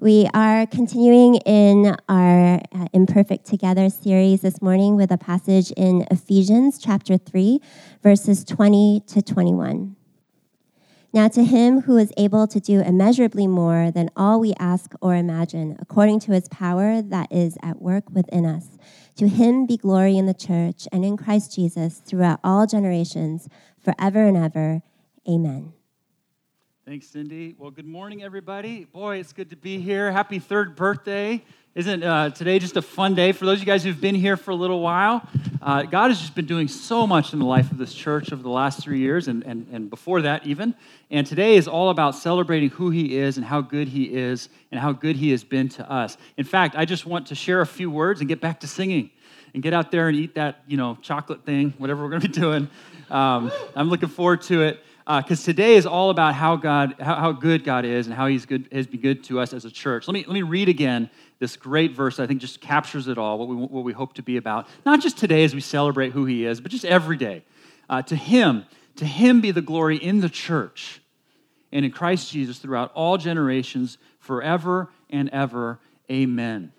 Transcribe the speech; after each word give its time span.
We 0.00 0.30
are 0.32 0.66
continuing 0.66 1.34
in 1.44 1.94
our 2.08 2.54
uh, 2.54 2.86
Imperfect 2.94 3.44
Together 3.44 3.90
series 3.90 4.40
this 4.40 4.62
morning 4.62 4.96
with 4.96 5.10
a 5.12 5.18
passage 5.18 5.72
in 5.72 6.06
Ephesians 6.10 6.78
chapter 6.78 7.18
3, 7.18 7.60
verses 8.02 8.42
20 8.42 9.02
to 9.08 9.20
21. 9.20 9.94
Now, 11.12 11.28
to 11.28 11.44
him 11.44 11.82
who 11.82 11.98
is 11.98 12.14
able 12.16 12.46
to 12.46 12.58
do 12.58 12.80
immeasurably 12.80 13.46
more 13.46 13.90
than 13.90 14.08
all 14.16 14.40
we 14.40 14.54
ask 14.58 14.94
or 15.02 15.14
imagine, 15.14 15.76
according 15.78 16.20
to 16.20 16.32
his 16.32 16.48
power 16.48 17.02
that 17.02 17.30
is 17.30 17.58
at 17.62 17.82
work 17.82 18.04
within 18.10 18.46
us, 18.46 18.78
to 19.16 19.28
him 19.28 19.66
be 19.66 19.76
glory 19.76 20.16
in 20.16 20.24
the 20.24 20.32
church 20.32 20.88
and 20.90 21.04
in 21.04 21.18
Christ 21.18 21.54
Jesus 21.54 21.98
throughout 21.98 22.40
all 22.42 22.66
generations, 22.66 23.50
forever 23.78 24.24
and 24.24 24.38
ever. 24.38 24.80
Amen. 25.28 25.74
Thanks, 26.86 27.06
Cindy. 27.08 27.54
Well, 27.58 27.70
good 27.70 27.86
morning, 27.86 28.22
everybody. 28.22 28.84
Boy, 28.84 29.18
it's 29.18 29.34
good 29.34 29.50
to 29.50 29.56
be 29.56 29.78
here. 29.78 30.10
Happy 30.10 30.38
third 30.38 30.76
birthday. 30.76 31.44
Isn't 31.74 32.02
uh, 32.02 32.30
today 32.30 32.58
just 32.58 32.74
a 32.78 32.82
fun 32.82 33.14
day? 33.14 33.32
For 33.32 33.44
those 33.44 33.58
of 33.58 33.60
you 33.60 33.66
guys 33.66 33.84
who've 33.84 34.00
been 34.00 34.14
here 34.14 34.34
for 34.38 34.50
a 34.50 34.54
little 34.54 34.80
while, 34.80 35.22
uh, 35.60 35.82
God 35.82 36.08
has 36.08 36.18
just 36.18 36.34
been 36.34 36.46
doing 36.46 36.68
so 36.68 37.06
much 37.06 37.34
in 37.34 37.38
the 37.38 37.44
life 37.44 37.70
of 37.70 37.76
this 37.76 37.92
church 37.92 38.32
over 38.32 38.42
the 38.42 38.48
last 38.48 38.82
three 38.82 38.98
years 38.98 39.28
and, 39.28 39.44
and, 39.44 39.66
and 39.70 39.90
before 39.90 40.22
that, 40.22 40.46
even. 40.46 40.74
And 41.10 41.26
today 41.26 41.56
is 41.56 41.68
all 41.68 41.90
about 41.90 42.14
celebrating 42.16 42.70
who 42.70 42.88
He 42.88 43.14
is 43.18 43.36
and 43.36 43.44
how 43.44 43.60
good 43.60 43.86
He 43.86 44.04
is 44.04 44.48
and 44.72 44.80
how 44.80 44.92
good 44.92 45.16
He 45.16 45.32
has 45.32 45.44
been 45.44 45.68
to 45.68 45.88
us. 45.88 46.16
In 46.38 46.44
fact, 46.44 46.76
I 46.76 46.86
just 46.86 47.04
want 47.04 47.26
to 47.26 47.34
share 47.34 47.60
a 47.60 47.66
few 47.66 47.90
words 47.90 48.20
and 48.20 48.28
get 48.28 48.40
back 48.40 48.60
to 48.60 48.66
singing 48.66 49.10
and 49.52 49.62
get 49.62 49.74
out 49.74 49.90
there 49.90 50.08
and 50.08 50.16
eat 50.16 50.34
that, 50.36 50.62
you 50.66 50.78
know, 50.78 50.96
chocolate 51.02 51.44
thing, 51.44 51.74
whatever 51.76 52.02
we're 52.02 52.10
going 52.10 52.22
to 52.22 52.28
be 52.28 52.34
doing. 52.40 52.70
Um, 53.10 53.52
I'm 53.76 53.90
looking 53.90 54.08
forward 54.08 54.40
to 54.42 54.62
it 54.62 54.82
because 55.18 55.42
uh, 55.42 55.46
today 55.46 55.74
is 55.74 55.86
all 55.86 56.10
about 56.10 56.34
how 56.34 56.54
God, 56.54 56.94
how, 57.00 57.16
how, 57.16 57.32
good 57.32 57.64
God 57.64 57.84
is, 57.84 58.06
and 58.06 58.14
how 58.14 58.28
He's 58.28 58.46
good 58.46 58.68
has 58.70 58.86
been 58.86 59.00
good 59.00 59.24
to 59.24 59.40
us 59.40 59.52
as 59.52 59.64
a 59.64 59.70
church. 59.70 60.06
Let 60.06 60.14
me 60.14 60.24
let 60.24 60.34
me 60.34 60.42
read 60.42 60.68
again 60.68 61.10
this 61.40 61.56
great 61.56 61.96
verse. 61.96 62.16
That 62.16 62.24
I 62.24 62.26
think 62.28 62.40
just 62.40 62.60
captures 62.60 63.08
it 63.08 63.18
all. 63.18 63.36
What 63.36 63.48
we 63.48 63.56
what 63.56 63.82
we 63.82 63.92
hope 63.92 64.14
to 64.14 64.22
be 64.22 64.36
about, 64.36 64.68
not 64.86 65.00
just 65.00 65.18
today 65.18 65.42
as 65.42 65.52
we 65.52 65.60
celebrate 65.60 66.12
who 66.12 66.26
He 66.26 66.46
is, 66.46 66.60
but 66.60 66.70
just 66.70 66.84
every 66.84 67.16
day. 67.16 67.42
Uh, 67.88 68.02
to 68.02 68.14
Him, 68.14 68.66
to 68.96 69.04
Him 69.04 69.40
be 69.40 69.50
the 69.50 69.62
glory 69.62 69.96
in 69.96 70.20
the 70.20 70.28
church 70.28 71.00
and 71.72 71.84
in 71.84 71.90
Christ 71.90 72.30
Jesus 72.30 72.58
throughout 72.58 72.92
all 72.94 73.18
generations, 73.18 73.98
forever 74.20 74.90
and 75.08 75.28
ever. 75.30 75.80
Amen. 76.08 76.72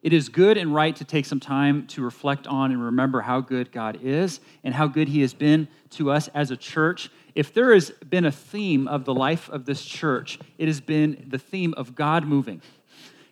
It 0.00 0.12
is 0.12 0.28
good 0.28 0.56
and 0.56 0.72
right 0.72 0.94
to 0.96 1.04
take 1.04 1.26
some 1.26 1.40
time 1.40 1.86
to 1.88 2.02
reflect 2.02 2.46
on 2.46 2.70
and 2.70 2.82
remember 2.82 3.20
how 3.20 3.40
good 3.40 3.72
God 3.72 3.98
is 4.02 4.40
and 4.64 4.72
how 4.72 4.86
good 4.86 5.08
He 5.08 5.20
has 5.20 5.34
been 5.34 5.68
to 5.90 6.10
us 6.10 6.28
as 6.28 6.50
a 6.50 6.56
church 6.56 7.10
if 7.38 7.54
there 7.54 7.72
has 7.72 7.92
been 7.92 8.24
a 8.24 8.32
theme 8.32 8.88
of 8.88 9.04
the 9.04 9.14
life 9.14 9.48
of 9.48 9.64
this 9.64 9.84
church, 9.84 10.40
it 10.58 10.66
has 10.66 10.80
been 10.80 11.24
the 11.28 11.38
theme 11.38 11.72
of 11.76 11.94
God 11.94 12.26
moving. 12.26 12.60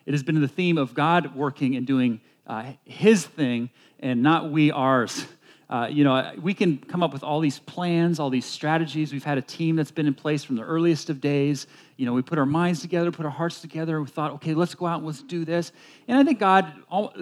It 0.05 0.13
has 0.13 0.23
been 0.23 0.39
the 0.39 0.47
theme 0.47 0.77
of 0.77 0.93
God 0.93 1.35
working 1.35 1.75
and 1.75 1.85
doing 1.85 2.21
uh, 2.47 2.71
His 2.85 3.25
thing 3.25 3.69
and 3.99 4.23
not 4.23 4.49
we 4.49 4.71
ours. 4.71 5.25
Uh, 5.69 5.89
you 5.91 6.05
know, 6.05 6.31
we 6.41 6.53
can 6.53 6.77
come 6.77 7.03
up 7.03 7.11
with 7.11 7.21
all 7.21 7.41
these 7.41 7.59
plans, 7.59 8.21
all 8.21 8.29
these 8.29 8.45
strategies. 8.45 9.11
We've 9.11 9.25
had 9.25 9.37
a 9.37 9.41
team 9.41 9.75
that's 9.75 9.91
been 9.91 10.07
in 10.07 10.13
place 10.13 10.41
from 10.41 10.55
the 10.55 10.63
earliest 10.63 11.09
of 11.09 11.19
days. 11.19 11.67
You 11.97 12.05
know, 12.05 12.13
we 12.13 12.21
put 12.21 12.39
our 12.39 12.45
minds 12.45 12.79
together, 12.79 13.11
put 13.11 13.25
our 13.25 13.31
hearts 13.31 13.59
together. 13.59 14.01
We 14.01 14.07
thought, 14.07 14.31
okay, 14.35 14.53
let's 14.53 14.73
go 14.73 14.85
out 14.85 14.99
and 14.99 15.05
let's 15.05 15.21
do 15.21 15.43
this. 15.43 15.73
And 16.07 16.17
I 16.17 16.23
think 16.23 16.39
God 16.39 16.71
all, 16.89 17.13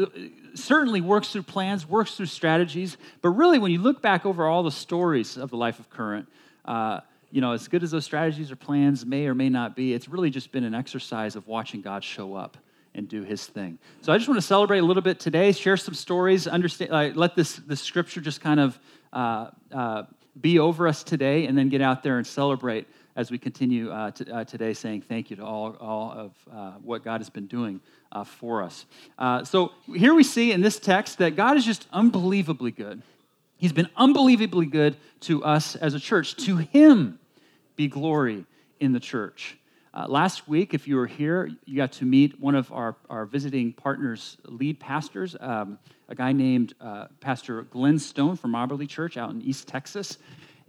certainly 0.53 1.02
works 1.02 1.30
through 1.30 1.41
plans, 1.41 1.89
works 1.89 2.16
through 2.16 2.28
strategies. 2.28 2.97
But 3.23 3.30
really, 3.30 3.58
when 3.58 3.72
you 3.72 3.80
look 3.80 4.03
back 4.03 4.28
over 4.28 4.45
all 4.45 4.61
the 4.61 4.69
stories 4.69 5.36
of 5.36 5.50
the 5.50 5.58
life 5.58 5.80
of 5.80 5.89
Current, 5.89 6.28
uh, 6.66 7.02
you 7.31 7.41
know, 7.41 7.52
as 7.52 7.67
good 7.67 7.83
as 7.83 7.91
those 7.91 8.05
strategies 8.05 8.52
or 8.52 8.55
plans 8.55 9.05
may 9.05 9.27
or 9.27 9.35
may 9.35 9.49
not 9.49 9.75
be, 9.75 9.94
it's 9.94 10.08
really 10.08 10.30
just 10.30 10.52
been 10.52 10.63
an 10.63 10.73
exercise 10.73 11.35
of 11.35 11.47
watching 11.47 11.81
God 11.81 12.03
show 12.03 12.35
up 12.35 12.57
and 12.94 13.09
do 13.09 13.23
his 13.23 13.45
thing. 13.45 13.77
So 14.02 14.13
I 14.13 14.17
just 14.17 14.27
want 14.27 14.39
to 14.39 14.47
celebrate 14.47 14.80
a 14.80 14.85
little 14.85 15.03
bit 15.03 15.19
today, 15.19 15.52
share 15.52 15.77
some 15.77 15.94
stories, 15.94 16.47
understand, 16.47 16.91
uh, 16.91 17.11
let 17.13 17.35
this, 17.35 17.57
this 17.57 17.81
scripture 17.81 18.22
just 18.22 18.41
kind 18.41 18.59
of 18.59 18.80
uh, 19.11 19.49
uh, 19.73 20.03
be 20.39 20.59
over 20.59 20.88
us 20.88 21.03
today, 21.03 21.45
and 21.45 21.57
then 21.57 21.69
get 21.69 21.81
out 21.81 22.03
there 22.03 22.17
and 22.17 22.25
celebrate 22.25 22.88
as 23.16 23.31
we 23.31 23.38
continue 23.38 23.91
uh, 23.91 24.12
t- 24.12 24.29
uh, 24.29 24.44
today 24.44 24.73
saying 24.73 25.01
thank 25.01 25.29
you 25.29 25.35
to 25.38 25.44
all, 25.44 25.75
all 25.79 26.12
of 26.12 26.31
uh, 26.53 26.72
what 26.81 27.03
God 27.03 27.22
has 27.22 27.29
been 27.29 27.47
doing 27.47 27.81
for 28.25 28.63
us. 28.63 28.85
so 29.44 29.73
here 29.94 30.13
we 30.13 30.23
see 30.23 30.53
in 30.53 30.62
this 30.62 30.79
text 30.79 31.18
that 31.18 31.35
God 31.35 31.57
is 31.57 31.66
just 31.66 31.85
unbelievably 31.91 32.72
good. 32.72 33.01
He's 33.57 33.73
been 33.73 33.89
unbelievably 33.95 34.67
good 34.67 34.97
to 35.21 35.43
us 35.43 35.75
as 35.75 35.93
a 35.93 35.99
church. 35.99 36.35
To 36.45 36.57
him 36.57 37.19
be 37.75 37.88
glory 37.88 38.45
in 38.79 38.91
the 38.93 38.99
church. 38.99 39.57
Uh, 39.93 40.05
last 40.09 40.45
week, 40.47 40.73
if 40.73 40.89
you 40.89 40.97
were 40.97 41.07
here, 41.07 41.49
you 41.63 41.77
got 41.77 41.94
to 41.94 42.03
meet 42.03 42.38
one 42.41 42.53
of 42.53 42.69
our, 42.73 42.97
our 43.09 43.25
visiting 43.25 43.71
partners' 43.71 44.35
lead 44.44 44.77
pastors, 44.77 45.38
um, 45.39 45.79
a 46.09 46.15
guy 46.15 46.33
named 46.33 46.73
uh, 46.81 47.05
Pastor 47.21 47.61
Glenn 47.63 47.97
Stone 47.97 48.35
from 48.35 48.51
Mobberly 48.51 48.89
Church 48.89 49.15
out 49.15 49.29
in 49.29 49.41
East 49.41 49.69
Texas. 49.69 50.17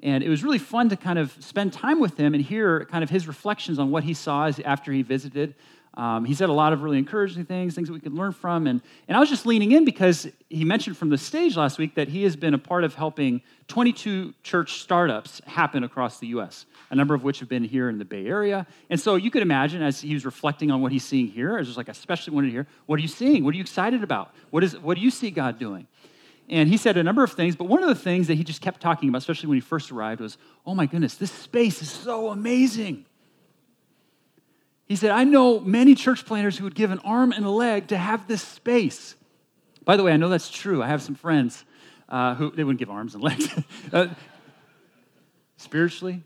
And 0.02 0.22
it 0.22 0.28
was 0.28 0.44
really 0.44 0.58
fun 0.58 0.88
to 0.91 0.96
kind 0.96 1.19
of 1.19 1.36
spend 1.41 1.72
time 1.72 1.98
with 1.98 2.16
him 2.16 2.34
and 2.34 2.44
hear 2.44 2.84
kind 2.84 3.02
of 3.02 3.10
his 3.10 3.26
reflections 3.26 3.80
on 3.80 3.91
what 3.91 4.04
he 4.04 4.14
saw 4.14 4.48
after 4.64 4.92
he 4.92 5.02
visited 5.02 5.56
um, 5.96 6.26
he 6.26 6.34
said 6.34 6.50
a 6.50 6.52
lot 6.52 6.74
of 6.74 6.82
really 6.82 6.98
encouraging 6.98 7.46
things, 7.46 7.74
things 7.74 7.88
that 7.88 7.94
we 7.94 8.00
could 8.00 8.12
learn 8.12 8.32
from. 8.32 8.66
And, 8.66 8.82
and 9.08 9.16
I 9.16 9.20
was 9.20 9.30
just 9.30 9.46
leaning 9.46 9.72
in 9.72 9.86
because 9.86 10.28
he 10.50 10.64
mentioned 10.64 10.96
from 10.98 11.08
the 11.08 11.16
stage 11.16 11.56
last 11.56 11.78
week 11.78 11.94
that 11.94 12.08
he 12.08 12.22
has 12.24 12.36
been 12.36 12.52
a 12.52 12.58
part 12.58 12.84
of 12.84 12.94
helping 12.94 13.40
22 13.68 14.34
church 14.42 14.82
startups 14.82 15.40
happen 15.46 15.84
across 15.84 16.18
the 16.18 16.26
U.S., 16.28 16.66
a 16.90 16.94
number 16.94 17.14
of 17.14 17.24
which 17.24 17.40
have 17.40 17.48
been 17.48 17.64
here 17.64 17.88
in 17.88 17.98
the 17.98 18.04
Bay 18.04 18.26
Area. 18.26 18.66
And 18.90 19.00
so 19.00 19.16
you 19.16 19.30
could 19.30 19.42
imagine 19.42 19.80
as 19.82 20.00
he 20.00 20.12
was 20.12 20.26
reflecting 20.26 20.70
on 20.70 20.82
what 20.82 20.92
he's 20.92 21.04
seeing 21.04 21.28
here, 21.28 21.54
I 21.54 21.60
was 21.60 21.68
just 21.68 21.78
like, 21.78 21.88
I 21.88 21.92
especially 21.92 22.34
wanted 22.34 22.48
to 22.48 22.52
hear, 22.52 22.66
what 22.84 22.98
are 22.98 23.02
you 23.02 23.08
seeing? 23.08 23.42
What 23.42 23.54
are 23.54 23.56
you 23.56 23.62
excited 23.62 24.02
about? 24.02 24.34
What, 24.50 24.62
is, 24.62 24.78
what 24.78 24.96
do 24.96 25.00
you 25.00 25.10
see 25.10 25.30
God 25.30 25.58
doing? 25.58 25.86
And 26.48 26.68
he 26.68 26.76
said 26.76 26.96
a 26.96 27.02
number 27.02 27.24
of 27.24 27.32
things, 27.32 27.56
but 27.56 27.64
one 27.64 27.82
of 27.82 27.88
the 27.88 27.94
things 27.94 28.26
that 28.28 28.34
he 28.34 28.44
just 28.44 28.60
kept 28.60 28.80
talking 28.80 29.08
about, 29.08 29.18
especially 29.18 29.48
when 29.48 29.56
he 29.56 29.62
first 29.62 29.90
arrived, 29.90 30.20
was, 30.20 30.36
oh 30.64 30.74
my 30.74 30.86
goodness, 30.86 31.14
this 31.14 31.32
space 31.32 31.80
is 31.80 31.90
so 31.90 32.28
amazing. 32.28 33.06
He 34.86 34.94
said, 34.94 35.10
I 35.10 35.24
know 35.24 35.60
many 35.60 35.94
church 35.94 36.24
planters 36.24 36.56
who 36.56 36.64
would 36.64 36.74
give 36.74 36.91
an 36.92 37.00
arm 37.00 37.32
and 37.32 37.44
a 37.44 37.50
leg 37.50 37.88
to 37.88 37.98
have 37.98 38.28
this 38.28 38.42
space. 38.42 39.16
By 39.84 39.97
the 39.97 40.02
way, 40.02 40.12
I 40.12 40.16
know 40.16 40.28
that's 40.28 40.48
true. 40.48 40.82
I 40.82 40.86
have 40.86 41.02
some 41.02 41.16
friends 41.16 41.64
uh, 42.08 42.34
who 42.36 42.50
they 42.52 42.62
wouldn't 42.62 42.78
give 42.78 42.91
arms 42.91 43.14
and 43.14 43.22
legs. 43.22 43.48
uh, 43.92 44.08
spiritually, 45.56 46.22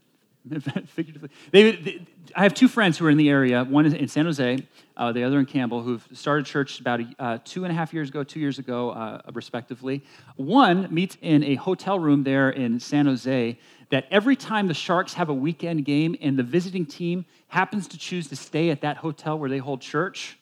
figuratively. 0.87 1.31
They, 1.51 1.73
they, 1.73 2.06
I 2.34 2.43
have 2.45 2.55
two 2.55 2.69
friends 2.69 2.97
who 2.97 3.06
are 3.06 3.11
in 3.11 3.19
the 3.19 3.28
area, 3.28 3.65
one 3.65 3.84
is 3.87 3.93
in 3.93 4.09
San 4.09 4.25
Jose, 4.25 4.67
uh, 4.97 5.12
the 5.12 5.23
other 5.23 5.39
in 5.39 5.47
Campbell, 5.47 5.83
who've 5.83 6.06
started 6.12 6.47
church 6.47 6.81
about 6.81 7.01
uh, 7.19 7.39
two 7.45 7.65
and 7.65 7.73
a 7.73 7.75
half 7.75 7.93
years 7.93 8.09
ago, 8.09 8.25
two 8.25 8.41
years 8.41 8.59
ago, 8.59 8.91
uh, 8.91 9.21
respectively. 9.33 10.03
One 10.37 10.89
meets 10.91 11.17
in 11.21 11.45
a 11.45 11.56
hotel 11.56 11.99
room 11.99 12.25
there 12.25 12.50
in 12.50 12.81
San 12.81 13.06
Jose 13.06 13.59
that 13.91 14.06
every 14.11 14.37
time 14.37 14.69
the 14.69 14.75
Sharks 14.75 15.15
have 15.15 15.29
a 15.29 15.34
weekend 15.34 15.84
game 15.84 16.17
and 16.21 16.39
the 16.39 16.43
visiting 16.43 16.87
team 16.87 17.27
happens 17.49 17.89
to 17.89 17.99
choose 17.99 18.29
to 18.29 18.37
stay 18.37 18.71
at 18.71 18.81
that 18.83 18.97
hotel 18.97 19.39
where 19.39 19.50
they 19.50 19.59
hold 19.59 19.81
church, 19.81 20.39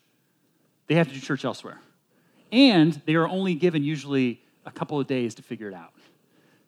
they 0.86 0.94
have 0.94 1.08
to 1.08 1.14
do 1.14 1.20
church 1.20 1.44
elsewhere. 1.44 1.80
And 2.52 3.00
they 3.06 3.14
are 3.14 3.28
only 3.28 3.54
given 3.54 3.82
usually 3.82 4.42
a 4.64 4.70
couple 4.70 5.00
of 5.00 5.06
days 5.06 5.34
to 5.36 5.42
figure 5.42 5.68
it 5.68 5.74
out. 5.74 5.92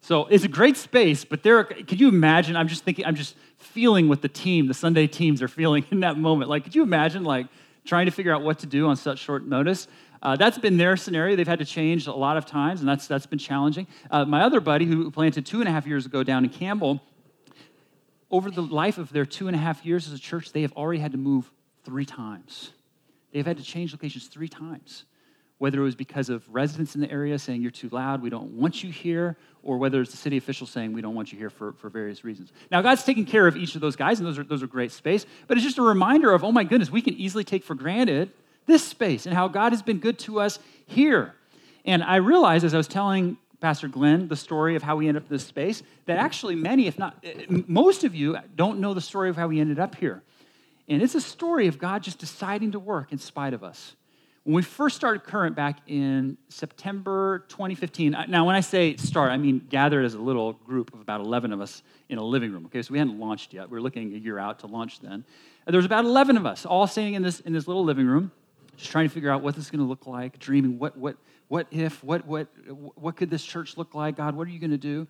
So 0.00 0.26
it's 0.26 0.44
a 0.44 0.48
great 0.48 0.76
space, 0.76 1.24
but 1.24 1.42
there, 1.42 1.64
could 1.64 2.00
you 2.00 2.08
imagine? 2.08 2.56
I'm 2.56 2.68
just 2.68 2.84
thinking, 2.84 3.04
I'm 3.04 3.14
just 3.14 3.36
feeling 3.58 4.08
what 4.08 4.22
the 4.22 4.28
team, 4.28 4.66
the 4.66 4.74
Sunday 4.74 5.06
teams 5.06 5.42
are 5.42 5.48
feeling 5.48 5.84
in 5.90 6.00
that 6.00 6.18
moment. 6.18 6.50
Like, 6.50 6.64
could 6.64 6.74
you 6.74 6.82
imagine, 6.82 7.22
like, 7.22 7.46
trying 7.84 8.06
to 8.06 8.12
figure 8.12 8.34
out 8.34 8.42
what 8.42 8.60
to 8.60 8.66
do 8.66 8.86
on 8.88 8.96
such 8.96 9.18
short 9.18 9.46
notice? 9.46 9.88
Uh, 10.22 10.36
that's 10.36 10.58
been 10.58 10.76
their 10.76 10.96
scenario. 10.96 11.36
They've 11.36 11.48
had 11.48 11.60
to 11.60 11.64
change 11.64 12.06
a 12.06 12.12
lot 12.12 12.36
of 12.36 12.44
times, 12.44 12.80
and 12.80 12.88
that's, 12.88 13.06
that's 13.06 13.26
been 13.26 13.38
challenging. 13.38 13.86
Uh, 14.10 14.24
my 14.24 14.42
other 14.42 14.60
buddy, 14.60 14.84
who 14.84 15.10
planted 15.10 15.46
two 15.46 15.60
and 15.60 15.68
a 15.68 15.72
half 15.72 15.86
years 15.86 16.06
ago 16.06 16.22
down 16.22 16.44
in 16.44 16.50
Campbell, 16.50 17.00
over 18.30 18.50
the 18.50 18.62
life 18.62 18.98
of 18.98 19.12
their 19.12 19.26
two 19.26 19.48
and 19.48 19.56
a 19.56 19.58
half 19.58 19.84
years 19.84 20.06
as 20.06 20.12
a 20.12 20.18
church, 20.18 20.52
they 20.52 20.62
have 20.62 20.72
already 20.72 21.00
had 21.00 21.12
to 21.12 21.18
move 21.18 21.50
three 21.84 22.04
times. 22.04 22.72
They've 23.32 23.46
had 23.46 23.56
to 23.58 23.62
change 23.62 23.92
locations 23.92 24.26
three 24.26 24.48
times, 24.48 25.04
whether 25.60 25.78
it 25.78 25.84
was 25.84 25.94
because 25.94 26.30
of 26.30 26.42
residents 26.48 26.94
in 26.94 27.02
the 27.02 27.10
area 27.10 27.38
saying, 27.38 27.60
You're 27.60 27.70
too 27.70 27.90
loud, 27.90 28.22
we 28.22 28.30
don't 28.30 28.52
want 28.52 28.82
you 28.82 28.90
here, 28.90 29.36
or 29.62 29.76
whether 29.76 30.00
it's 30.00 30.10
the 30.10 30.16
city 30.16 30.38
officials 30.38 30.70
saying, 30.70 30.94
We 30.94 31.02
don't 31.02 31.14
want 31.14 31.32
you 31.32 31.38
here 31.38 31.50
for, 31.50 31.74
for 31.74 31.90
various 31.90 32.24
reasons. 32.24 32.50
Now, 32.70 32.80
God's 32.80 33.04
taking 33.04 33.26
care 33.26 33.46
of 33.46 33.58
each 33.58 33.74
of 33.74 33.82
those 33.82 33.94
guys, 33.94 34.18
and 34.18 34.26
those 34.26 34.38
are, 34.38 34.42
those 34.42 34.62
are 34.62 34.66
great 34.66 34.90
space, 34.90 35.26
but 35.46 35.58
it's 35.58 35.66
just 35.66 35.76
a 35.76 35.82
reminder 35.82 36.32
of, 36.32 36.44
Oh 36.44 36.50
my 36.50 36.64
goodness, 36.64 36.90
we 36.90 37.02
can 37.02 37.12
easily 37.12 37.44
take 37.44 37.62
for 37.62 37.74
granted 37.74 38.32
this 38.66 38.82
space 38.82 39.26
and 39.26 39.34
how 39.34 39.48
God 39.48 39.72
has 39.72 39.82
been 39.82 39.98
good 39.98 40.18
to 40.20 40.40
us 40.40 40.58
here. 40.86 41.34
And 41.84 42.02
I 42.02 42.16
realized 42.16 42.64
as 42.64 42.72
I 42.72 42.78
was 42.78 42.88
telling 42.88 43.36
Pastor 43.60 43.86
Glenn 43.86 44.28
the 44.28 44.36
story 44.36 44.76
of 44.76 44.82
how 44.82 44.96
we 44.96 45.08
ended 45.08 45.24
up 45.24 45.30
in 45.30 45.34
this 45.34 45.44
space 45.44 45.82
that 46.06 46.16
actually 46.16 46.54
many, 46.54 46.86
if 46.86 46.98
not 46.98 47.18
eh, 47.22 47.44
most 47.66 48.02
of 48.04 48.14
you, 48.14 48.38
don't 48.56 48.80
know 48.80 48.94
the 48.94 49.02
story 49.02 49.28
of 49.28 49.36
how 49.36 49.48
we 49.48 49.60
ended 49.60 49.78
up 49.78 49.94
here. 49.96 50.22
And 50.88 51.02
it's 51.02 51.14
a 51.14 51.20
story 51.20 51.66
of 51.66 51.78
God 51.78 52.02
just 52.02 52.18
deciding 52.18 52.72
to 52.72 52.78
work 52.78 53.12
in 53.12 53.18
spite 53.18 53.52
of 53.52 53.62
us. 53.62 53.94
When 54.44 54.54
we 54.54 54.62
first 54.62 54.96
started 54.96 55.22
Current 55.22 55.54
back 55.54 55.80
in 55.86 56.38
September 56.48 57.44
2015, 57.48 58.16
now 58.28 58.46
when 58.46 58.56
I 58.56 58.60
say 58.60 58.96
start, 58.96 59.30
I 59.30 59.36
mean 59.36 59.66
gathered 59.68 60.06
as 60.06 60.14
a 60.14 60.18
little 60.18 60.54
group 60.54 60.94
of 60.94 61.02
about 61.02 61.20
11 61.20 61.52
of 61.52 61.60
us 61.60 61.82
in 62.08 62.16
a 62.16 62.24
living 62.24 62.50
room. 62.50 62.64
Okay, 62.66 62.80
so 62.80 62.92
we 62.92 62.98
hadn't 62.98 63.20
launched 63.20 63.52
yet. 63.52 63.68
We 63.68 63.76
were 63.76 63.82
looking 63.82 64.14
a 64.14 64.16
year 64.16 64.38
out 64.38 64.60
to 64.60 64.66
launch 64.66 65.00
then. 65.00 65.12
And 65.12 65.24
there 65.66 65.76
was 65.76 65.84
about 65.84 66.06
11 66.06 66.38
of 66.38 66.46
us 66.46 66.64
all 66.64 66.86
sitting 66.86 67.12
in 67.12 67.22
this, 67.22 67.40
in 67.40 67.52
this 67.52 67.68
little 67.68 67.84
living 67.84 68.06
room, 68.06 68.32
just 68.78 68.90
trying 68.90 69.06
to 69.06 69.12
figure 69.12 69.30
out 69.30 69.42
what 69.42 69.56
this 69.56 69.66
is 69.66 69.70
going 69.70 69.84
to 69.84 69.88
look 69.88 70.06
like, 70.06 70.38
dreaming 70.38 70.78
what, 70.78 70.96
what, 70.96 71.18
what 71.48 71.66
if, 71.70 72.02
what, 72.02 72.26
what, 72.26 72.48
what 72.94 73.16
could 73.16 73.28
this 73.28 73.44
church 73.44 73.76
look 73.76 73.94
like? 73.94 74.16
God, 74.16 74.34
what 74.34 74.48
are 74.48 74.50
you 74.50 74.58
going 74.58 74.70
to 74.70 74.78
do? 74.78 75.06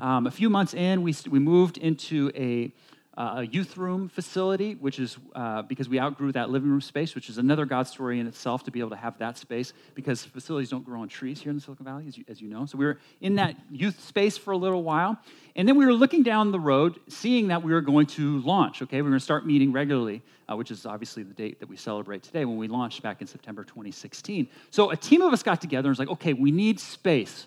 Um, 0.00 0.26
a 0.26 0.30
few 0.30 0.48
months 0.48 0.72
in, 0.72 1.02
we, 1.02 1.14
we 1.28 1.38
moved 1.38 1.76
into 1.76 2.32
a 2.34 2.72
uh, 3.20 3.40
a 3.40 3.42
youth 3.42 3.76
room 3.76 4.08
facility, 4.08 4.76
which 4.76 4.98
is 4.98 5.18
uh, 5.34 5.60
because 5.60 5.90
we 5.90 6.00
outgrew 6.00 6.32
that 6.32 6.48
living 6.48 6.70
room 6.70 6.80
space, 6.80 7.14
which 7.14 7.28
is 7.28 7.36
another 7.36 7.66
God 7.66 7.86
story 7.86 8.18
in 8.18 8.26
itself 8.26 8.64
to 8.64 8.70
be 8.70 8.80
able 8.80 8.88
to 8.88 8.96
have 8.96 9.18
that 9.18 9.36
space 9.36 9.74
because 9.94 10.24
facilities 10.24 10.70
don't 10.70 10.86
grow 10.86 11.02
on 11.02 11.08
trees 11.08 11.38
here 11.38 11.50
in 11.50 11.56
the 11.56 11.60
Silicon 11.60 11.84
Valley, 11.84 12.06
as 12.08 12.16
you, 12.16 12.24
as 12.28 12.40
you 12.40 12.48
know. 12.48 12.64
So 12.64 12.78
we 12.78 12.86
were 12.86 12.98
in 13.20 13.34
that 13.34 13.56
youth 13.70 14.02
space 14.02 14.38
for 14.38 14.52
a 14.52 14.56
little 14.56 14.82
while. 14.82 15.18
And 15.54 15.68
then 15.68 15.76
we 15.76 15.84
were 15.84 15.92
looking 15.92 16.22
down 16.22 16.50
the 16.50 16.58
road, 16.58 16.98
seeing 17.08 17.48
that 17.48 17.62
we 17.62 17.74
were 17.74 17.82
going 17.82 18.06
to 18.06 18.38
launch, 18.38 18.80
okay? 18.80 18.96
We 18.96 19.02
were 19.02 19.10
going 19.10 19.18
to 19.18 19.24
start 19.24 19.46
meeting 19.46 19.70
regularly, 19.70 20.22
uh, 20.50 20.56
which 20.56 20.70
is 20.70 20.86
obviously 20.86 21.22
the 21.22 21.34
date 21.34 21.60
that 21.60 21.68
we 21.68 21.76
celebrate 21.76 22.22
today 22.22 22.46
when 22.46 22.56
we 22.56 22.68
launched 22.68 23.02
back 23.02 23.20
in 23.20 23.26
September 23.26 23.64
2016. 23.64 24.48
So 24.70 24.92
a 24.92 24.96
team 24.96 25.20
of 25.20 25.34
us 25.34 25.42
got 25.42 25.60
together 25.60 25.88
and 25.88 25.92
was 25.92 25.98
like, 25.98 26.08
okay, 26.08 26.32
we 26.32 26.52
need 26.52 26.80
space. 26.80 27.46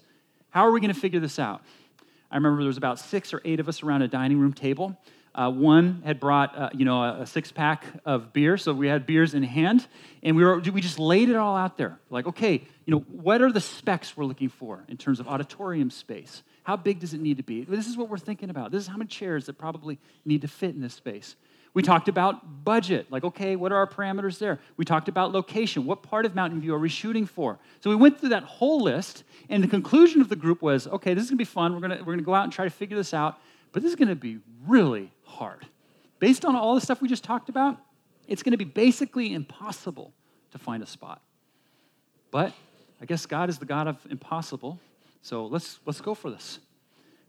How 0.52 0.68
are 0.68 0.72
we 0.72 0.82
going 0.82 0.94
to 0.94 1.00
figure 1.00 1.20
this 1.20 1.40
out? 1.40 1.64
I 2.30 2.36
remember 2.36 2.62
there 2.62 2.68
was 2.68 2.78
about 2.78 3.00
six 3.00 3.34
or 3.34 3.42
eight 3.44 3.60
of 3.60 3.68
us 3.68 3.82
around 3.82 4.04
a 4.04 4.08
dining 4.08 4.38
room 4.38 4.54
table. 4.54 4.96
Uh, 5.36 5.50
one 5.50 6.04
had 6.06 6.20
brought, 6.20 6.56
uh, 6.56 6.70
you 6.74 6.86
know, 6.86 7.02
a, 7.02 7.22
a 7.22 7.26
six 7.26 7.52
pack 7.52 7.86
of 8.06 8.34
beer, 8.34 8.56
so 8.56 8.72
we 8.72 8.88
had 8.88 9.06
beers 9.06 9.34
in 9.34 9.42
hand, 9.42 9.88
and 10.22 10.36
we 10.36 10.44
were 10.44 10.60
we 10.60 10.80
just 10.80 11.00
laid 11.00 11.28
it 11.30 11.36
all 11.36 11.58
out 11.58 11.76
there. 11.76 12.00
Like, 12.12 12.28
okay, 12.28 12.62
you 12.86 12.94
know, 12.94 13.00
what 13.00 13.42
are 13.42 13.52
the 13.52 13.62
specs 13.62 14.16
we're 14.16 14.26
looking 14.26 14.50
for 14.50 14.84
in 14.88 14.98
terms 14.98 15.20
of 15.20 15.28
auditorium 15.28 15.90
space? 15.90 16.44
How 16.64 16.78
big 16.78 17.00
does 17.00 17.14
it 17.16 17.20
need 17.20 17.38
to 17.38 17.44
be? 17.44 17.64
This 17.64 17.88
is 17.88 17.98
what 17.98 18.10
we're 18.10 18.18
thinking 18.20 18.52
about. 18.52 18.72
This 18.72 18.84
is 18.84 18.88
how 18.88 18.98
many 18.98 19.08
chairs 19.08 19.48
that 19.48 19.58
probably 19.58 19.98
need 20.24 20.42
to 20.42 20.48
fit 20.48 20.76
in 20.76 20.82
this 20.82 20.94
space. 20.94 21.36
We 21.74 21.82
talked 21.82 22.08
about 22.08 22.64
budget, 22.64 23.12
like, 23.12 23.24
okay, 23.24 23.56
what 23.56 23.72
are 23.72 23.78
our 23.78 23.88
parameters 23.88 24.38
there? 24.38 24.60
We 24.78 24.86
talked 24.86 25.10
about 25.10 25.32
location. 25.32 25.86
What 25.86 26.04
part 26.04 26.28
of 26.28 26.36
Mountain 26.36 26.62
View 26.62 26.76
are 26.76 26.80
we 26.80 26.90
shooting 26.90 27.26
for? 27.26 27.58
So 27.82 27.90
we 27.90 27.96
went 27.96 28.20
through 28.20 28.30
that 28.30 28.44
whole 28.44 28.82
list, 28.82 29.24
and 29.50 29.64
the 29.64 29.68
conclusion 29.68 30.22
of 30.22 30.30
the 30.30 30.36
group 30.36 30.62
was, 30.62 30.86
okay, 30.88 31.16
this 31.16 31.24
is 31.24 31.32
gonna 31.32 31.38
be 31.38 31.46
fun. 31.46 31.74
We're 31.74 31.80
gonna, 31.80 32.04
we're 32.06 32.14
gonna 32.14 32.22
go 32.22 32.36
out 32.36 32.44
and 32.44 32.54
try 32.54 32.66
to 32.66 32.72
figure 32.72 32.96
this 32.96 33.12
out, 33.12 33.40
but 33.74 33.82
this 33.82 33.90
is 33.90 33.96
gonna 33.98 34.16
be 34.16 34.40
really 34.66 35.12
hard. 35.26 35.66
Based 36.20 36.46
on 36.46 36.56
all 36.56 36.76
the 36.76 36.82
stuff 36.82 37.02
we 37.02 37.10
just 37.10 37.26
talked 37.26 37.50
about, 37.50 37.78
it's 38.28 38.44
going 38.44 38.52
to 38.52 38.58
be 38.58 38.66
basically 38.66 39.34
impossible 39.34 40.14
to 40.52 40.58
find 40.58 40.82
a 40.84 40.86
spot. 40.86 41.22
But 42.32 42.54
I 43.02 43.06
guess 43.06 43.26
God 43.26 43.50
is 43.50 43.58
the 43.58 43.66
God 43.66 43.88
of 43.88 43.98
impossible, 44.10 44.80
so 45.22 45.46
let's, 45.46 45.80
let's 45.86 46.02
go 46.02 46.14
for 46.14 46.30
this. 46.30 46.60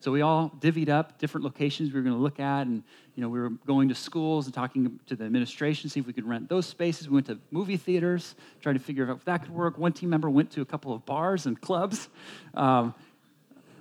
So 0.00 0.12
we 0.12 0.20
all 0.20 0.52
divvied 0.60 0.90
up 0.90 1.18
different 1.18 1.44
locations 1.44 1.90
we 1.90 1.98
were 1.98 2.04
going 2.04 2.16
to 2.16 2.22
look 2.22 2.38
at, 2.38 2.66
and 2.66 2.82
you 3.16 3.22
know 3.22 3.28
we 3.28 3.40
were 3.40 3.50
going 3.66 3.88
to 3.88 3.94
schools 3.94 4.44
and 4.44 4.54
talking 4.54 5.00
to 5.06 5.16
the 5.16 5.24
administration, 5.24 5.88
to 5.88 5.92
see 5.92 6.00
if 6.00 6.06
we 6.06 6.12
could 6.12 6.28
rent 6.28 6.48
those 6.48 6.66
spaces. 6.66 7.08
We 7.08 7.14
went 7.14 7.26
to 7.28 7.38
movie 7.50 7.78
theaters, 7.78 8.34
trying 8.60 8.74
to 8.74 8.80
figure 8.80 9.10
out 9.10 9.16
if 9.16 9.24
that 9.24 9.42
could 9.42 9.50
work. 9.50 9.78
One 9.78 9.94
team 9.94 10.10
member 10.10 10.28
went 10.28 10.50
to 10.52 10.60
a 10.60 10.66
couple 10.66 10.92
of 10.92 11.06
bars 11.06 11.46
and 11.46 11.58
clubs. 11.58 12.08
Um, 12.52 12.94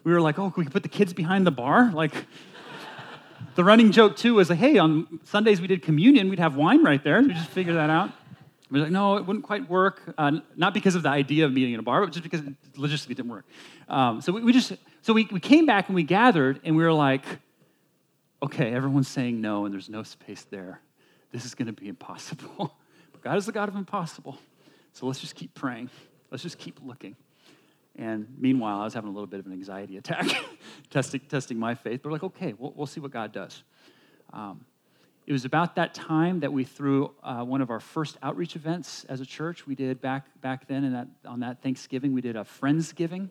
we 0.05 0.13
were 0.13 0.21
like, 0.21 0.39
"Oh, 0.39 0.49
can 0.49 0.63
we 0.63 0.69
put 0.69 0.83
the 0.83 0.89
kids 0.89 1.13
behind 1.13 1.45
the 1.45 1.51
bar?" 1.51 1.91
Like, 1.93 2.13
the 3.55 3.63
running 3.63 3.91
joke, 3.91 4.15
too, 4.15 4.35
was 4.35 4.49
like, 4.49 4.59
hey, 4.59 4.77
on 4.77 5.19
Sundays 5.23 5.61
we 5.61 5.67
did 5.67 5.81
communion, 5.81 6.29
we'd 6.29 6.39
have 6.39 6.55
wine 6.55 6.83
right 6.83 7.03
there. 7.03 7.21
We 7.21 7.33
just 7.33 7.49
figure 7.49 7.73
that 7.73 7.89
out. 7.89 8.11
We 8.69 8.79
were 8.79 8.85
like, 8.85 8.91
no, 8.91 9.17
it 9.17 9.25
wouldn't 9.25 9.45
quite 9.45 9.69
work. 9.69 10.01
Uh, 10.17 10.39
not 10.55 10.73
because 10.73 10.95
of 10.95 11.03
the 11.03 11.09
idea 11.09 11.45
of 11.45 11.53
meeting 11.53 11.75
in 11.75 11.79
a 11.79 11.83
bar, 11.83 12.03
but 12.03 12.11
just 12.11 12.23
because 12.23 12.39
it 12.39 12.55
logistically 12.75 13.09
didn't 13.09 13.29
work. 13.29 13.45
Um, 13.87 14.19
so 14.21 14.33
we, 14.33 14.41
we, 14.41 14.51
just, 14.51 14.73
so 15.03 15.13
we, 15.13 15.27
we 15.31 15.39
came 15.39 15.67
back 15.67 15.89
and 15.89 15.95
we 15.95 16.01
gathered 16.01 16.59
and 16.63 16.75
we 16.75 16.83
were 16.83 16.93
like, 16.93 17.23
okay, 18.41 18.73
everyone's 18.73 19.07
saying 19.07 19.39
no 19.39 19.65
and 19.65 19.73
there's 19.73 19.89
no 19.89 20.01
space 20.01 20.45
there. 20.49 20.81
This 21.31 21.45
is 21.45 21.53
going 21.53 21.67
to 21.67 21.73
be 21.73 21.87
impossible. 21.87 22.75
but 23.11 23.21
God 23.21 23.37
is 23.37 23.45
the 23.45 23.51
God 23.51 23.69
of 23.69 23.75
impossible. 23.75 24.37
So 24.93 25.05
let's 25.05 25.19
just 25.19 25.35
keep 25.35 25.53
praying. 25.53 25.89
Let's 26.31 26.43
just 26.43 26.57
keep 26.57 26.79
looking. 26.83 27.15
And 27.97 28.27
meanwhile, 28.39 28.81
I 28.81 28.83
was 28.83 28.93
having 28.93 29.09
a 29.09 29.13
little 29.13 29.27
bit 29.27 29.39
of 29.39 29.45
an 29.45 29.51
anxiety 29.51 29.97
attack, 29.97 30.25
testing, 30.89 31.21
testing 31.21 31.59
my 31.59 31.75
faith. 31.75 32.01
But 32.01 32.11
like, 32.11 32.23
okay, 32.23 32.53
we'll, 32.57 32.73
we'll 32.75 32.87
see 32.87 32.99
what 32.99 33.11
God 33.11 33.31
does. 33.31 33.63
Um, 34.31 34.65
it 35.25 35.31
was 35.31 35.45
about 35.45 35.75
that 35.75 35.93
time 35.93 36.41
that 36.41 36.51
we 36.51 36.65
threw 36.65 37.13
uh, 37.23 37.43
one 37.43 37.61
of 37.61 37.69
our 37.69 37.79
first 37.79 38.17
outreach 38.21 38.55
events 38.55 39.05
as 39.05 39.21
a 39.21 39.25
church. 39.25 39.65
We 39.65 39.75
did 39.75 40.01
back 40.01 40.25
back 40.41 40.67
then, 40.67 40.83
and 40.83 40.95
that, 40.95 41.07
on 41.25 41.39
that 41.41 41.61
Thanksgiving, 41.61 42.13
we 42.13 42.19
did 42.19 42.35
a 42.35 42.43
Friendsgiving, 42.43 43.29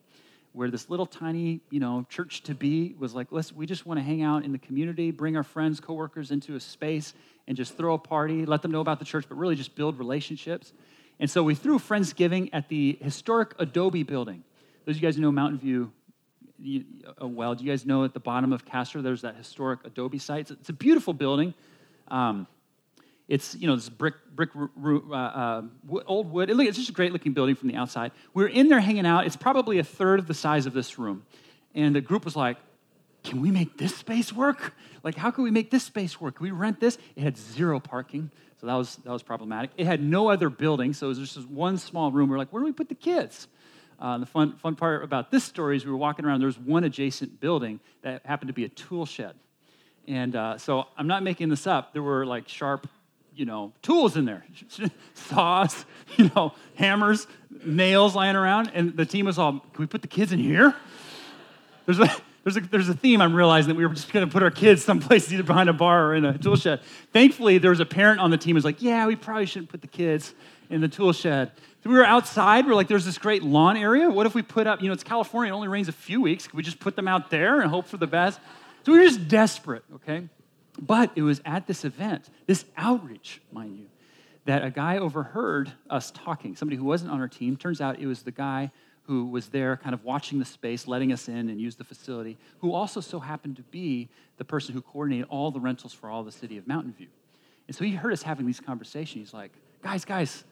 where 0.52 0.70
this 0.70 0.88
little 0.88 1.04
tiny, 1.04 1.60
you 1.70 1.80
know, 1.80 2.06
church 2.08 2.44
to 2.44 2.54
be 2.54 2.94
was 2.98 3.14
like, 3.14 3.26
let's 3.30 3.52
we 3.52 3.66
just 3.66 3.84
want 3.84 3.98
to 3.98 4.04
hang 4.04 4.22
out 4.22 4.42
in 4.42 4.52
the 4.52 4.58
community, 4.58 5.10
bring 5.10 5.36
our 5.36 5.42
friends, 5.42 5.80
coworkers 5.80 6.30
into 6.30 6.54
a 6.54 6.60
space, 6.60 7.12
and 7.46 7.58
just 7.58 7.76
throw 7.76 7.92
a 7.92 7.98
party, 7.98 8.46
let 8.46 8.62
them 8.62 8.70
know 8.70 8.80
about 8.80 8.98
the 8.98 9.04
church, 9.04 9.26
but 9.28 9.36
really 9.36 9.56
just 9.56 9.74
build 9.74 9.98
relationships. 9.98 10.72
And 11.20 11.30
so 11.30 11.42
we 11.42 11.54
threw 11.54 11.78
Friendsgiving 11.78 12.50
at 12.54 12.68
the 12.68 12.98
historic 13.02 13.54
Adobe 13.58 14.02
building. 14.02 14.44
Those 14.84 14.96
of 14.96 15.02
you 15.02 15.08
guys 15.08 15.16
who 15.16 15.22
know 15.22 15.32
Mountain 15.32 15.58
View 15.58 15.92
uh, 17.20 17.26
well, 17.26 17.54
do 17.54 17.64
you 17.64 17.70
guys 17.70 17.84
know 17.84 18.04
at 18.04 18.14
the 18.14 18.20
bottom 18.20 18.52
of 18.52 18.64
Castro 18.64 19.02
there's 19.02 19.22
that 19.22 19.36
historic 19.36 19.80
Adobe 19.84 20.18
site? 20.18 20.50
It's 20.50 20.68
a 20.68 20.72
beautiful 20.72 21.12
building. 21.12 21.54
Um, 22.08 22.46
it's 23.28 23.54
you 23.54 23.66
know 23.66 23.74
this 23.74 23.88
brick 23.88 24.14
brick 24.34 24.50
uh, 24.54 25.14
uh, 25.14 25.62
old 26.06 26.30
wood. 26.30 26.50
It's 26.50 26.76
just 26.76 26.90
a 26.90 26.92
great 26.92 27.12
looking 27.12 27.32
building 27.32 27.54
from 27.54 27.68
the 27.68 27.76
outside. 27.76 28.12
We 28.34 28.42
were 28.42 28.48
in 28.48 28.68
there 28.68 28.80
hanging 28.80 29.06
out. 29.06 29.26
It's 29.26 29.36
probably 29.36 29.78
a 29.78 29.84
third 29.84 30.18
of 30.18 30.26
the 30.26 30.34
size 30.34 30.66
of 30.66 30.72
this 30.72 30.98
room, 30.98 31.24
and 31.74 31.94
the 31.94 32.00
group 32.00 32.24
was 32.24 32.36
like, 32.36 32.58
"Can 33.24 33.40
we 33.40 33.50
make 33.50 33.78
this 33.78 33.96
space 33.96 34.32
work? 34.32 34.74
Like, 35.02 35.16
how 35.16 35.30
can 35.30 35.44
we 35.44 35.50
make 35.50 35.70
this 35.70 35.84
space 35.84 36.20
work? 36.20 36.36
Can 36.36 36.44
we 36.44 36.50
rent 36.50 36.80
this?" 36.80 36.98
It 37.16 37.22
had 37.22 37.36
zero 37.36 37.80
parking, 37.80 38.30
so 38.60 38.66
that 38.66 38.74
was 38.74 38.96
that 38.96 39.12
was 39.12 39.22
problematic. 39.22 39.70
It 39.76 39.86
had 39.86 40.02
no 40.02 40.28
other 40.28 40.50
building, 40.50 40.92
so 40.92 41.06
it 41.06 41.16
was 41.16 41.18
just 41.18 41.48
one 41.48 41.78
small 41.78 42.12
room. 42.12 42.28
We 42.28 42.32
we're 42.32 42.38
like, 42.38 42.52
"Where 42.52 42.60
do 42.60 42.66
we 42.66 42.72
put 42.72 42.88
the 42.88 42.94
kids?" 42.94 43.48
Uh, 44.02 44.18
the 44.18 44.26
fun, 44.26 44.52
fun 44.56 44.74
part 44.74 45.04
about 45.04 45.30
this 45.30 45.44
story 45.44 45.76
is 45.76 45.84
we 45.84 45.92
were 45.92 45.96
walking 45.96 46.24
around, 46.24 46.40
there 46.40 46.48
was 46.48 46.58
one 46.58 46.82
adjacent 46.82 47.38
building 47.38 47.78
that 48.02 48.26
happened 48.26 48.48
to 48.48 48.52
be 48.52 48.64
a 48.64 48.68
tool 48.68 49.06
shed. 49.06 49.36
And 50.08 50.34
uh, 50.34 50.58
so 50.58 50.88
I'm 50.98 51.06
not 51.06 51.22
making 51.22 51.50
this 51.50 51.68
up. 51.68 51.92
There 51.92 52.02
were 52.02 52.26
like 52.26 52.48
sharp, 52.48 52.88
you 53.32 53.44
know, 53.44 53.72
tools 53.80 54.16
in 54.16 54.24
there 54.24 54.44
saws, 55.14 55.84
you 56.16 56.32
know, 56.34 56.52
hammers, 56.74 57.28
nails 57.64 58.16
lying 58.16 58.34
around. 58.34 58.72
And 58.74 58.96
the 58.96 59.06
team 59.06 59.26
was 59.26 59.38
all, 59.38 59.52
can 59.52 59.78
we 59.78 59.86
put 59.86 60.02
the 60.02 60.08
kids 60.08 60.32
in 60.32 60.40
here? 60.40 60.74
There's 61.86 62.00
a, 62.00 62.10
there's 62.42 62.56
a, 62.56 62.60
there's 62.60 62.88
a 62.88 62.94
theme 62.94 63.20
I'm 63.20 63.36
realizing 63.36 63.68
that 63.68 63.76
we 63.76 63.86
were 63.86 63.94
just 63.94 64.12
going 64.12 64.26
to 64.26 64.32
put 64.32 64.42
our 64.42 64.50
kids 64.50 64.84
someplace 64.84 65.30
either 65.30 65.44
behind 65.44 65.68
a 65.68 65.72
bar 65.72 66.06
or 66.06 66.16
in 66.16 66.24
a 66.24 66.36
tool 66.36 66.56
shed. 66.56 66.80
Thankfully, 67.12 67.58
there 67.58 67.70
was 67.70 67.78
a 67.78 67.86
parent 67.86 68.18
on 68.18 68.32
the 68.32 68.36
team 68.36 68.56
who's 68.56 68.64
like, 68.64 68.82
yeah, 68.82 69.06
we 69.06 69.14
probably 69.14 69.46
shouldn't 69.46 69.70
put 69.70 69.80
the 69.80 69.86
kids 69.86 70.34
in 70.72 70.80
the 70.80 70.88
tool 70.88 71.12
shed. 71.12 71.52
So 71.82 71.90
we 71.90 71.96
were 71.96 72.04
outside. 72.04 72.66
We're 72.66 72.74
like, 72.74 72.88
there's 72.88 73.04
this 73.04 73.18
great 73.18 73.42
lawn 73.42 73.76
area. 73.76 74.08
What 74.08 74.26
if 74.26 74.34
we 74.34 74.42
put 74.42 74.66
up, 74.66 74.80
you 74.80 74.88
know, 74.88 74.92
it's 74.92 75.04
California, 75.04 75.52
it 75.52 75.56
only 75.56 75.68
rains 75.68 75.88
a 75.88 75.92
few 75.92 76.20
weeks. 76.20 76.46
Could 76.46 76.54
we 76.54 76.62
just 76.62 76.80
put 76.80 76.96
them 76.96 77.08
out 77.08 77.30
there 77.30 77.60
and 77.60 77.70
hope 77.70 77.86
for 77.86 77.96
the 77.96 78.06
best? 78.06 78.40
So 78.84 78.92
we 78.92 78.98
were 78.98 79.04
just 79.04 79.28
desperate, 79.28 79.84
okay? 79.96 80.28
But 80.80 81.12
it 81.16 81.22
was 81.22 81.40
at 81.44 81.66
this 81.66 81.84
event, 81.84 82.28
this 82.46 82.64
outreach, 82.76 83.40
mind 83.52 83.78
you, 83.78 83.86
that 84.44 84.64
a 84.64 84.70
guy 84.70 84.98
overheard 84.98 85.72
us 85.90 86.10
talking. 86.10 86.56
Somebody 86.56 86.76
who 86.76 86.84
wasn't 86.84 87.10
on 87.10 87.20
our 87.20 87.28
team. 87.28 87.56
Turns 87.56 87.80
out 87.80 88.00
it 88.00 88.06
was 88.06 88.22
the 88.22 88.32
guy 88.32 88.70
who 89.04 89.26
was 89.26 89.48
there 89.48 89.76
kind 89.76 89.94
of 89.94 90.04
watching 90.04 90.38
the 90.38 90.44
space, 90.44 90.86
letting 90.86 91.12
us 91.12 91.28
in 91.28 91.48
and 91.48 91.60
use 91.60 91.74
the 91.74 91.84
facility, 91.84 92.38
who 92.60 92.72
also 92.72 93.00
so 93.00 93.18
happened 93.18 93.56
to 93.56 93.62
be 93.62 94.08
the 94.36 94.44
person 94.44 94.74
who 94.74 94.80
coordinated 94.80 95.26
all 95.28 95.50
the 95.50 95.60
rentals 95.60 95.92
for 95.92 96.08
all 96.08 96.22
the 96.22 96.32
city 96.32 96.56
of 96.56 96.66
Mountain 96.66 96.92
View. 96.92 97.08
And 97.66 97.76
so 97.76 97.84
he 97.84 97.92
heard 97.92 98.12
us 98.12 98.22
having 98.22 98.46
these 98.46 98.60
conversations. 98.60 99.28
He's 99.28 99.34
like, 99.34 99.52
guys, 99.82 100.04
guys, 100.04 100.44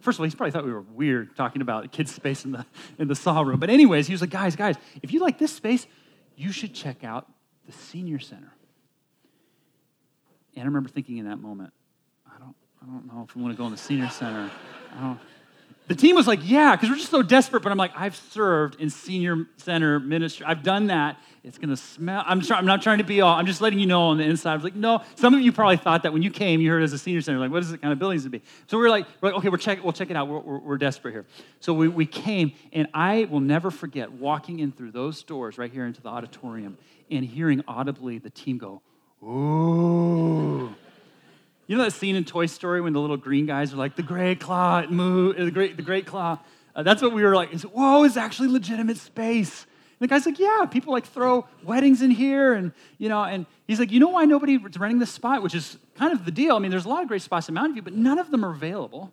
first 0.00 0.16
of 0.16 0.20
all, 0.20 0.28
he 0.28 0.34
probably 0.34 0.50
thought 0.50 0.64
we 0.64 0.72
were 0.72 0.80
weird 0.82 1.36
talking 1.36 1.62
about 1.62 1.92
kids' 1.92 2.14
space 2.14 2.44
in 2.44 2.52
the, 2.52 2.66
in 2.98 3.08
the 3.08 3.14
saw 3.14 3.40
room. 3.40 3.60
But, 3.60 3.70
anyways, 3.70 4.06
he 4.06 4.12
was 4.12 4.20
like, 4.20 4.30
guys, 4.30 4.56
guys, 4.56 4.76
if 5.02 5.12
you 5.12 5.20
like 5.20 5.38
this 5.38 5.52
space, 5.52 5.86
you 6.36 6.52
should 6.52 6.74
check 6.74 7.04
out 7.04 7.30
the 7.66 7.72
senior 7.72 8.18
center. 8.18 8.52
And 10.54 10.62
I 10.62 10.66
remember 10.66 10.88
thinking 10.88 11.18
in 11.18 11.28
that 11.28 11.38
moment, 11.38 11.72
I 12.26 12.38
don't, 12.38 12.56
I 12.82 12.86
don't 12.86 13.06
know 13.06 13.26
if 13.28 13.36
I 13.36 13.40
want 13.40 13.54
to 13.54 13.58
go 13.58 13.66
in 13.66 13.72
the 13.72 13.78
senior 13.78 14.08
center. 14.08 14.50
I 14.96 15.00
don't, 15.00 15.20
the 15.90 15.96
team 15.96 16.14
was 16.14 16.28
like, 16.28 16.38
yeah, 16.44 16.76
because 16.76 16.88
we're 16.88 16.94
just 16.94 17.10
so 17.10 17.20
desperate. 17.20 17.64
But 17.64 17.72
I'm 17.72 17.76
like, 17.76 17.90
I've 17.96 18.14
served 18.14 18.80
in 18.80 18.90
senior 18.90 19.48
center 19.56 19.98
ministry. 19.98 20.46
I've 20.46 20.62
done 20.62 20.86
that. 20.86 21.18
It's 21.42 21.58
going 21.58 21.70
to 21.70 21.76
smell. 21.76 22.22
I'm, 22.24 22.40
try, 22.42 22.58
I'm 22.58 22.64
not 22.64 22.80
trying 22.80 22.98
to 22.98 23.04
be 23.04 23.22
all, 23.22 23.34
I'm 23.34 23.46
just 23.46 23.60
letting 23.60 23.80
you 23.80 23.86
know 23.86 24.02
on 24.02 24.16
the 24.16 24.22
inside. 24.22 24.52
I 24.52 24.54
was 24.54 24.62
like, 24.62 24.76
no. 24.76 25.02
Some 25.16 25.34
of 25.34 25.40
you 25.40 25.50
probably 25.50 25.78
thought 25.78 26.04
that 26.04 26.12
when 26.12 26.22
you 26.22 26.30
came, 26.30 26.60
you 26.60 26.70
heard 26.70 26.84
as 26.84 26.92
a 26.92 26.98
senior 26.98 27.20
center. 27.20 27.40
Like, 27.40 27.50
what 27.50 27.60
is 27.64 27.72
it 27.72 27.82
kind 27.82 27.92
of 27.92 27.98
buildings 27.98 28.22
to 28.22 28.30
be? 28.30 28.40
So 28.68 28.78
we 28.78 28.84
are 28.84 28.88
like, 28.88 29.04
we're 29.20 29.30
like, 29.30 29.38
okay, 29.38 29.48
we're 29.48 29.56
check, 29.56 29.82
we'll 29.82 29.92
check 29.92 30.10
it 30.10 30.16
out. 30.16 30.28
We're, 30.28 30.38
we're, 30.38 30.58
we're 30.60 30.78
desperate 30.78 31.10
here. 31.10 31.26
So 31.58 31.74
we, 31.74 31.88
we 31.88 32.06
came, 32.06 32.52
and 32.72 32.86
I 32.94 33.24
will 33.24 33.40
never 33.40 33.72
forget 33.72 34.12
walking 34.12 34.60
in 34.60 34.70
through 34.70 34.92
those 34.92 35.24
doors 35.24 35.58
right 35.58 35.72
here 35.72 35.86
into 35.86 36.00
the 36.00 36.08
auditorium 36.08 36.78
and 37.10 37.24
hearing 37.24 37.64
audibly 37.66 38.18
the 38.18 38.30
team 38.30 38.58
go, 38.58 38.80
ooh. 39.24 40.72
You 41.70 41.76
know 41.76 41.84
that 41.84 41.92
scene 41.92 42.16
in 42.16 42.24
Toy 42.24 42.46
Story 42.46 42.80
when 42.80 42.94
the 42.94 43.00
little 43.00 43.16
green 43.16 43.46
guys 43.46 43.72
are 43.72 43.76
like, 43.76 43.94
the 43.94 44.02
great 44.02 44.40
claw, 44.40 44.84
moo, 44.88 45.32
the 45.32 45.52
great, 45.52 45.76
the 45.76 45.84
great 45.84 46.04
claw. 46.04 46.40
Uh, 46.74 46.82
that's 46.82 47.00
what 47.00 47.12
we 47.12 47.22
were 47.22 47.36
like, 47.36 47.52
whoa, 47.60 48.02
it's 48.02 48.16
actually 48.16 48.48
legitimate 48.48 48.96
space. 48.96 49.62
And 49.62 50.00
the 50.00 50.08
guy's 50.08 50.26
like, 50.26 50.40
yeah, 50.40 50.64
people 50.68 50.92
like 50.92 51.06
throw 51.06 51.46
weddings 51.62 52.02
in 52.02 52.10
here. 52.10 52.54
And, 52.54 52.72
you 52.98 53.08
know, 53.08 53.22
and 53.22 53.46
he's 53.68 53.78
like, 53.78 53.92
you 53.92 54.00
know 54.00 54.08
why 54.08 54.24
nobody's 54.24 54.58
renting 54.80 54.98
this 54.98 55.12
spot? 55.12 55.44
Which 55.44 55.54
is 55.54 55.78
kind 55.94 56.12
of 56.12 56.24
the 56.24 56.32
deal. 56.32 56.56
I 56.56 56.58
mean, 56.58 56.72
there's 56.72 56.86
a 56.86 56.88
lot 56.88 57.02
of 57.02 57.08
great 57.08 57.22
spots 57.22 57.48
in 57.48 57.54
Mountain 57.54 57.74
View, 57.74 57.82
but 57.82 57.92
none 57.92 58.18
of 58.18 58.32
them 58.32 58.44
are 58.44 58.50
available 58.50 59.12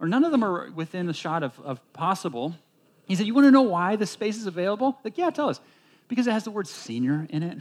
or 0.00 0.08
none 0.08 0.24
of 0.24 0.30
them 0.30 0.42
are 0.42 0.70
within 0.70 1.04
the 1.04 1.12
shot 1.12 1.42
of, 1.42 1.60
of 1.60 1.92
possible. 1.92 2.54
He 3.04 3.14
said, 3.14 3.26
you 3.26 3.34
want 3.34 3.46
to 3.46 3.50
know 3.50 3.60
why 3.60 3.96
the 3.96 4.06
space 4.06 4.38
is 4.38 4.46
available? 4.46 4.98
Like, 5.04 5.18
yeah, 5.18 5.28
tell 5.28 5.50
us. 5.50 5.60
Because 6.08 6.26
it 6.26 6.32
has 6.32 6.44
the 6.44 6.50
word 6.50 6.66
senior 6.66 7.26
in 7.28 7.42
it. 7.42 7.60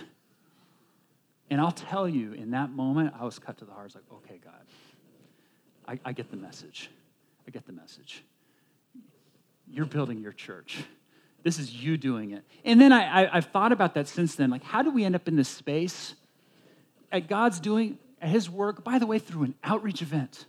And 1.49 1.59
I'll 1.59 1.71
tell 1.71 2.07
you, 2.07 2.33
in 2.33 2.51
that 2.51 2.69
moment, 2.71 3.13
I 3.19 3.25
was 3.25 3.39
cut 3.39 3.57
to 3.59 3.65
the 3.65 3.71
heart. 3.71 3.81
I 3.81 3.85
was 3.85 3.95
like, 3.95 4.03
okay, 4.13 4.39
God, 4.43 4.53
I, 5.87 6.09
I 6.09 6.13
get 6.13 6.29
the 6.29 6.37
message. 6.37 6.89
I 7.47 7.51
get 7.51 7.65
the 7.65 7.73
message. 7.73 8.23
You're 9.67 9.85
building 9.85 10.21
your 10.21 10.33
church. 10.33 10.83
This 11.43 11.57
is 11.57 11.73
you 11.73 11.97
doing 11.97 12.31
it. 12.31 12.43
And 12.65 12.79
then 12.81 12.91
I, 12.91 13.31
I, 13.31 13.35
have 13.35 13.45
thought 13.45 13.71
about 13.71 13.93
that 13.95 14.07
since 14.07 14.35
then. 14.35 14.49
Like, 14.49 14.63
how 14.63 14.81
do 14.81 14.91
we 14.91 15.05
end 15.05 15.15
up 15.15 15.27
in 15.27 15.35
this 15.35 15.47
space 15.47 16.15
at 17.11 17.27
God's 17.27 17.59
doing 17.59 17.97
at 18.21 18.29
His 18.29 18.49
work, 18.49 18.83
by 18.83 18.99
the 18.99 19.07
way, 19.07 19.19
through 19.19 19.43
an 19.43 19.55
outreach 19.63 20.01
event? 20.01 20.45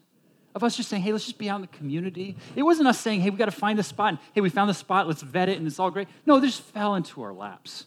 Of 0.52 0.64
us 0.64 0.76
just 0.76 0.88
saying, 0.88 1.02
hey, 1.02 1.12
let's 1.12 1.26
just 1.26 1.38
be 1.38 1.48
out 1.48 1.56
in 1.56 1.60
the 1.60 1.68
community. 1.68 2.36
It 2.56 2.64
wasn't 2.64 2.88
us 2.88 2.98
saying, 2.98 3.20
hey, 3.20 3.30
we 3.30 3.36
got 3.36 3.44
to 3.44 3.52
find 3.52 3.78
a 3.78 3.84
spot. 3.84 4.08
And, 4.08 4.18
hey, 4.32 4.40
we 4.40 4.50
found 4.50 4.68
the 4.68 4.74
spot, 4.74 5.06
let's 5.06 5.22
vet 5.22 5.48
it, 5.48 5.58
and 5.58 5.66
it's 5.66 5.78
all 5.78 5.92
great. 5.92 6.08
No, 6.26 6.40
this 6.40 6.58
fell 6.58 6.96
into 6.96 7.22
our 7.22 7.32
laps. 7.32 7.86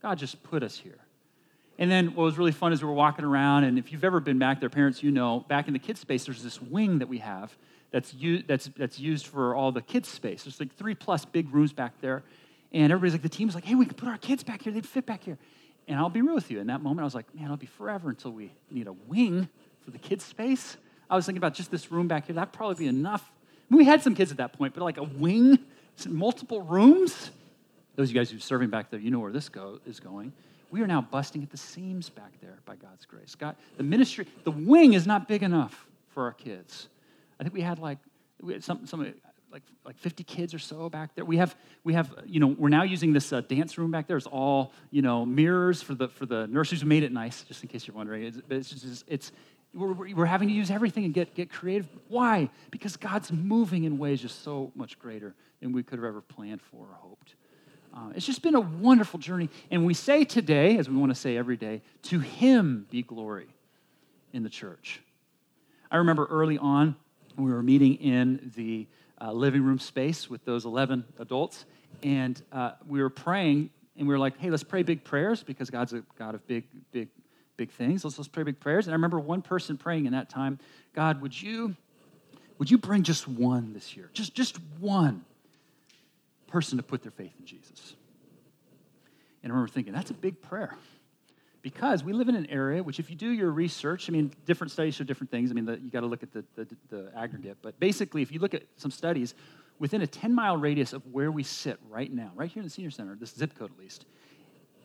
God 0.00 0.16
just 0.16 0.40
put 0.44 0.62
us 0.62 0.78
here. 0.78 1.00
And 1.78 1.90
then 1.90 2.08
what 2.14 2.24
was 2.24 2.36
really 2.36 2.52
fun 2.52 2.72
is 2.72 2.82
we 2.82 2.88
were 2.88 2.94
walking 2.94 3.24
around, 3.24 3.64
and 3.64 3.78
if 3.78 3.92
you've 3.92 4.04
ever 4.04 4.18
been 4.18 4.38
back 4.38 4.58
there, 4.58 4.68
parents, 4.68 5.02
you 5.02 5.12
know, 5.12 5.44
back 5.48 5.68
in 5.68 5.72
the 5.72 5.78
kids' 5.78 6.00
space, 6.00 6.24
there's 6.24 6.42
this 6.42 6.60
wing 6.60 6.98
that 6.98 7.08
we 7.08 7.18
have 7.18 7.56
that's, 7.92 8.12
u- 8.14 8.42
that's, 8.46 8.68
that's 8.76 8.98
used 8.98 9.28
for 9.28 9.54
all 9.54 9.70
the 9.70 9.80
kids' 9.80 10.08
space. 10.08 10.42
There's 10.42 10.58
like 10.58 10.74
three 10.74 10.96
plus 10.96 11.24
big 11.24 11.54
rooms 11.54 11.72
back 11.72 11.92
there. 12.00 12.24
And 12.72 12.92
everybody's 12.92 13.14
like, 13.14 13.22
the 13.22 13.28
team's 13.28 13.54
like, 13.54 13.64
hey, 13.64 13.76
we 13.76 13.86
can 13.86 13.94
put 13.94 14.08
our 14.08 14.18
kids 14.18 14.42
back 14.42 14.62
here. 14.62 14.72
They'd 14.72 14.84
fit 14.84 15.06
back 15.06 15.22
here. 15.22 15.38
And 15.86 15.98
I'll 15.98 16.10
be 16.10 16.20
real 16.20 16.34
with 16.34 16.50
you. 16.50 16.58
In 16.58 16.66
that 16.66 16.82
moment, 16.82 17.00
I 17.00 17.04
was 17.04 17.14
like, 17.14 17.32
man, 17.34 17.44
it'll 17.44 17.56
be 17.56 17.66
forever 17.66 18.10
until 18.10 18.32
we 18.32 18.50
need 18.70 18.88
a 18.88 18.92
wing 18.92 19.48
for 19.84 19.92
the 19.92 19.98
kids' 19.98 20.24
space. 20.24 20.76
I 21.08 21.16
was 21.16 21.24
thinking 21.24 21.38
about 21.38 21.54
just 21.54 21.70
this 21.70 21.90
room 21.90 22.08
back 22.08 22.26
here. 22.26 22.34
That'd 22.34 22.52
probably 22.52 22.74
be 22.74 22.88
enough. 22.88 23.30
I 23.70 23.74
mean, 23.74 23.78
we 23.78 23.84
had 23.84 24.02
some 24.02 24.14
kids 24.14 24.30
at 24.30 24.36
that 24.38 24.52
point, 24.52 24.74
but 24.74 24.82
like 24.82 24.98
a 24.98 25.04
wing, 25.04 25.60
multiple 26.06 26.60
rooms. 26.60 27.30
Those 27.96 28.10
of 28.10 28.14
you 28.14 28.20
guys 28.20 28.30
who 28.30 28.36
are 28.36 28.40
serving 28.40 28.68
back 28.68 28.90
there, 28.90 29.00
you 29.00 29.10
know 29.10 29.20
where 29.20 29.32
this 29.32 29.48
go, 29.48 29.80
is 29.86 30.00
going 30.00 30.32
we 30.70 30.82
are 30.82 30.86
now 30.86 31.00
busting 31.00 31.42
at 31.42 31.50
the 31.50 31.56
seams 31.56 32.08
back 32.10 32.32
there 32.40 32.58
by 32.64 32.76
God's 32.76 33.06
grace. 33.06 33.34
God, 33.34 33.56
the 33.76 33.82
ministry, 33.82 34.26
the 34.44 34.50
wing 34.50 34.92
is 34.92 35.06
not 35.06 35.28
big 35.28 35.42
enough 35.42 35.86
for 36.08 36.24
our 36.24 36.32
kids. 36.32 36.88
I 37.38 37.42
think 37.42 37.54
we 37.54 37.62
had 37.62 37.78
like 37.78 37.98
we 38.40 38.52
had 38.52 38.62
some, 38.62 38.86
some 38.86 39.14
like 39.50 39.62
like 39.84 39.96
50 39.98 40.24
kids 40.24 40.52
or 40.52 40.58
so 40.58 40.88
back 40.88 41.14
there. 41.14 41.24
We 41.24 41.38
have 41.38 41.56
we 41.84 41.94
have 41.94 42.14
you 42.26 42.40
know 42.40 42.48
we're 42.48 42.68
now 42.68 42.82
using 42.82 43.12
this 43.12 43.32
uh, 43.32 43.40
dance 43.40 43.78
room 43.78 43.90
back 43.90 44.06
there. 44.06 44.16
It's 44.16 44.26
all 44.26 44.72
you 44.90 45.02
know 45.02 45.24
mirrors 45.24 45.82
for 45.82 45.94
the 45.94 46.08
for 46.08 46.26
the 46.26 46.46
nurses 46.46 46.82
who 46.82 46.86
made 46.86 47.02
it 47.02 47.12
nice. 47.12 47.42
Just 47.42 47.62
in 47.62 47.68
case 47.68 47.86
you're 47.86 47.96
wondering, 47.96 48.24
it's 48.24 48.40
it's, 48.50 48.70
just, 48.70 49.04
it's 49.08 49.32
we're, 49.74 49.92
we're 50.14 50.26
having 50.26 50.48
to 50.48 50.54
use 50.54 50.70
everything 50.70 51.04
and 51.04 51.14
get 51.14 51.34
get 51.34 51.50
creative. 51.50 51.88
Why? 52.08 52.50
Because 52.70 52.96
God's 52.96 53.32
moving 53.32 53.84
in 53.84 53.98
ways 53.98 54.20
just 54.20 54.42
so 54.42 54.72
much 54.74 54.98
greater 54.98 55.34
than 55.60 55.72
we 55.72 55.82
could 55.82 55.98
have 55.98 56.06
ever 56.06 56.20
planned 56.20 56.62
for 56.62 56.86
or 56.86 56.94
hoped. 56.94 57.34
Uh, 57.98 58.10
it's 58.14 58.26
just 58.26 58.42
been 58.42 58.54
a 58.54 58.60
wonderful 58.60 59.18
journey. 59.18 59.48
And 59.70 59.84
we 59.84 59.94
say 59.94 60.24
today, 60.24 60.78
as 60.78 60.88
we 60.88 60.96
want 60.96 61.10
to 61.10 61.16
say 61.16 61.36
every 61.36 61.56
day, 61.56 61.82
to 62.04 62.20
Him 62.20 62.86
be 62.90 63.02
glory 63.02 63.48
in 64.32 64.42
the 64.42 64.48
church. 64.48 65.00
I 65.90 65.96
remember 65.96 66.26
early 66.26 66.58
on, 66.58 66.94
we 67.36 67.50
were 67.50 67.62
meeting 67.62 67.94
in 67.96 68.52
the 68.54 68.86
uh, 69.20 69.32
living 69.32 69.64
room 69.64 69.78
space 69.80 70.30
with 70.30 70.44
those 70.44 70.64
11 70.64 71.04
adults, 71.18 71.64
and 72.02 72.40
uh, 72.52 72.72
we 72.86 73.02
were 73.02 73.10
praying, 73.10 73.70
and 73.96 74.06
we 74.06 74.14
were 74.14 74.18
like, 74.18 74.38
hey, 74.38 74.50
let's 74.50 74.62
pray 74.62 74.82
big 74.84 75.02
prayers 75.02 75.42
because 75.42 75.70
God's 75.70 75.92
a 75.92 76.02
God 76.16 76.36
of 76.36 76.46
big, 76.46 76.64
big, 76.92 77.08
big 77.56 77.70
things. 77.72 78.04
Let's, 78.04 78.16
let's 78.16 78.28
pray 78.28 78.44
big 78.44 78.60
prayers. 78.60 78.86
And 78.86 78.92
I 78.92 78.96
remember 78.96 79.18
one 79.18 79.42
person 79.42 79.76
praying 79.76 80.06
in 80.06 80.12
that 80.12 80.28
time, 80.28 80.60
God, 80.94 81.20
would 81.20 81.40
you, 81.40 81.74
would 82.58 82.70
you 82.70 82.78
bring 82.78 83.02
just 83.02 83.26
one 83.26 83.72
this 83.72 83.96
year? 83.96 84.10
Just, 84.12 84.34
just 84.34 84.58
one 84.78 85.24
person 86.48 86.78
to 86.78 86.82
put 86.82 87.02
their 87.02 87.12
faith 87.12 87.32
in 87.38 87.46
Jesus. 87.46 87.94
And 89.42 89.52
I 89.52 89.54
remember 89.54 89.72
thinking, 89.72 89.92
that's 89.92 90.10
a 90.10 90.14
big 90.14 90.42
prayer. 90.42 90.74
Because 91.62 92.02
we 92.02 92.12
live 92.12 92.28
in 92.28 92.34
an 92.34 92.46
area 92.46 92.82
which, 92.82 92.98
if 92.98 93.10
you 93.10 93.16
do 93.16 93.30
your 93.30 93.50
research, 93.50 94.08
I 94.08 94.12
mean, 94.12 94.32
different 94.46 94.70
studies 94.70 94.94
show 94.94 95.04
different 95.04 95.30
things. 95.30 95.50
I 95.50 95.54
mean, 95.54 95.64
the, 95.64 95.78
you 95.78 95.90
got 95.90 96.00
to 96.00 96.06
look 96.06 96.22
at 96.22 96.32
the, 96.32 96.44
the, 96.54 96.66
the 96.88 97.12
aggregate. 97.16 97.58
But 97.62 97.78
basically, 97.78 98.22
if 98.22 98.32
you 98.32 98.38
look 98.38 98.54
at 98.54 98.62
some 98.76 98.90
studies, 98.90 99.34
within 99.78 100.02
a 100.02 100.06
10 100.06 100.34
mile 100.34 100.56
radius 100.56 100.92
of 100.92 101.02
where 101.12 101.30
we 101.30 101.42
sit 101.42 101.78
right 101.88 102.12
now, 102.12 102.32
right 102.34 102.50
here 102.50 102.60
in 102.60 102.66
the 102.66 102.70
senior 102.70 102.90
center, 102.90 103.16
this 103.16 103.34
zip 103.34 103.58
code 103.58 103.70
at 103.72 103.78
least, 103.78 104.06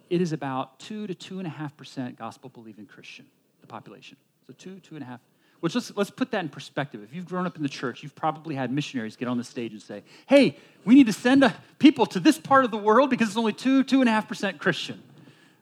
it 0.10 0.22
is 0.22 0.34
about 0.34 0.80
2 0.80 1.08
to 1.08 1.16
2.5% 1.16 2.18
gospel 2.18 2.50
believing 2.50 2.86
Christian, 2.86 3.26
the 3.62 3.68
population. 3.68 4.18
So 4.46 4.54
2, 4.54 4.82
2.5 4.92 5.20
which 5.64 5.76
let's, 5.76 5.96
let's 5.96 6.10
put 6.10 6.30
that 6.32 6.42
in 6.42 6.50
perspective. 6.50 7.02
If 7.02 7.16
you've 7.16 7.26
grown 7.26 7.46
up 7.46 7.56
in 7.56 7.64
the 7.64 7.70
church, 7.70 8.04
you've 8.04 8.16
probably 8.16 8.54
had 8.54 8.70
missionaries 8.70 9.16
get 9.16 9.30
on 9.30 9.38
the 9.38 9.46
stage 9.46 9.72
and 9.72 9.82
say, 9.82 10.04
hey, 10.26 10.58
we 10.84 10.94
need 10.94 11.06
to 11.06 11.14
send 11.14 11.42
a, 11.42 11.56
people 11.80 12.06
to 12.08 12.20
this 12.20 12.38
part 12.38 12.66
of 12.66 12.72
the 12.72 12.78
world 12.78 13.10
because 13.10 13.30
it's 13.30 13.38
only 13.38 13.54
2, 13.54 13.86
2.5% 13.86 14.58
Christian. 14.58 15.02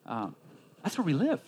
Um, 0.07 0.35
that's 0.81 0.97
where 0.97 1.05
we 1.05 1.13
live. 1.13 1.39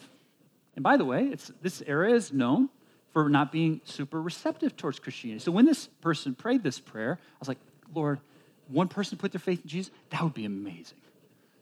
And 0.76 0.84
by 0.84 0.98
the 0.98 1.04
way, 1.04 1.30
it's, 1.30 1.52
this 1.64 1.82
area 1.88 2.14
is 2.14 2.32
known 2.32 2.70
for 3.12 3.28
not 3.28 3.52
being 3.52 3.82
super 3.86 4.22
receptive 4.22 4.78
towards 4.78 5.00
Christianity. 5.00 5.44
So 5.44 5.52
when 5.52 5.66
this 5.66 5.88
person 6.02 6.36
prayed 6.36 6.62
this 6.62 6.80
prayer, 6.80 7.18
I 7.20 7.38
was 7.40 7.48
like, 7.48 7.58
Lord, 7.96 8.20
one 8.68 8.88
person 8.88 9.18
put 9.18 9.32
their 9.32 9.40
faith 9.40 9.64
in 9.64 9.68
Jesus, 9.68 9.92
that 10.12 10.22
would 10.22 10.36
be 10.36 10.46
amazing. 10.46 11.00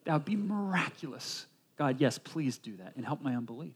That 0.03 0.11
would 0.11 0.25
be 0.25 0.35
miraculous. 0.35 1.45
God, 1.77 2.01
yes, 2.01 2.17
please 2.17 2.57
do 2.57 2.75
that 2.75 2.97
and 2.97 3.05
help 3.05 3.21
my 3.21 3.33
unbelief. 3.33 3.75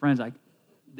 Friends, 0.00 0.18
I, 0.18 0.32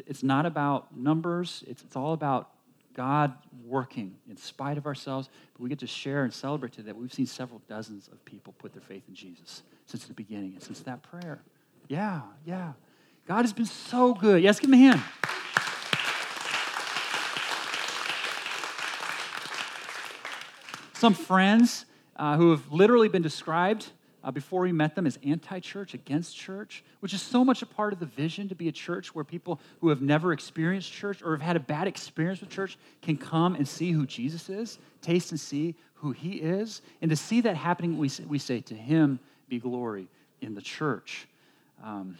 it's 0.05 0.23
not 0.23 0.45
about 0.45 0.95
numbers, 0.95 1.63
it's, 1.67 1.83
it's 1.83 1.95
all 1.95 2.13
about 2.13 2.49
God 2.93 3.33
working 3.65 4.15
in 4.29 4.37
spite 4.37 4.77
of 4.77 4.85
ourselves. 4.85 5.29
But 5.53 5.61
we 5.61 5.69
get 5.69 5.79
to 5.79 5.87
share 5.87 6.23
and 6.23 6.33
celebrate 6.33 6.73
today 6.73 6.87
that 6.87 6.95
we've 6.95 7.13
seen 7.13 7.25
several 7.25 7.61
dozens 7.67 8.07
of 8.07 8.23
people 8.25 8.53
put 8.57 8.73
their 8.73 8.81
faith 8.81 9.03
in 9.07 9.15
Jesus 9.15 9.63
since 9.85 10.05
the 10.05 10.13
beginning 10.13 10.53
and 10.53 10.63
since 10.63 10.79
that 10.81 11.03
prayer. 11.03 11.39
Yeah, 11.87 12.21
yeah. 12.45 12.73
God 13.27 13.41
has 13.41 13.53
been 13.53 13.65
so 13.65 14.13
good. 14.13 14.41
Yes, 14.41 14.59
give 14.59 14.69
him 14.69 14.75
a 14.75 14.77
hand. 14.77 15.01
Some 20.93 21.13
friends 21.13 21.85
uh, 22.15 22.37
who 22.37 22.51
have 22.51 22.71
literally 22.71 23.09
been 23.09 23.21
described 23.21 23.91
uh, 24.25 24.31
before 24.31 24.61
we 24.61 24.71
met 24.71 24.95
them 24.95 25.05
as 25.05 25.19
anti 25.23 25.59
church, 25.59 25.93
against 25.93 26.35
church, 26.35 26.83
which 26.99 27.13
is 27.13 27.21
so 27.21 27.45
much 27.45 27.61
a 27.61 27.65
part 27.65 27.93
of 27.93 27.99
the 27.99 28.07
vision 28.07 28.49
to 28.49 28.55
be 28.55 28.67
a 28.67 28.71
church 28.71 29.13
where 29.13 29.23
people 29.23 29.59
who 29.81 29.89
have 29.89 30.01
never 30.01 30.33
experienced 30.33 30.91
church 30.91 31.21
or 31.21 31.33
have 31.33 31.41
had 31.41 31.55
a 31.55 31.59
bad 31.59 31.87
experience 31.87 32.41
with 32.41 32.49
church 32.49 32.77
can 33.03 33.17
come 33.17 33.53
and 33.53 33.67
see 33.67 33.91
who 33.91 34.07
Jesus 34.07 34.49
is, 34.49 34.79
taste 35.01 35.29
and 35.29 35.39
see 35.39 35.75
who 35.93 36.11
he 36.11 36.37
is. 36.37 36.81
And 37.03 37.11
to 37.11 37.15
see 37.15 37.41
that 37.41 37.55
happening, 37.55 37.99
we, 37.99 38.09
we 38.27 38.39
say, 38.39 38.61
To 38.61 38.73
him 38.73 39.19
be 39.47 39.59
glory 39.59 40.07
in 40.41 40.55
the 40.55 40.61
church. 40.61 41.27
Um, 41.83 42.17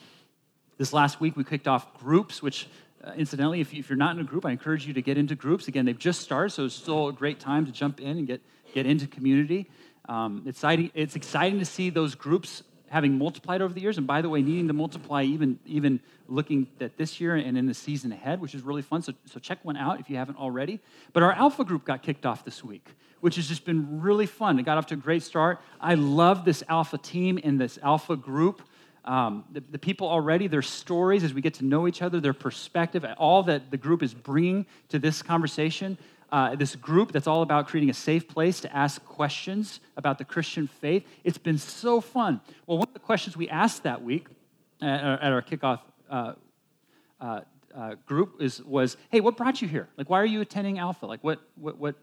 this 0.78 0.94
last 0.94 1.20
week, 1.20 1.36
we 1.36 1.44
kicked 1.44 1.68
off 1.68 1.98
groups, 1.98 2.44
which 2.44 2.68
uh, 3.04 3.14
incidentally, 3.18 3.62
if, 3.62 3.74
you, 3.74 3.80
if 3.80 3.90
you're 3.90 3.98
not 3.98 4.16
in 4.16 4.22
a 4.22 4.26
group, 4.26 4.46
I 4.46 4.52
encourage 4.52 4.86
you 4.86 4.94
to 4.94 5.02
get 5.02 5.18
into 5.18 5.34
groups. 5.34 5.68
Again, 5.68 5.86
they've 5.86 5.98
just 5.98 6.22
started, 6.22 6.52
so 6.52 6.66
it's 6.66 6.76
still 6.76 7.08
a 7.08 7.14
great 7.14 7.40
time 7.40 7.66
to 7.66 7.72
jump 7.72 8.00
in 8.00 8.18
and 8.18 8.28
get, 8.28 8.42
get 8.76 8.86
into 8.86 9.08
community. 9.08 9.68
Um, 10.08 10.44
it's, 10.46 10.60
exciting, 10.60 10.92
it's 10.94 11.16
exciting 11.16 11.60
to 11.60 11.66
see 11.66 11.90
those 11.90 12.16
groups 12.16 12.64
having 12.90 13.18
multiplied 13.18 13.62
over 13.62 13.74
the 13.74 13.82
years. 13.82 13.98
And 13.98 14.06
by 14.06 14.22
the 14.22 14.30
way, 14.30 14.42
needing 14.42 14.68
to 14.68 14.74
multiply 14.74 15.24
even, 15.24 15.60
even 15.66 16.00
looking 16.28 16.68
at 16.80 16.98
this 16.98 17.20
year 17.20 17.36
and 17.36 17.58
in 17.58 17.66
the 17.66 17.74
season 17.74 18.12
ahead, 18.12 18.40
which 18.40 18.56
is 18.56 18.62
really 18.62 18.82
fun. 18.82 19.02
So, 19.02 19.14
so 19.26 19.40
check 19.40 19.60
one 19.64 19.78
out 19.78 20.00
if 20.00 20.10
you 20.10 20.18
haven't 20.18 20.38
already. 20.38 20.80
But 21.14 21.24
our 21.24 21.32
Alpha 21.32 21.64
group 21.64 21.86
got 21.86 22.04
kicked 22.04 22.26
off 22.26 22.46
this 22.46 22.64
week, 22.64 22.88
which 23.22 23.36
has 23.36 23.48
just 23.48 23.66
been 23.66 24.02
really 24.02 24.26
fun. 24.26 24.60
It 24.60 24.64
got 24.64 24.78
off 24.78 24.86
to 24.88 24.94
a 24.94 24.98
great 24.98 25.24
start. 25.24 25.60
I 25.82 25.96
love 25.96 26.46
this 26.46 26.64
Alpha 26.70 26.98
team 26.98 27.40
and 27.44 27.60
this 27.60 27.80
Alpha 27.82 28.16
group. 28.16 28.62
Um, 29.04 29.44
the, 29.52 29.62
the, 29.70 29.78
people 29.78 30.08
already, 30.08 30.48
their 30.48 30.64
stories 30.64 31.24
as 31.24 31.32
we 31.32 31.40
get 31.40 31.54
to 31.56 31.66
know 31.66 31.88
each 31.88 32.02
other, 32.02 32.20
their 32.20 32.34
perspective, 32.34 33.06
all 33.18 33.44
that 33.44 33.70
the 33.70 33.78
group 33.78 34.02
is 34.02 34.16
bringing 34.16 34.66
to 34.90 34.98
this 34.98 35.22
conversation 35.22 35.98
uh, 36.32 36.56
this 36.56 36.76
group 36.76 37.12
that's 37.12 37.28
all 37.28 37.42
about 37.42 37.68
creating 37.68 37.90
a 37.90 37.94
safe 37.94 38.28
place 38.28 38.60
to 38.62 38.76
ask 38.76 39.04
questions 39.06 39.80
about 39.98 40.18
the 40.18 40.26
Christian 40.26 40.68
faith. 40.68 41.06
It's 41.24 41.38
been 41.38 41.58
so 41.58 42.02
fun. 42.02 42.42
Well, 42.68 42.78
one 42.78 42.88
of 42.88 42.94
the 42.94 43.00
questions 43.00 43.38
we 43.38 43.50
asked 43.50 43.84
that 43.84 44.04
week 44.04 44.28
at 44.82 45.04
our, 45.04 45.20
at 45.22 45.32
our 45.32 45.42
kickoff 45.42 45.80
uh, 46.10 46.34
uh, 47.22 47.42
uh, 47.76 47.96
group 48.06 48.42
is, 48.42 48.62
was, 48.64 48.98
hey, 49.10 49.22
what 49.22 49.38
brought 49.38 49.62
you 49.62 49.68
here? 49.68 49.88
Like, 49.98 50.10
why 50.10 50.20
are 50.20 50.26
you 50.26 50.42
attending 50.42 50.80
Alpha? 50.80 51.06
Like, 51.06 51.24
what, 51.24 51.40
what, 51.56 51.78
what, 51.78 51.96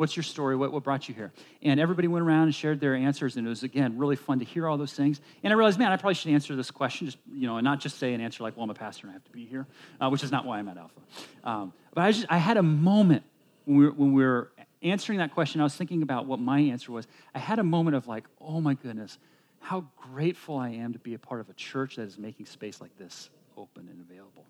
What's 0.00 0.16
your 0.16 0.22
story? 0.22 0.56
What, 0.56 0.72
what 0.72 0.82
brought 0.82 1.10
you 1.10 1.14
here? 1.14 1.30
And 1.60 1.78
everybody 1.78 2.08
went 2.08 2.24
around 2.24 2.44
and 2.44 2.54
shared 2.54 2.80
their 2.80 2.94
answers, 2.94 3.36
and 3.36 3.46
it 3.46 3.50
was, 3.50 3.64
again, 3.64 3.98
really 3.98 4.16
fun 4.16 4.38
to 4.38 4.46
hear 4.46 4.66
all 4.66 4.78
those 4.78 4.94
things. 4.94 5.20
And 5.42 5.52
I 5.52 5.56
realized, 5.56 5.78
man, 5.78 5.92
I 5.92 5.98
probably 5.98 6.14
should 6.14 6.32
answer 6.32 6.56
this 6.56 6.70
question, 6.70 7.08
just, 7.08 7.18
you 7.30 7.46
know, 7.46 7.58
and 7.58 7.64
not 7.66 7.80
just 7.80 7.98
say 7.98 8.14
an 8.14 8.22
answer 8.22 8.42
like, 8.42 8.56
well, 8.56 8.64
I'm 8.64 8.70
a 8.70 8.74
pastor 8.74 9.08
and 9.08 9.10
I 9.10 9.12
have 9.12 9.24
to 9.24 9.30
be 9.30 9.44
here, 9.44 9.66
uh, 10.00 10.08
which 10.08 10.24
is 10.24 10.32
not 10.32 10.46
why 10.46 10.58
I'm 10.58 10.68
at 10.68 10.78
Alpha. 10.78 11.00
Um, 11.44 11.74
but 11.92 12.00
I, 12.00 12.12
just, 12.12 12.24
I 12.30 12.38
had 12.38 12.56
a 12.56 12.62
moment 12.62 13.24
when 13.64 13.78
we, 13.78 13.84
were, 13.86 13.92
when 13.92 14.12
we 14.12 14.24
were 14.24 14.52
answering 14.82 15.18
that 15.18 15.32
question, 15.34 15.60
I 15.60 15.64
was 15.64 15.74
thinking 15.74 16.02
about 16.02 16.26
what 16.26 16.40
my 16.40 16.60
answer 16.60 16.92
was. 16.92 17.06
I 17.34 17.38
had 17.38 17.58
a 17.58 17.64
moment 17.64 17.96
of 17.96 18.06
like, 18.08 18.24
oh 18.40 18.60
my 18.60 18.74
goodness, 18.74 19.18
how 19.60 19.86
grateful 19.96 20.56
I 20.56 20.70
am 20.70 20.92
to 20.92 20.98
be 20.98 21.14
a 21.14 21.18
part 21.18 21.40
of 21.40 21.48
a 21.48 21.54
church 21.54 21.96
that 21.96 22.02
is 22.02 22.18
making 22.18 22.46
space 22.46 22.80
like 22.80 22.96
this 22.96 23.30
open 23.56 23.88
and 23.88 24.00
available 24.00 24.46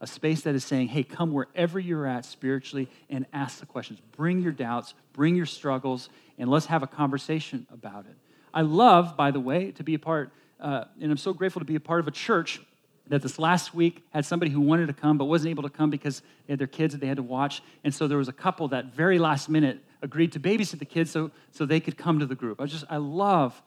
a 0.00 0.06
space 0.06 0.42
that 0.42 0.54
is 0.54 0.64
saying, 0.64 0.88
hey, 0.88 1.02
come 1.02 1.32
wherever 1.32 1.78
you're 1.78 2.06
at 2.06 2.24
spiritually 2.24 2.88
and 3.10 3.26
ask 3.32 3.60
the 3.60 3.66
questions. 3.66 4.00
Bring 4.12 4.40
your 4.40 4.52
doubts, 4.52 4.94
bring 5.12 5.34
your 5.34 5.46
struggles, 5.46 6.08
and 6.38 6.48
let's 6.48 6.66
have 6.66 6.82
a 6.82 6.86
conversation 6.86 7.66
about 7.72 8.06
it. 8.06 8.16
I 8.54 8.62
love, 8.62 9.16
by 9.16 9.30
the 9.30 9.40
way, 9.40 9.72
to 9.72 9.82
be 9.82 9.94
a 9.94 9.98
part, 9.98 10.32
uh, 10.60 10.84
and 11.00 11.10
I'm 11.10 11.18
so 11.18 11.32
grateful 11.32 11.60
to 11.60 11.66
be 11.66 11.74
a 11.74 11.80
part 11.80 12.00
of 12.00 12.08
a 12.08 12.12
church 12.12 12.60
that 13.08 13.22
this 13.22 13.38
last 13.38 13.74
week 13.74 14.04
had 14.10 14.24
somebody 14.24 14.50
who 14.50 14.60
wanted 14.60 14.86
to 14.86 14.92
come 14.92 15.18
but 15.18 15.24
wasn't 15.24 15.50
able 15.50 15.62
to 15.62 15.70
come 15.70 15.90
because 15.90 16.20
they 16.46 16.52
had 16.52 16.58
their 16.58 16.66
kids 16.66 16.92
that 16.94 17.00
they 17.00 17.06
had 17.06 17.16
to 17.16 17.22
watch. 17.22 17.62
And 17.84 17.94
so 17.94 18.06
there 18.06 18.18
was 18.18 18.28
a 18.28 18.32
couple 18.32 18.68
that 18.68 18.94
very 18.94 19.18
last 19.18 19.48
minute 19.48 19.80
agreed 20.02 20.32
to 20.32 20.40
babysit 20.40 20.78
the 20.78 20.84
kids 20.84 21.10
so, 21.10 21.30
so 21.50 21.66
they 21.66 21.80
could 21.80 21.96
come 21.96 22.20
to 22.20 22.26
the 22.26 22.34
group. 22.34 22.60
I 22.60 22.66
just, 22.66 22.84
I 22.88 22.98
love 22.98 23.60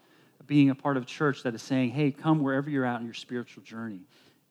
being 0.47 0.69
a 0.69 0.75
part 0.75 0.97
of 0.97 1.03
a 1.03 1.05
church 1.05 1.43
that 1.43 1.55
is 1.55 1.61
saying, 1.61 1.91
hey, 1.91 2.11
come 2.11 2.41
wherever 2.41 2.69
you're 2.69 2.85
at 2.85 2.99
in 2.99 3.05
your 3.05 3.13
spiritual 3.13 3.63
journey 3.63 4.01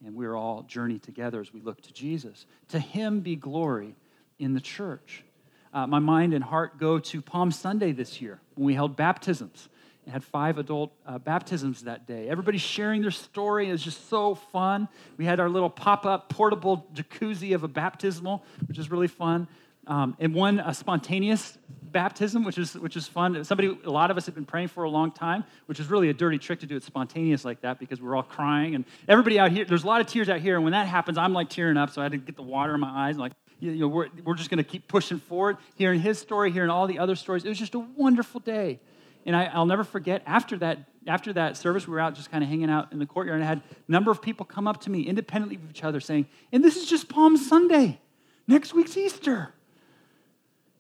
and 0.04 0.14
we're 0.14 0.34
all 0.34 0.62
journey 0.62 0.98
together 0.98 1.40
as 1.40 1.52
we 1.52 1.60
look 1.60 1.80
to 1.82 1.92
Jesus. 1.92 2.46
To 2.68 2.78
him 2.78 3.20
be 3.20 3.36
glory 3.36 3.94
in 4.38 4.54
the 4.54 4.60
church. 4.60 5.24
Uh, 5.72 5.86
my 5.86 5.98
mind 5.98 6.34
and 6.34 6.42
heart 6.42 6.78
go 6.78 6.98
to 6.98 7.22
Palm 7.22 7.50
Sunday 7.52 7.92
this 7.92 8.20
year 8.20 8.40
when 8.54 8.66
we 8.66 8.74
held 8.74 8.96
baptisms 8.96 9.68
had 10.10 10.24
five 10.24 10.58
adult 10.58 10.92
uh, 11.06 11.18
baptisms 11.18 11.82
that 11.82 12.06
day. 12.06 12.28
Everybody 12.28 12.58
sharing 12.58 13.02
their 13.02 13.10
story. 13.10 13.68
It 13.68 13.72
was 13.72 13.82
just 13.82 14.08
so 14.08 14.34
fun. 14.34 14.88
We 15.16 15.24
had 15.24 15.40
our 15.40 15.48
little 15.48 15.70
pop 15.70 16.04
up 16.06 16.28
portable 16.28 16.86
jacuzzi 16.94 17.54
of 17.54 17.64
a 17.64 17.68
baptismal, 17.68 18.44
which 18.66 18.78
is 18.78 18.90
really 18.90 19.08
fun. 19.08 19.48
Um, 19.86 20.16
and 20.20 20.34
one 20.34 20.60
a 20.60 20.74
spontaneous 20.74 21.58
baptism, 21.82 22.44
which 22.44 22.58
is 22.58 22.74
which 22.74 22.96
is 22.96 23.08
fun. 23.08 23.42
Somebody, 23.44 23.76
a 23.84 23.90
lot 23.90 24.10
of 24.10 24.16
us 24.16 24.26
have 24.26 24.34
been 24.34 24.44
praying 24.44 24.68
for 24.68 24.84
a 24.84 24.90
long 24.90 25.10
time, 25.10 25.44
which 25.66 25.80
is 25.80 25.88
really 25.88 26.10
a 26.10 26.14
dirty 26.14 26.38
trick 26.38 26.60
to 26.60 26.66
do 26.66 26.76
it 26.76 26.82
spontaneous 26.82 27.44
like 27.44 27.62
that 27.62 27.78
because 27.78 28.00
we're 28.00 28.14
all 28.14 28.22
crying 28.22 28.74
and 28.74 28.84
everybody 29.08 29.38
out 29.38 29.50
here. 29.50 29.64
There's 29.64 29.84
a 29.84 29.86
lot 29.86 30.00
of 30.00 30.06
tears 30.06 30.28
out 30.28 30.40
here, 30.40 30.54
and 30.54 30.64
when 30.64 30.72
that 30.72 30.86
happens, 30.86 31.18
I'm 31.18 31.32
like 31.32 31.48
tearing 31.48 31.76
up. 31.76 31.90
So 31.90 32.00
I 32.00 32.04
had 32.04 32.12
to 32.12 32.18
get 32.18 32.36
the 32.36 32.42
water 32.42 32.74
in 32.74 32.80
my 32.80 33.08
eyes. 33.08 33.16
like, 33.16 33.32
you 33.58 33.72
know, 33.72 33.88
we're 33.88 34.08
we're 34.24 34.34
just 34.34 34.50
going 34.50 34.62
to 34.62 34.70
keep 34.70 34.86
pushing 34.86 35.18
forward. 35.18 35.56
Hearing 35.74 36.00
his 36.00 36.18
story, 36.18 36.52
hearing 36.52 36.70
all 36.70 36.86
the 36.86 36.98
other 36.98 37.16
stories, 37.16 37.44
it 37.44 37.48
was 37.48 37.58
just 37.58 37.74
a 37.74 37.80
wonderful 37.80 38.40
day. 38.40 38.80
And 39.26 39.36
I, 39.36 39.44
I'll 39.46 39.66
never 39.66 39.84
forget 39.84 40.22
after 40.26 40.56
that 40.58 40.86
after 41.06 41.32
that 41.32 41.56
service, 41.56 41.86
we 41.86 41.92
were 41.94 42.00
out 42.00 42.14
just 42.14 42.30
kind 42.30 42.44
of 42.44 42.50
hanging 42.50 42.68
out 42.68 42.92
in 42.92 42.98
the 42.98 43.06
courtyard, 43.06 43.36
and 43.36 43.44
I 43.44 43.48
had 43.48 43.62
a 43.88 43.92
number 43.92 44.10
of 44.10 44.20
people 44.20 44.44
come 44.44 44.68
up 44.68 44.82
to 44.82 44.90
me 44.90 45.02
independently 45.02 45.56
of 45.56 45.70
each 45.70 45.82
other 45.82 45.98
saying, 45.98 46.26
"And 46.52 46.62
this 46.62 46.76
is 46.76 46.86
just 46.86 47.08
Palm 47.08 47.36
Sunday. 47.36 48.00
Next 48.46 48.74
week's 48.74 48.96
Easter." 48.96 49.54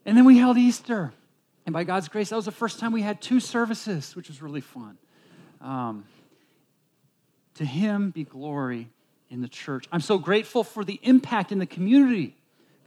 And 0.04 0.16
then 0.16 0.24
we 0.24 0.38
held 0.38 0.58
Easter. 0.58 1.12
And 1.66 1.72
by 1.72 1.84
God's 1.84 2.08
grace, 2.08 2.30
that 2.30 2.36
was 2.36 2.46
the 2.46 2.52
first 2.52 2.78
time 2.78 2.92
we 2.92 3.02
had 3.02 3.20
two 3.20 3.40
services, 3.40 4.16
which 4.16 4.28
was 4.28 4.42
really 4.42 4.60
fun. 4.60 4.98
Um, 5.60 6.04
to 7.54 7.64
Him 7.64 8.10
be 8.10 8.24
glory 8.24 8.88
in 9.28 9.40
the 9.40 9.48
church. 9.48 9.86
I'm 9.92 10.00
so 10.00 10.18
grateful 10.18 10.64
for 10.64 10.84
the 10.84 10.98
impact 11.02 11.52
in 11.52 11.58
the 11.58 11.66
community 11.66 12.36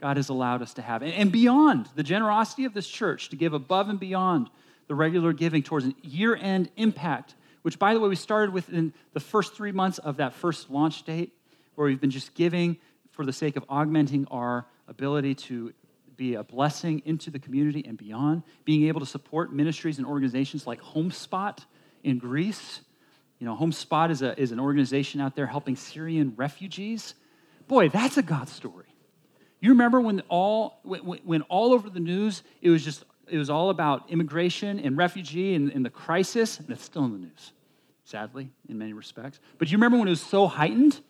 God 0.00 0.16
has 0.18 0.28
allowed 0.28 0.60
us 0.60 0.74
to 0.74 0.82
have, 0.82 1.02
and 1.02 1.32
beyond 1.32 1.88
the 1.94 2.02
generosity 2.02 2.64
of 2.64 2.74
this 2.74 2.86
church 2.86 3.30
to 3.30 3.36
give 3.36 3.54
above 3.54 3.88
and 3.88 3.98
beyond 3.98 4.50
the 4.86 4.94
regular 4.94 5.32
giving 5.32 5.62
towards 5.62 5.86
an 5.86 5.94
year 6.02 6.36
end 6.36 6.70
impact, 6.76 7.34
which, 7.62 7.78
by 7.78 7.94
the 7.94 8.00
way, 8.00 8.08
we 8.08 8.16
started 8.16 8.52
within 8.52 8.92
the 9.12 9.20
first 9.20 9.54
three 9.54 9.72
months 9.72 9.98
of 9.98 10.18
that 10.18 10.34
first 10.34 10.70
launch 10.70 11.04
date, 11.04 11.32
where 11.74 11.86
we've 11.86 12.00
been 12.00 12.10
just 12.10 12.34
giving 12.34 12.76
for 13.10 13.24
the 13.24 13.32
sake 13.32 13.56
of 13.56 13.64
augmenting 13.68 14.26
our 14.30 14.66
ability 14.88 15.34
to 15.34 15.72
be 16.16 16.34
a 16.34 16.44
blessing 16.44 17.02
into 17.04 17.30
the 17.30 17.38
community 17.38 17.84
and 17.86 17.98
beyond, 17.98 18.42
being 18.64 18.86
able 18.86 19.00
to 19.00 19.06
support 19.06 19.52
ministries 19.52 19.98
and 19.98 20.06
organizations 20.06 20.66
like 20.66 20.80
HomeSpot 20.80 21.58
in 22.02 22.18
Greece. 22.18 22.80
You 23.38 23.46
know, 23.46 23.56
HomeSpot 23.56 24.10
is, 24.10 24.22
a, 24.22 24.38
is 24.40 24.52
an 24.52 24.60
organization 24.60 25.20
out 25.20 25.34
there 25.34 25.46
helping 25.46 25.76
Syrian 25.76 26.34
refugees. 26.36 27.14
Boy, 27.66 27.88
that's 27.88 28.16
a 28.16 28.22
God 28.22 28.48
story. 28.48 28.86
You 29.60 29.70
remember 29.70 30.00
when 30.00 30.20
all, 30.28 30.80
when, 30.82 31.00
when 31.00 31.42
all 31.42 31.72
over 31.72 31.88
the 31.88 32.00
news, 32.00 32.42
it 32.60 32.70
was 32.70 32.84
just, 32.84 33.04
it 33.28 33.38
was 33.38 33.50
all 33.50 33.70
about 33.70 34.10
immigration 34.10 34.78
and 34.80 34.96
refugee 34.96 35.54
and, 35.54 35.70
and 35.72 35.84
the 35.84 35.90
crisis, 35.90 36.58
and 36.58 36.70
it's 36.70 36.84
still 36.84 37.04
in 37.04 37.12
the 37.12 37.18
news, 37.18 37.52
sadly, 38.04 38.50
in 38.68 38.78
many 38.78 38.92
respects. 38.92 39.40
But 39.58 39.68
do 39.68 39.72
you 39.72 39.78
remember 39.78 39.98
when 39.98 40.08
it 40.08 40.10
was 40.10 40.20
so 40.20 40.46
heightened? 40.46 41.00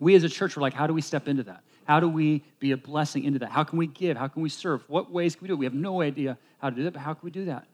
We 0.00 0.14
as 0.14 0.24
a 0.24 0.28
church 0.28 0.56
were 0.56 0.62
like, 0.62 0.74
how 0.74 0.86
do 0.86 0.94
we 0.94 1.00
step 1.00 1.28
into 1.28 1.44
that? 1.44 1.62
How 1.84 2.00
do 2.00 2.08
we 2.08 2.42
be 2.60 2.72
a 2.72 2.76
blessing 2.76 3.24
into 3.24 3.38
that? 3.40 3.50
How 3.50 3.64
can 3.64 3.78
we 3.78 3.86
give? 3.86 4.16
How 4.16 4.28
can 4.28 4.42
we 4.42 4.48
serve? 4.48 4.82
What 4.88 5.10
ways 5.10 5.34
can 5.34 5.42
we 5.42 5.48
do 5.48 5.54
it? 5.54 5.58
We 5.58 5.66
have 5.66 5.74
no 5.74 6.00
idea 6.00 6.38
how 6.58 6.70
to 6.70 6.76
do 6.76 6.84
that, 6.84 6.92
but 6.92 7.00
how 7.00 7.14
can 7.14 7.24
we 7.24 7.30
do 7.30 7.44
that? 7.46 7.66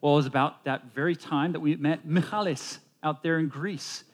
Well, 0.00 0.14
it 0.14 0.16
was 0.16 0.26
about 0.26 0.64
that 0.64 0.92
very 0.94 1.16
time 1.16 1.52
that 1.52 1.60
we 1.60 1.76
met 1.76 2.06
Michalis 2.06 2.78
out 3.02 3.22
there 3.22 3.38
in 3.38 3.48
Greece, 3.48 4.04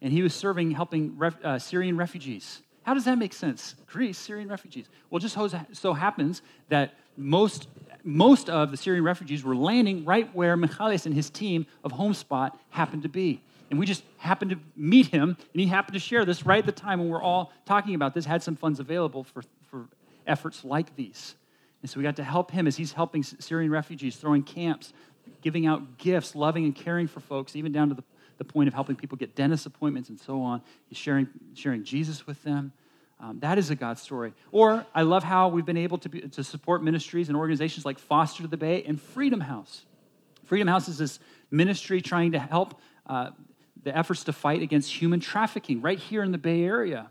and 0.00 0.12
he 0.12 0.22
was 0.22 0.34
serving, 0.34 0.70
helping 0.72 1.18
ref, 1.18 1.36
uh, 1.44 1.58
Syrian 1.58 1.96
refugees. 1.96 2.60
How 2.82 2.94
does 2.94 3.04
that 3.04 3.16
make 3.18 3.32
sense? 3.32 3.74
Greece, 3.86 4.18
Syrian 4.18 4.48
refugees. 4.48 4.88
Well, 5.10 5.20
just 5.20 5.36
so 5.72 5.92
happens 5.92 6.42
that 6.68 6.94
most, 7.16 7.68
most 8.04 8.48
of 8.48 8.70
the 8.70 8.76
Syrian 8.76 9.04
refugees 9.04 9.44
were 9.44 9.56
landing 9.56 10.04
right 10.04 10.32
where 10.34 10.56
Michalis 10.56 11.06
and 11.06 11.14
his 11.14 11.30
team 11.30 11.66
of 11.84 11.92
HomeSpot 11.92 12.50
happened 12.70 13.02
to 13.02 13.08
be. 13.08 13.42
And 13.70 13.78
we 13.78 13.86
just 13.86 14.02
happened 14.18 14.50
to 14.50 14.58
meet 14.76 15.06
him, 15.06 15.30
and 15.30 15.60
he 15.60 15.66
happened 15.66 15.94
to 15.94 16.00
share 16.00 16.24
this 16.24 16.44
right 16.44 16.58
at 16.58 16.66
the 16.66 16.72
time 16.72 16.98
when 16.98 17.08
we're 17.08 17.22
all 17.22 17.52
talking 17.64 17.94
about 17.94 18.12
this, 18.12 18.26
had 18.26 18.42
some 18.42 18.54
funds 18.54 18.80
available 18.80 19.24
for, 19.24 19.42
for 19.70 19.86
efforts 20.26 20.62
like 20.62 20.94
these. 20.94 21.36
And 21.80 21.90
so 21.90 21.98
we 21.98 22.04
got 22.04 22.16
to 22.16 22.24
help 22.24 22.50
him 22.50 22.66
as 22.66 22.76
he's 22.76 22.92
helping 22.92 23.22
Syrian 23.22 23.70
refugees, 23.70 24.16
throwing 24.16 24.42
camps, 24.42 24.92
giving 25.40 25.66
out 25.66 25.98
gifts, 25.98 26.34
loving 26.34 26.64
and 26.64 26.74
caring 26.74 27.06
for 27.06 27.20
folks, 27.20 27.56
even 27.56 27.72
down 27.72 27.88
to 27.88 27.94
the, 27.94 28.04
the 28.38 28.44
point 28.44 28.68
of 28.68 28.74
helping 28.74 28.94
people 28.94 29.16
get 29.16 29.34
dentist 29.34 29.66
appointments 29.66 30.08
and 30.08 30.20
so 30.20 30.42
on. 30.42 30.62
He's 30.86 30.98
sharing, 30.98 31.28
sharing 31.54 31.82
Jesus 31.82 32.26
with 32.26 32.42
them. 32.42 32.72
Um, 33.22 33.38
that 33.38 33.56
is 33.56 33.70
a 33.70 33.76
God 33.76 34.00
story. 34.00 34.34
Or 34.50 34.84
I 34.92 35.02
love 35.02 35.22
how 35.22 35.46
we've 35.46 35.64
been 35.64 35.76
able 35.76 35.96
to, 35.98 36.08
be, 36.08 36.22
to 36.22 36.42
support 36.42 36.82
ministries 36.82 37.28
and 37.28 37.36
organizations 37.36 37.86
like 37.86 38.00
Foster 38.00 38.48
the 38.48 38.56
Bay 38.56 38.82
and 38.82 39.00
Freedom 39.00 39.40
House. 39.40 39.86
Freedom 40.44 40.66
House 40.66 40.88
is 40.88 40.98
this 40.98 41.20
ministry 41.48 42.02
trying 42.02 42.32
to 42.32 42.40
help 42.40 42.80
uh, 43.06 43.30
the 43.84 43.96
efforts 43.96 44.24
to 44.24 44.32
fight 44.32 44.60
against 44.60 44.92
human 44.92 45.20
trafficking 45.20 45.80
right 45.80 46.00
here 46.00 46.24
in 46.24 46.32
the 46.32 46.38
Bay 46.38 46.64
Area. 46.64 47.10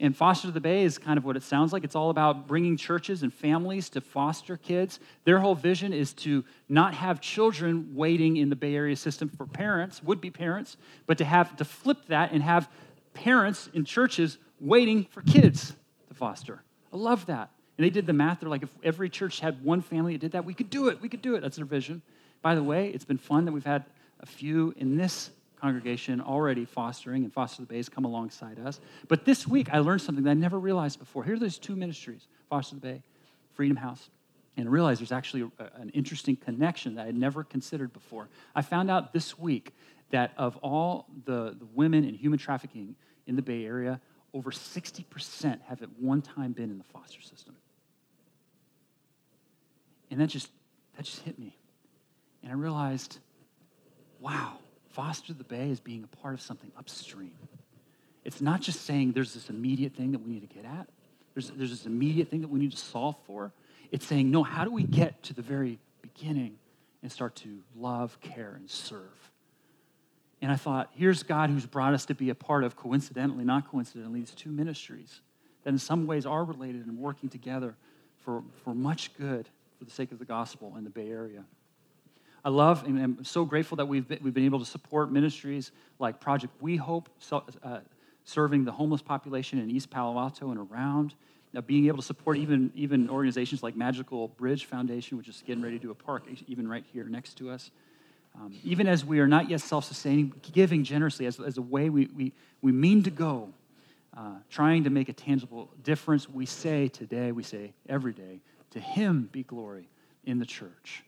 And 0.00 0.16
Foster 0.16 0.50
the 0.50 0.60
Bay 0.60 0.84
is 0.84 0.96
kind 0.96 1.18
of 1.18 1.24
what 1.24 1.36
it 1.36 1.42
sounds 1.42 1.70
like. 1.70 1.84
It's 1.84 1.94
all 1.94 2.08
about 2.08 2.46
bringing 2.46 2.78
churches 2.78 3.22
and 3.22 3.32
families 3.32 3.90
to 3.90 4.00
foster 4.00 4.56
kids. 4.56 5.00
Their 5.24 5.40
whole 5.40 5.54
vision 5.54 5.92
is 5.92 6.14
to 6.14 6.44
not 6.68 6.94
have 6.94 7.20
children 7.20 7.94
waiting 7.94 8.38
in 8.38 8.48
the 8.48 8.56
Bay 8.56 8.74
Area 8.74 8.96
system 8.96 9.28
for 9.28 9.46
parents, 9.46 10.02
would 10.02 10.20
be 10.20 10.30
parents, 10.30 10.78
but 11.06 11.18
to 11.18 11.24
have 11.24 11.56
to 11.56 11.64
flip 11.64 12.06
that 12.08 12.32
and 12.32 12.42
have 12.42 12.70
parents 13.14 13.68
in 13.72 13.84
churches 13.84 14.38
waiting 14.60 15.04
for 15.04 15.22
kids 15.22 15.74
to 16.08 16.14
foster. 16.14 16.62
I 16.92 16.96
love 16.96 17.26
that. 17.26 17.50
And 17.78 17.84
they 17.84 17.90
did 17.90 18.06
the 18.06 18.12
math. 18.12 18.40
They're 18.40 18.48
like, 18.48 18.62
if 18.62 18.72
every 18.82 19.10
church 19.10 19.40
had 19.40 19.62
one 19.62 19.82
family 19.82 20.14
that 20.14 20.20
did 20.20 20.32
that, 20.32 20.44
we 20.44 20.54
could 20.54 20.70
do 20.70 20.88
it. 20.88 21.00
We 21.00 21.08
could 21.08 21.22
do 21.22 21.34
it. 21.34 21.40
That's 21.40 21.56
their 21.56 21.66
vision. 21.66 22.02
By 22.42 22.54
the 22.54 22.62
way, 22.62 22.88
it's 22.88 23.04
been 23.04 23.18
fun 23.18 23.44
that 23.44 23.52
we've 23.52 23.64
had 23.64 23.84
a 24.20 24.26
few 24.26 24.72
in 24.76 24.96
this 24.96 25.30
congregation 25.60 26.20
already 26.20 26.64
fostering, 26.64 27.24
and 27.24 27.32
Foster 27.32 27.62
the 27.62 27.66
Bay's 27.66 27.88
come 27.88 28.04
alongside 28.04 28.58
us. 28.58 28.80
But 29.08 29.24
this 29.24 29.46
week, 29.46 29.68
I 29.72 29.78
learned 29.78 30.02
something 30.02 30.24
that 30.24 30.30
I 30.30 30.34
never 30.34 30.58
realized 30.58 30.98
before. 30.98 31.24
Here 31.24 31.34
are 31.34 31.38
those 31.38 31.58
two 31.58 31.76
ministries 31.76 32.26
Foster 32.48 32.76
the 32.76 32.80
Bay, 32.80 33.02
Freedom 33.54 33.76
House. 33.76 34.10
And 34.56 34.68
I 34.68 34.70
realized 34.70 35.00
there's 35.00 35.12
actually 35.12 35.50
a, 35.58 35.64
an 35.80 35.90
interesting 35.90 36.36
connection 36.36 36.94
that 36.94 37.02
I 37.02 37.06
had 37.06 37.16
never 37.16 37.44
considered 37.44 37.92
before. 37.92 38.28
I 38.54 38.62
found 38.62 38.90
out 38.90 39.12
this 39.12 39.38
week 39.38 39.74
that 40.10 40.32
of 40.38 40.56
all 40.58 41.06
the, 41.24 41.56
the 41.58 41.66
women 41.74 42.04
in 42.04 42.14
human 42.14 42.38
trafficking 42.38 42.94
in 43.26 43.36
the 43.36 43.42
Bay 43.42 43.66
Area, 43.66 44.00
over 44.36 44.50
60% 44.50 45.60
have 45.62 45.82
at 45.82 45.88
one 45.98 46.20
time 46.20 46.52
been 46.52 46.70
in 46.70 46.76
the 46.76 46.84
foster 46.84 47.22
system. 47.22 47.56
And 50.10 50.20
that 50.20 50.26
just, 50.26 50.50
that 50.96 51.04
just 51.06 51.20
hit 51.22 51.38
me. 51.38 51.56
And 52.42 52.52
I 52.52 52.54
realized, 52.54 53.18
wow, 54.20 54.58
Foster 54.90 55.32
the 55.32 55.42
Bay 55.42 55.70
is 55.70 55.80
being 55.80 56.04
a 56.04 56.16
part 56.18 56.34
of 56.34 56.42
something 56.42 56.70
upstream. 56.76 57.32
It's 58.24 58.42
not 58.42 58.60
just 58.60 58.82
saying 58.82 59.12
there's 59.12 59.32
this 59.32 59.48
immediate 59.48 59.94
thing 59.94 60.12
that 60.12 60.18
we 60.18 60.32
need 60.32 60.46
to 60.46 60.54
get 60.54 60.66
at, 60.66 60.86
there's, 61.34 61.50
there's 61.50 61.70
this 61.70 61.86
immediate 61.86 62.28
thing 62.28 62.42
that 62.42 62.48
we 62.48 62.58
need 62.58 62.72
to 62.72 62.76
solve 62.76 63.16
for. 63.26 63.52
It's 63.90 64.06
saying, 64.06 64.30
no, 64.30 64.42
how 64.42 64.64
do 64.64 64.70
we 64.70 64.82
get 64.82 65.22
to 65.24 65.34
the 65.34 65.42
very 65.42 65.78
beginning 66.02 66.58
and 67.02 67.10
start 67.10 67.36
to 67.36 67.62
love, 67.74 68.18
care, 68.20 68.54
and 68.54 68.70
serve? 68.70 69.30
And 70.42 70.52
I 70.52 70.56
thought, 70.56 70.90
here's 70.94 71.22
God 71.22 71.50
who's 71.50 71.66
brought 71.66 71.94
us 71.94 72.04
to 72.06 72.14
be 72.14 72.30
a 72.30 72.34
part 72.34 72.62
of, 72.62 72.76
coincidentally, 72.76 73.44
not 73.44 73.70
coincidentally, 73.70 74.20
these 74.20 74.32
two 74.32 74.50
ministries 74.50 75.20
that 75.64 75.70
in 75.70 75.78
some 75.78 76.06
ways 76.06 76.26
are 76.26 76.44
related 76.44 76.86
and 76.86 76.98
working 76.98 77.28
together 77.28 77.74
for, 78.18 78.42
for 78.62 78.74
much 78.74 79.16
good 79.16 79.48
for 79.78 79.84
the 79.84 79.90
sake 79.90 80.12
of 80.12 80.18
the 80.18 80.24
gospel 80.24 80.74
in 80.76 80.84
the 80.84 80.90
Bay 80.90 81.10
Area. 81.10 81.44
I 82.44 82.50
love 82.50 82.84
and 82.84 83.02
I'm 83.02 83.24
so 83.24 83.44
grateful 83.44 83.76
that 83.78 83.86
we've 83.86 84.06
been, 84.06 84.20
we've 84.22 84.34
been 84.34 84.44
able 84.44 84.60
to 84.60 84.64
support 84.64 85.10
ministries 85.10 85.72
like 85.98 86.20
Project 86.20 86.52
We 86.60 86.76
Hope, 86.76 87.08
so, 87.18 87.42
uh, 87.62 87.80
serving 88.24 88.64
the 88.64 88.72
homeless 88.72 89.02
population 89.02 89.58
in 89.58 89.70
East 89.70 89.90
Palo 89.90 90.18
Alto 90.18 90.50
and 90.50 90.70
around. 90.70 91.14
Now, 91.52 91.62
being 91.62 91.86
able 91.86 91.98
to 91.98 92.04
support 92.04 92.36
even, 92.36 92.70
even 92.74 93.08
organizations 93.08 93.62
like 93.62 93.76
Magical 93.76 94.28
Bridge 94.28 94.66
Foundation, 94.66 95.16
which 95.16 95.28
is 95.28 95.42
getting 95.46 95.62
ready 95.62 95.78
to 95.78 95.82
do 95.82 95.90
a 95.90 95.94
park, 95.94 96.24
even 96.46 96.68
right 96.68 96.84
here 96.92 97.04
next 97.04 97.34
to 97.38 97.50
us. 97.50 97.70
Um, 98.38 98.54
even 98.64 98.86
as 98.86 99.04
we 99.04 99.20
are 99.20 99.26
not 99.26 99.48
yet 99.48 99.60
self 99.60 99.84
sustaining, 99.84 100.32
giving 100.52 100.84
generously 100.84 101.26
as, 101.26 101.40
as 101.40 101.56
a 101.58 101.62
way 101.62 101.88
we, 101.88 102.06
we, 102.14 102.32
we 102.62 102.72
mean 102.72 103.02
to 103.04 103.10
go, 103.10 103.48
uh, 104.16 104.34
trying 104.50 104.84
to 104.84 104.90
make 104.90 105.08
a 105.08 105.12
tangible 105.12 105.70
difference, 105.82 106.28
we 106.28 106.46
say 106.46 106.88
today, 106.88 107.32
we 107.32 107.42
say 107.42 107.72
every 107.88 108.12
day, 108.12 108.40
to 108.70 108.80
Him 108.80 109.28
be 109.32 109.42
glory 109.42 109.88
in 110.24 110.38
the 110.38 110.46
church. 110.46 111.02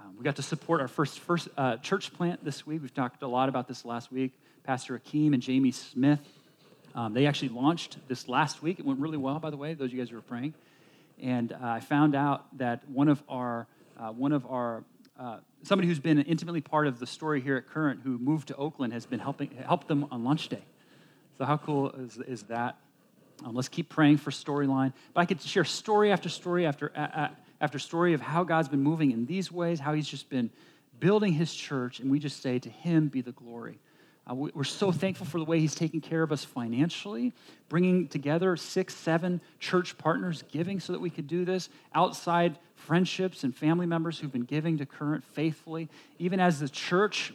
Um, 0.00 0.16
we 0.18 0.24
got 0.24 0.36
to 0.36 0.42
support 0.42 0.80
our 0.80 0.88
first, 0.88 1.20
first 1.20 1.48
uh, 1.56 1.76
church 1.76 2.12
plant 2.12 2.44
this 2.44 2.66
week. 2.66 2.82
We've 2.82 2.94
talked 2.94 3.22
a 3.22 3.28
lot 3.28 3.48
about 3.48 3.68
this 3.68 3.84
last 3.84 4.10
week. 4.10 4.32
Pastor 4.64 4.98
Akeem 4.98 5.34
and 5.34 5.42
Jamie 5.42 5.70
Smith 5.70 6.20
um, 6.94 7.14
they 7.14 7.26
actually 7.26 7.48
launched 7.48 7.96
this 8.08 8.28
last 8.28 8.62
week. 8.62 8.78
It 8.78 8.84
went 8.84 9.00
really 9.00 9.16
well, 9.16 9.38
by 9.38 9.50
the 9.50 9.56
way, 9.56 9.74
those 9.74 9.86
of 9.86 9.94
you 9.94 10.00
guys 10.00 10.10
who 10.10 10.16
were 10.16 10.22
praying. 10.22 10.54
And 11.22 11.52
uh, 11.52 11.56
I 11.62 11.80
found 11.80 12.14
out 12.14 12.46
that 12.58 12.86
one 12.88 13.08
of 13.08 13.22
our, 13.28 13.66
uh, 13.98 14.08
one 14.10 14.32
of 14.32 14.44
our, 14.46 14.84
uh, 15.18 15.38
somebody 15.62 15.88
who's 15.88 15.98
been 15.98 16.20
intimately 16.22 16.60
part 16.60 16.86
of 16.86 16.98
the 16.98 17.06
story 17.06 17.40
here 17.40 17.56
at 17.56 17.68
Current, 17.68 18.00
who 18.02 18.18
moved 18.18 18.48
to 18.48 18.56
Oakland, 18.56 18.92
has 18.92 19.06
been 19.06 19.20
helping 19.20 19.50
helped 19.66 19.88
them 19.88 20.06
on 20.10 20.24
lunch 20.24 20.48
day. 20.48 20.62
So 21.38 21.44
how 21.44 21.56
cool 21.56 21.90
is, 21.92 22.18
is 22.18 22.42
that? 22.44 22.76
Um, 23.44 23.54
let's 23.54 23.68
keep 23.68 23.88
praying 23.88 24.18
for 24.18 24.30
storyline. 24.30 24.92
But 25.14 25.22
I 25.22 25.26
could 25.26 25.40
share 25.40 25.64
story 25.64 26.12
after 26.12 26.28
story 26.28 26.66
after 26.66 26.92
after 27.60 27.78
story 27.78 28.14
of 28.14 28.20
how 28.20 28.44
God's 28.44 28.68
been 28.68 28.82
moving 28.82 29.10
in 29.10 29.26
these 29.26 29.52
ways, 29.52 29.80
how 29.80 29.92
He's 29.92 30.08
just 30.08 30.28
been 30.30 30.50
building 30.98 31.32
His 31.32 31.54
church, 31.54 32.00
and 32.00 32.10
we 32.10 32.18
just 32.18 32.42
say, 32.42 32.58
"To 32.58 32.70
Him 32.70 33.08
be 33.08 33.20
the 33.20 33.32
glory." 33.32 33.78
Uh, 34.30 34.34
we're 34.34 34.62
so 34.62 34.92
thankful 34.92 35.26
for 35.26 35.38
the 35.38 35.44
way 35.44 35.58
he's 35.58 35.74
taking 35.74 36.00
care 36.00 36.22
of 36.22 36.30
us 36.30 36.44
financially, 36.44 37.32
bringing 37.68 38.06
together 38.06 38.56
six, 38.56 38.94
seven 38.94 39.40
church 39.58 39.98
partners 39.98 40.44
giving 40.52 40.78
so 40.78 40.92
that 40.92 41.00
we 41.00 41.10
could 41.10 41.26
do 41.26 41.44
this, 41.44 41.68
outside 41.94 42.56
friendships 42.76 43.42
and 43.42 43.54
family 43.54 43.86
members 43.86 44.18
who've 44.18 44.32
been 44.32 44.44
giving 44.44 44.78
to 44.78 44.86
Current 44.86 45.24
faithfully. 45.24 45.88
Even 46.18 46.38
as 46.38 46.60
the 46.60 46.68
church, 46.68 47.32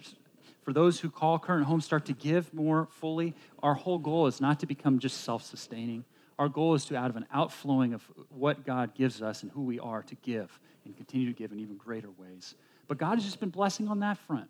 for 0.64 0.72
those 0.72 1.00
who 1.00 1.10
call 1.10 1.38
Current 1.40 1.66
home, 1.66 1.82
start 1.82 2.06
to 2.06 2.14
give 2.14 2.54
more 2.54 2.88
fully, 2.92 3.36
our 3.62 3.74
whole 3.74 3.98
goal 3.98 4.28
is 4.28 4.40
not 4.40 4.62
to 4.62 4.66
become 4.66 5.00
just 5.00 5.22
self 5.26 5.44
sustaining. 5.44 6.06
Our 6.40 6.48
goal 6.48 6.74
is 6.76 6.86
to, 6.86 6.96
out 6.96 7.10
of 7.10 7.18
an 7.18 7.26
outflowing 7.34 7.94
of 7.94 8.04
what 8.30 8.66
God 8.66 8.94
gives 8.94 9.22
us 9.22 9.44
and 9.44 9.52
who 9.52 9.64
we 9.64 9.80
are, 9.80 10.04
to 10.04 10.16
give 10.16 10.58
and 10.86 10.96
continue 10.96 11.28
to 11.28 11.34
give 11.34 11.52
in 11.52 11.60
even 11.60 11.76
greater 11.76 12.12
ways. 12.12 12.56
But 12.88 12.98
God 12.98 13.16
has 13.16 13.26
just 13.26 13.40
been 13.40 13.50
blessing 13.50 13.90
on 13.90 14.00
that 14.00 14.18
front. 14.20 14.50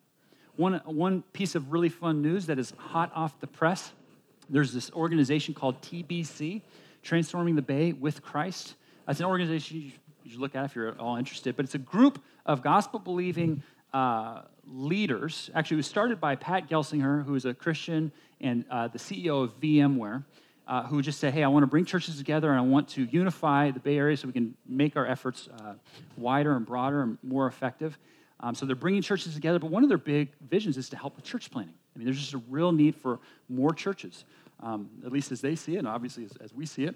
One, 0.58 0.82
one 0.86 1.22
piece 1.34 1.56
of 1.56 1.72
really 1.72 1.90
fun 1.90 2.22
news 2.22 2.48
that 2.48 2.60
is 2.60 2.74
hot 2.78 3.12
off 3.16 3.40
the 3.40 3.48
press 3.48 3.94
there's 4.50 4.74
this 4.74 4.92
organization 4.92 5.54
called 5.54 5.82
TBC, 5.82 6.62
Transforming 7.04 7.56
the 7.56 7.62
Bay 7.62 7.94
with 7.94 8.22
Christ. 8.22 8.76
That's 9.06 9.20
an 9.20 9.26
organization 9.26 9.92
you 10.24 10.32
should 10.32 10.40
look 10.40 10.56
at 10.56 10.66
if 10.66 10.76
you're 10.76 10.90
at 10.90 11.00
all 11.00 11.16
interested, 11.18 11.56
but 11.56 11.66
it's 11.66 11.76
a 11.76 11.80
group 11.80 12.22
of 12.46 12.62
gospel 12.62 13.00
believing 13.00 13.64
uh, 13.94 14.42
leaders. 14.66 15.50
Actually, 15.56 15.76
it 15.76 15.78
was 15.78 15.88
started 15.88 16.20
by 16.20 16.36
Pat 16.36 16.70
Gelsinger, 16.70 17.26
who 17.26 17.36
is 17.36 17.46
a 17.46 17.54
Christian 17.54 18.12
and 18.42 18.66
uh, 18.70 18.88
the 18.88 19.00
CEO 19.00 19.44
of 19.44 19.60
VMware. 19.60 20.24
Uh, 20.68 20.84
who 20.84 21.02
just 21.02 21.22
said, 21.22 21.34
Hey, 21.34 21.46
I 21.46 21.48
want 21.48 21.64
to 21.64 21.68
bring 21.68 21.86
churches 21.86 22.18
together 22.18 22.50
and 22.50 22.60
I 22.60 22.62
want 22.62 22.90
to 22.90 23.06
unify 23.06 23.72
the 23.72 23.80
Bay 23.80 23.98
Area 23.98 24.18
so 24.18 24.28
we 24.28 24.34
can 24.34 24.54
make 24.68 24.98
our 24.98 25.06
efforts 25.06 25.48
uh, 25.62 25.76
wider 26.18 26.58
and 26.58 26.66
broader 26.66 27.04
and 27.04 27.18
more 27.24 27.48
effective. 27.48 27.98
Um, 28.40 28.54
so 28.54 28.66
they're 28.66 28.76
bringing 28.76 29.02
churches 29.02 29.34
together, 29.34 29.60
but 29.60 29.72
one 29.72 29.84
of 29.84 29.90
their 29.90 29.98
big 29.98 30.30
visions 30.50 30.78
is 30.78 30.90
to 30.90 30.96
help 30.96 31.16
with 31.16 31.26
church 31.26 31.50
planting. 31.50 31.74
I 31.96 31.98
mean, 31.98 32.06
there's 32.06 32.20
just 32.20 32.34
a 32.34 32.42
real 32.50 32.72
need 32.72 32.96
for 32.96 33.20
more 33.50 33.74
churches, 33.74 34.26
um, 34.62 34.90
at 35.06 35.12
least 35.12 35.32
as 35.32 35.42
they 35.42 35.56
see 35.56 35.76
it, 35.76 35.80
and 35.80 35.88
obviously 35.88 36.26
as, 36.26 36.32
as 36.38 36.54
we 36.54 36.66
see 36.66 36.84
it. 36.84 36.96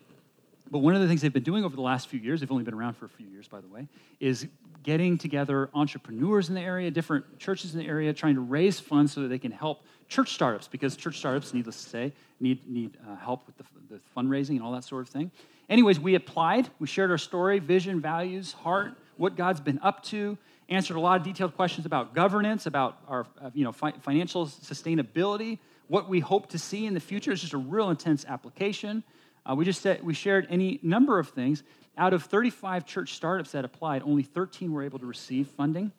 But 0.69 0.79
one 0.79 0.95
of 0.95 1.01
the 1.01 1.07
things 1.07 1.21
they've 1.21 1.33
been 1.33 1.43
doing 1.43 1.65
over 1.65 1.75
the 1.75 1.81
last 1.81 2.07
few 2.07 2.19
years, 2.19 2.39
they've 2.39 2.51
only 2.51 2.63
been 2.63 2.75
around 2.75 2.93
for 2.93 3.05
a 3.05 3.09
few 3.09 3.27
years, 3.27 3.47
by 3.47 3.59
the 3.59 3.67
way, 3.67 3.87
is 4.19 4.47
getting 4.83 5.17
together 5.17 5.69
entrepreneurs 5.73 6.47
in 6.49 6.55
the 6.55 6.61
area, 6.61 6.89
different 6.89 7.39
churches 7.39 7.73
in 7.73 7.79
the 7.79 7.87
area, 7.87 8.13
trying 8.13 8.35
to 8.35 8.41
raise 8.41 8.79
funds 8.79 9.11
so 9.11 9.21
that 9.21 9.27
they 9.27 9.37
can 9.37 9.51
help 9.51 9.83
church 10.07 10.33
startups, 10.33 10.67
because 10.67 10.95
church 10.95 11.17
startups, 11.17 11.53
needless 11.53 11.83
to 11.83 11.89
say, 11.89 12.13
need, 12.39 12.59
need 12.69 12.97
uh, 13.09 13.15
help 13.17 13.45
with 13.47 13.57
the, 13.57 13.63
the 13.89 13.99
fundraising 14.15 14.51
and 14.51 14.61
all 14.61 14.71
that 14.71 14.83
sort 14.83 15.01
of 15.01 15.09
thing. 15.09 15.31
Anyways, 15.69 15.99
we 15.99 16.15
applied, 16.15 16.69
we 16.79 16.87
shared 16.87 17.11
our 17.11 17.17
story, 17.17 17.59
vision, 17.59 17.99
values, 17.99 18.53
heart, 18.53 18.93
what 19.17 19.35
God's 19.35 19.59
been 19.59 19.79
up 19.83 20.03
to, 20.03 20.37
answered 20.71 20.95
a 20.95 20.99
lot 20.99 21.19
of 21.19 21.23
detailed 21.23 21.55
questions 21.55 21.85
about 21.85 22.15
governance, 22.15 22.65
about 22.65 22.97
our 23.07 23.27
uh, 23.39 23.51
you 23.53 23.63
know, 23.63 23.71
fi- 23.71 23.91
financial 23.91 24.47
sustainability, 24.47 25.59
what 25.87 26.09
we 26.09 26.21
hope 26.21 26.47
to 26.49 26.57
see 26.57 26.85
in 26.85 26.93
the 26.93 26.99
future. 26.99 27.31
It's 27.31 27.41
just 27.41 27.53
a 27.53 27.57
real 27.57 27.89
intense 27.89 28.25
application. 28.25 29.03
Uh, 29.45 29.55
we 29.55 29.65
just 29.65 29.81
said, 29.81 30.01
we 30.01 30.13
shared 30.13 30.47
any 30.49 30.79
number 30.81 31.19
of 31.19 31.29
things. 31.29 31.63
Out 31.97 32.13
of 32.13 32.23
35 32.23 32.85
church 32.85 33.13
startups 33.13 33.51
that 33.51 33.65
applied, 33.65 34.01
only 34.03 34.23
13 34.23 34.71
were 34.71 34.83
able 34.83 34.99
to 34.99 35.05
receive 35.05 35.47
funding, 35.49 35.91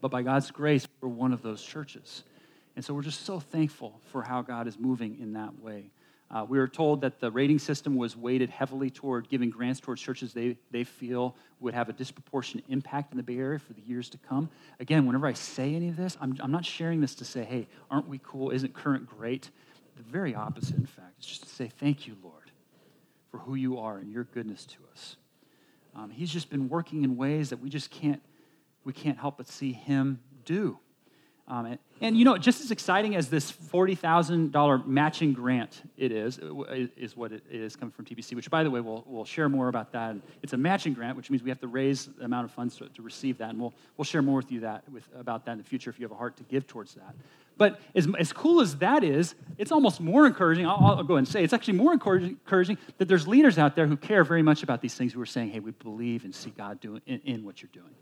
but 0.00 0.10
by 0.10 0.22
God's 0.22 0.50
grace, 0.50 0.88
we're 1.00 1.08
one 1.08 1.32
of 1.32 1.42
those 1.42 1.62
churches. 1.62 2.24
And 2.74 2.84
so 2.84 2.92
we're 2.92 3.02
just 3.02 3.24
so 3.24 3.38
thankful 3.38 4.00
for 4.10 4.22
how 4.22 4.42
God 4.42 4.66
is 4.66 4.78
moving 4.78 5.18
in 5.20 5.34
that 5.34 5.60
way. 5.62 5.84
Uh, 6.28 6.44
we 6.48 6.58
were 6.58 6.66
told 6.66 7.00
that 7.00 7.20
the 7.20 7.30
rating 7.30 7.58
system 7.58 7.94
was 7.94 8.16
weighted 8.16 8.50
heavily 8.50 8.90
toward 8.90 9.28
giving 9.28 9.48
grants 9.48 9.78
towards 9.78 10.02
churches 10.02 10.32
they, 10.32 10.56
they 10.72 10.82
feel 10.82 11.36
would 11.60 11.72
have 11.72 11.88
a 11.88 11.92
disproportionate 11.92 12.64
impact 12.68 13.12
in 13.12 13.16
the 13.16 13.22
Bay 13.22 13.38
Area 13.38 13.58
for 13.58 13.74
the 13.74 13.82
years 13.82 14.08
to 14.10 14.18
come. 14.18 14.50
Again, 14.80 15.06
whenever 15.06 15.26
I 15.26 15.34
say 15.34 15.74
any 15.74 15.88
of 15.88 15.96
this, 15.96 16.16
I'm, 16.20 16.36
I'm 16.40 16.50
not 16.50 16.64
sharing 16.64 17.00
this 17.00 17.14
to 17.16 17.24
say, 17.24 17.44
hey, 17.44 17.68
aren't 17.90 18.08
we 18.08 18.20
cool? 18.24 18.50
Isn't 18.50 18.74
current 18.74 19.06
great? 19.06 19.50
The 19.96 20.02
very 20.02 20.34
opposite, 20.34 20.76
in 20.76 20.86
fact. 20.86 21.14
It's 21.18 21.26
just 21.26 21.44
to 21.44 21.48
say, 21.48 21.70
thank 21.78 22.06
you, 22.08 22.16
Lord, 22.22 22.50
for 23.30 23.38
who 23.38 23.54
you 23.54 23.78
are 23.78 23.98
and 23.98 24.10
your 24.10 24.24
goodness 24.24 24.66
to 24.66 24.78
us. 24.92 25.16
Um, 25.94 26.10
he's 26.10 26.30
just 26.30 26.50
been 26.50 26.68
working 26.68 27.04
in 27.04 27.16
ways 27.16 27.50
that 27.50 27.58
we 27.58 27.70
just 27.70 27.90
can't, 27.90 28.20
we 28.84 28.92
can't 28.92 29.18
help 29.18 29.38
but 29.38 29.48
see 29.48 29.72
him 29.72 30.20
do. 30.44 30.78
Um, 31.48 31.66
and, 31.66 31.78
and, 32.00 32.18
you 32.18 32.24
know, 32.24 32.36
just 32.36 32.60
as 32.60 32.72
exciting 32.72 33.14
as 33.14 33.30
this 33.30 33.52
$40,000 33.52 34.86
matching 34.86 35.32
grant 35.32 35.82
it 35.96 36.10
is, 36.10 36.40
is 36.96 37.16
what 37.16 37.30
it 37.30 37.44
is 37.48 37.76
coming 37.76 37.92
from 37.92 38.04
TBC, 38.04 38.34
which, 38.34 38.50
by 38.50 38.64
the 38.64 38.70
way, 38.70 38.80
we'll, 38.80 39.04
we'll 39.06 39.24
share 39.24 39.48
more 39.48 39.68
about 39.68 39.92
that. 39.92 40.16
It's 40.42 40.54
a 40.54 40.56
matching 40.56 40.92
grant, 40.92 41.16
which 41.16 41.30
means 41.30 41.44
we 41.44 41.50
have 41.50 41.60
to 41.60 41.68
raise 41.68 42.06
the 42.06 42.24
amount 42.24 42.46
of 42.46 42.50
funds 42.50 42.76
to, 42.78 42.88
to 42.88 43.02
receive 43.02 43.38
that. 43.38 43.50
And 43.50 43.60
we'll, 43.60 43.72
we'll 43.96 44.04
share 44.04 44.22
more 44.22 44.38
with 44.38 44.50
you 44.50 44.60
that, 44.60 44.82
with, 44.90 45.08
about 45.16 45.44
that 45.44 45.52
in 45.52 45.58
the 45.58 45.64
future 45.64 45.88
if 45.88 46.00
you 46.00 46.04
have 46.04 46.10
a 46.10 46.16
heart 46.16 46.36
to 46.38 46.42
give 46.42 46.66
towards 46.66 46.94
that. 46.94 47.14
But 47.56 47.80
as, 47.94 48.08
as 48.18 48.32
cool 48.32 48.60
as 48.60 48.76
that 48.78 49.04
is, 49.04 49.36
it's 49.56 49.70
almost 49.70 50.00
more 50.00 50.26
encouraging. 50.26 50.66
I'll, 50.66 50.84
I'll 50.84 51.04
go 51.04 51.16
and 51.16 51.28
say 51.28 51.44
it's 51.44 51.52
actually 51.52 51.78
more 51.78 51.92
encouraging, 51.92 52.30
encouraging, 52.30 52.76
that 52.98 53.06
there's 53.06 53.28
leaders 53.28 53.56
out 53.56 53.76
there 53.76 53.86
who 53.86 53.96
care 53.96 54.24
very 54.24 54.42
much 54.42 54.64
about 54.64 54.82
these 54.82 54.94
things 54.94 55.12
who 55.12 55.20
are 55.20 55.26
saying, 55.26 55.50
hey, 55.50 55.60
we 55.60 55.70
believe 55.70 56.24
and 56.24 56.34
see 56.34 56.50
God 56.50 56.80
doing 56.80 57.02
in, 57.06 57.20
in 57.24 57.44
what 57.44 57.62
you're 57.62 57.70
doing. 57.72 57.94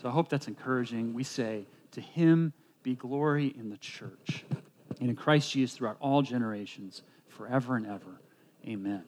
So 0.00 0.08
I 0.08 0.12
hope 0.12 0.30
that's 0.30 0.48
encouraging. 0.48 1.12
We 1.12 1.22
say, 1.22 1.66
to 1.92 2.00
him 2.00 2.52
be 2.82 2.94
glory 2.94 3.54
in 3.58 3.70
the 3.70 3.76
church 3.76 4.44
and 5.00 5.10
in 5.10 5.16
Christ 5.16 5.50
Jesus 5.52 5.76
throughout 5.76 5.96
all 6.00 6.22
generations, 6.22 7.02
forever 7.28 7.76
and 7.76 7.86
ever. 7.86 8.20
Amen. 8.66 9.02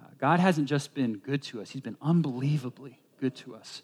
Uh, 0.00 0.06
God 0.18 0.40
hasn't 0.40 0.68
just 0.68 0.94
been 0.94 1.18
good 1.18 1.42
to 1.44 1.60
us, 1.60 1.70
He's 1.70 1.82
been 1.82 1.96
unbelievably 2.00 3.00
good 3.20 3.34
to 3.36 3.54
us. 3.54 3.82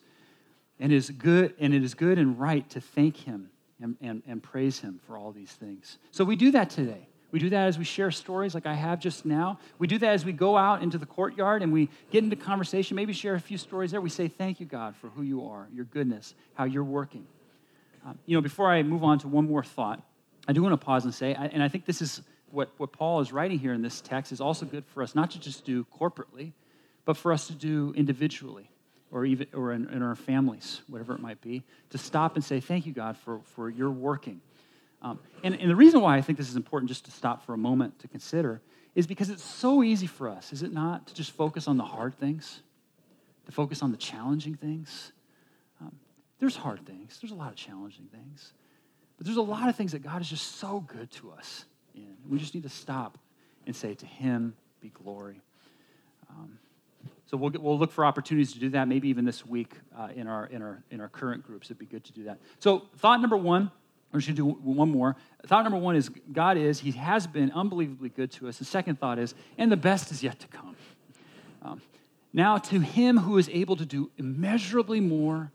And 0.79 0.93
it 0.93 0.97
is 0.97 1.11
good, 1.11 1.55
and 1.59 1.73
it 1.73 1.83
is 1.83 1.95
good 1.95 2.19
and 2.19 2.39
right 2.39 2.69
to 2.71 2.81
thank 2.81 3.17
Him 3.17 3.51
and, 3.81 3.97
and, 4.01 4.23
and 4.27 4.43
praise 4.43 4.81
Him 4.81 5.01
for 5.07 5.17
all 5.17 5.33
these 5.33 5.53
things. 5.53 5.99
So 6.11 6.25
we 6.25 6.37
do 6.37 6.51
that 6.53 6.71
today. 6.71 7.09
We 7.33 7.41
do 7.41 7.51
that 7.51 7.67
as 7.67 7.77
we 7.77 7.85
share 7.85 8.11
stories 8.11 8.55
like 8.55 8.67
I 8.67 8.75
have 8.75 9.01
just 9.01 9.27
now. 9.27 9.59
We 9.79 9.87
do 9.87 9.99
that 9.99 10.11
as 10.11 10.25
we 10.25 10.33
go 10.33 10.57
out 10.57 10.83
into 10.83 10.97
the 10.97 11.07
courtyard 11.07 11.63
and 11.63 11.73
we 11.73 11.91
get 12.11 12.23
into 12.25 12.37
conversation, 12.37 12.95
maybe 12.95 13.13
share 13.13 13.35
a 13.35 13.41
few 13.41 13.59
stories 13.59 13.91
there. 13.91 14.01
We 14.01 14.11
say, 14.11 14.29
Thank 14.29 14.61
you, 14.61 14.67
God, 14.67 14.97
for 14.97 15.09
who 15.09 15.23
you 15.23 15.47
are, 15.47 15.69
your 15.73 15.87
goodness, 15.87 16.35
how 16.55 16.65
you're 16.65 16.85
working. 16.85 17.27
Um, 18.07 18.19
you 18.25 18.37
know, 18.37 18.41
before 18.41 18.71
I 18.71 18.85
move 18.85 19.03
on 19.03 19.19
to 19.21 19.29
one 19.29 19.49
more 19.49 19.65
thought, 19.65 20.01
I 20.47 20.53
do 20.53 20.63
want 20.63 20.81
to 20.81 20.85
pause 20.85 21.05
and 21.05 21.13
say, 21.13 21.35
and 21.35 21.61
I 21.61 21.67
think 21.67 21.87
this 21.87 22.01
is 22.01 22.23
what, 22.53 22.71
what 22.77 22.93
Paul 22.93 23.21
is 23.21 23.33
writing 23.33 23.59
here 23.59 23.73
in 23.73 23.83
this 23.83 24.01
text 24.01 24.31
is 24.31 24.41
also 24.41 24.65
good 24.65 24.85
for 24.87 25.03
us, 25.03 25.17
not 25.17 25.33
to 25.33 25.41
just 25.41 25.65
do 25.65 25.85
corporately, 25.99 26.53
but 27.05 27.17
for 27.17 27.33
us 27.33 27.49
to 27.49 27.53
do 27.53 27.93
individually 27.97 28.71
or 29.11 29.25
even 29.25 29.49
or 29.53 29.73
in, 29.73 29.89
in 29.91 30.03
our 30.03 30.15
families, 30.15 30.83
whatever 30.87 31.15
it 31.15 31.21
might 31.21 31.41
be, 31.41 31.65
to 31.91 31.99
stop 31.99 32.37
and 32.37 32.45
say, 32.45 32.61
Thank 32.61 32.87
you, 32.87 32.93
God, 32.93 33.17
for, 33.17 33.41
for 33.55 33.69
your 33.69 33.91
working. 33.91 34.41
Um, 35.03 35.19
and, 35.43 35.61
and 35.61 35.69
the 35.69 35.77
reason 35.77 36.01
why 36.01 36.17
I 36.17 36.21
think 36.23 36.39
this 36.39 36.49
is 36.49 36.57
important 36.57 36.89
just 36.89 37.05
to 37.07 37.11
stop 37.11 37.45
for 37.45 37.55
a 37.55 37.59
moment 37.59 37.99
to 38.01 38.09
consider 38.09 38.61
is 38.95 39.07
because 39.07 39.31
it's 39.31 39.45
so 39.45 39.83
easy 39.83 40.07
for 40.07 40.29
us, 40.29 40.53
is 40.53 40.63
it 40.63 40.73
not, 40.73 41.09
to 41.09 41.15
just 41.15 41.33
focus 41.33 41.69
on 41.69 41.77
the 41.77 41.85
hard 41.85 42.15
things, 42.15 42.61
to 43.47 43.53
focus 43.53 43.83
on 43.83 43.91
the 43.91 43.97
challenging 43.97 44.55
things, 44.55 45.13
there's 46.39 46.57
hard 46.57 46.85
things, 46.87 47.19
there's 47.21 47.33
a 47.33 47.37
lot 47.37 47.51
of 47.51 47.57
challenging 47.57 48.09
things. 48.13 48.53
But 49.17 49.27
there's 49.27 49.39
a 49.39 49.43
lot 49.43 49.69
of 49.69 49.77
things 49.77 49.93
that 49.93 50.03
God 50.03 50.21
is 50.21 50.29
just 50.29 50.57
so 50.57 50.81
good 50.81 51.11
to 51.13 51.31
us 51.31 51.65
in. 51.95 52.17
We 52.29 52.39
just 52.39 52.55
need 52.55 52.65
to 52.65 52.69
stop 52.69 53.19
and 53.67 53.75
say, 53.75 53.95
To 53.95 54.07
Him 54.07 54.55
be 54.81 54.91
glory. 54.91 55.41
Um, 56.31 56.59
so 57.27 57.37
we'll, 57.37 57.51
get, 57.51 57.63
we'll 57.63 57.79
look 57.79 57.91
for 57.91 58.05
opportunities 58.05 58.53
to 58.53 58.61
do 58.61 58.69
that, 58.71 58.87
maybe 58.87 59.09
even 59.09 59.25
this 59.25 59.45
week 59.45 59.73
uh, 59.99 60.09
in, 60.15 60.29
our, 60.29 60.47
in, 60.47 60.63
our, 60.63 60.83
in 60.91 61.01
our 61.01 61.09
current 61.09 61.45
groups. 61.45 61.69
It'd 61.69 61.79
be 61.79 61.87
good 61.87 62.05
to 62.05 62.13
do 62.13 62.25
that. 62.25 62.39
So, 62.61 62.87
thought 62.99 63.21
number 63.21 63.37
one, 63.37 63.71
or 64.13 64.21
should 64.21 64.37
do 64.37 64.47
one 64.47 64.91
more. 64.91 65.17
Thought 65.47 65.65
number 65.65 65.79
one 65.79 65.97
is 65.97 66.09
God 66.33 66.57
is, 66.57 66.81
He 66.81 66.93
has 66.93 67.27
been 67.27 67.51
unbelievably 67.53 68.11
good 68.11 68.31
to 68.33 68.49
us. 68.49 68.59
The 68.59 68.65
second 68.65 69.01
thought 69.01 69.19
is, 69.19 69.35
and 69.59 69.73
the 69.73 69.77
best 69.77 70.13
is 70.13 70.23
yet 70.23 70.39
to 70.41 70.49
come. 70.49 70.77
Um, 71.63 71.83
now, 72.33 72.59
to 72.59 72.81
Him 72.81 73.19
who 73.19 73.39
is 73.39 73.49
able 73.49 73.77
to 73.77 73.87
do 73.87 74.11
immeasurably 74.19 75.01
more 75.01 75.51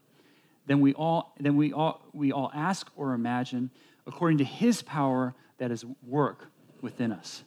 than 0.66 0.82
we 0.82 0.94
all, 0.94 1.34
than 1.40 1.56
we 1.56 1.74
all, 1.74 2.02
we 2.14 2.32
all 2.32 2.52
ask 2.54 2.90
or 2.96 3.14
imagine, 3.14 3.72
according 4.06 4.38
to 4.40 4.44
His 4.44 4.82
power 4.82 5.34
that 5.58 5.72
is 5.72 5.86
work 6.08 6.48
within 6.82 7.12
us. 7.12 7.44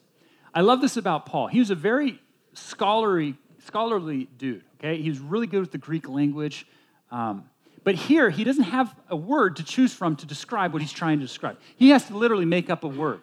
I 0.55 0.61
love 0.61 0.81
this 0.81 0.97
about 0.97 1.27
Paul. 1.27 1.49
He 1.49 1.59
was 1.59 1.71
a 1.71 1.75
very 1.75 2.21
scholarly 2.53 3.37
scholarly 3.65 4.29
dude, 4.39 4.63
okay? 4.79 5.01
He 5.01 5.09
was 5.09 5.19
really 5.19 5.47
good 5.47 5.61
with 5.61 5.73
the 5.73 5.79
Greek 5.79 6.09
language. 6.09 6.67
Um, 7.11 7.45
but 7.83 7.95
here, 7.95 8.31
he 8.31 8.45
doesn't 8.45 8.65
have 8.65 8.95
a 9.09 9.17
word 9.17 9.57
to 9.57 9.65
choose 9.65 9.93
from 9.93 10.17
to 10.17 10.27
describe 10.27 10.73
what 10.73 10.83
he's 10.83 10.93
trying 10.93 11.19
to 11.19 11.25
describe. 11.25 11.59
He 11.77 11.91
has 11.91 12.07
to 12.07 12.17
literally 12.17 12.45
make 12.45 12.71
up 12.71 12.85
a 12.85 12.89
word, 12.89 13.21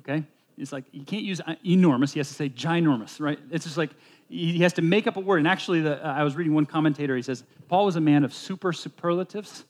okay? 0.00 0.24
It's 0.56 0.72
like, 0.72 0.84
he 0.90 1.04
can't 1.04 1.22
use 1.22 1.40
enormous, 1.64 2.12
he 2.12 2.20
has 2.20 2.28
to 2.28 2.34
say 2.34 2.48
ginormous, 2.48 3.20
right? 3.20 3.38
It's 3.50 3.64
just 3.64 3.76
like, 3.76 3.90
he 4.28 4.60
has 4.60 4.74
to 4.74 4.82
make 4.82 5.06
up 5.06 5.16
a 5.16 5.20
word. 5.20 5.38
And 5.38 5.48
actually, 5.48 5.80
the, 5.80 6.04
uh, 6.06 6.12
I 6.12 6.22
was 6.22 6.36
reading 6.36 6.54
one 6.54 6.66
commentator, 6.66 7.16
he 7.16 7.22
says, 7.22 7.44
Paul 7.68 7.86
was 7.86 7.96
a 7.96 8.00
man 8.00 8.24
of 8.24 8.32
super 8.32 8.72
superlatives. 8.72 9.64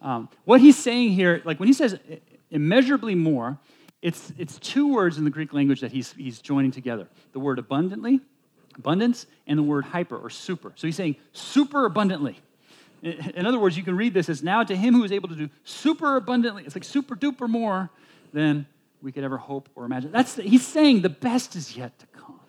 Um, 0.00 0.28
what 0.44 0.60
he's 0.60 0.76
saying 0.76 1.12
here, 1.12 1.40
like 1.44 1.60
when 1.60 1.68
he 1.68 1.72
says 1.72 1.98
immeasurably 2.50 3.14
more, 3.14 3.58
it's, 4.00 4.32
it's 4.36 4.58
two 4.58 4.92
words 4.92 5.18
in 5.18 5.24
the 5.24 5.30
Greek 5.30 5.52
language 5.52 5.80
that 5.80 5.92
he's, 5.92 6.12
he's 6.14 6.40
joining 6.40 6.72
together 6.72 7.06
the 7.32 7.38
word 7.38 7.58
abundantly 7.58 8.20
abundance 8.76 9.26
and 9.46 9.58
the 9.58 9.62
word 9.62 9.84
hyper 9.84 10.16
or 10.16 10.30
super. 10.30 10.72
So 10.76 10.86
he's 10.86 10.96
saying 10.96 11.16
super 11.32 11.84
abundantly. 11.84 12.40
In 13.02 13.46
other 13.46 13.58
words, 13.58 13.76
you 13.76 13.82
can 13.82 13.96
read 13.96 14.14
this 14.14 14.28
as 14.28 14.42
now 14.42 14.62
to 14.62 14.76
him 14.76 14.94
who 14.94 15.02
is 15.04 15.12
able 15.12 15.28
to 15.28 15.34
do 15.34 15.50
super 15.64 16.16
abundantly. 16.16 16.64
It's 16.64 16.74
like 16.74 16.84
super 16.84 17.16
duper 17.16 17.48
more 17.48 17.90
than 18.32 18.66
we 19.02 19.10
could 19.10 19.24
ever 19.24 19.36
hope 19.36 19.68
or 19.74 19.84
imagine. 19.84 20.12
That's 20.12 20.34
the, 20.34 20.42
he's 20.42 20.66
saying 20.66 21.02
the 21.02 21.08
best 21.08 21.56
is 21.56 21.76
yet 21.76 21.98
to 21.98 22.06
come. 22.06 22.40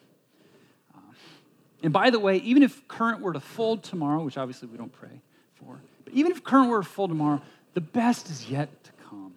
And 1.84 1.91
by 1.91 2.10
the 2.10 2.19
way, 2.19 2.38
even 2.38 2.63
if 2.63 2.88
current 2.88 3.22
were 3.22 3.34
to 3.34 3.41
fold 3.41 3.84
tomorrow, 3.84 4.24
which 4.24 4.38
obviously 4.38 4.69
we 4.69 4.78
don't 4.78 4.91
pray 4.91 5.22
for, 5.56 5.80
but 6.06 6.13
even 6.13 6.32
if 6.32 6.41
current 6.43 6.69
were 6.69 6.82
to 6.82 6.88
fold 6.88 7.10
tomorrow, 7.10 7.41
the 7.74 7.82
best 7.82 8.30
is 8.30 8.50
yet 8.50 8.69
to 8.86 8.91
come. 9.10 9.34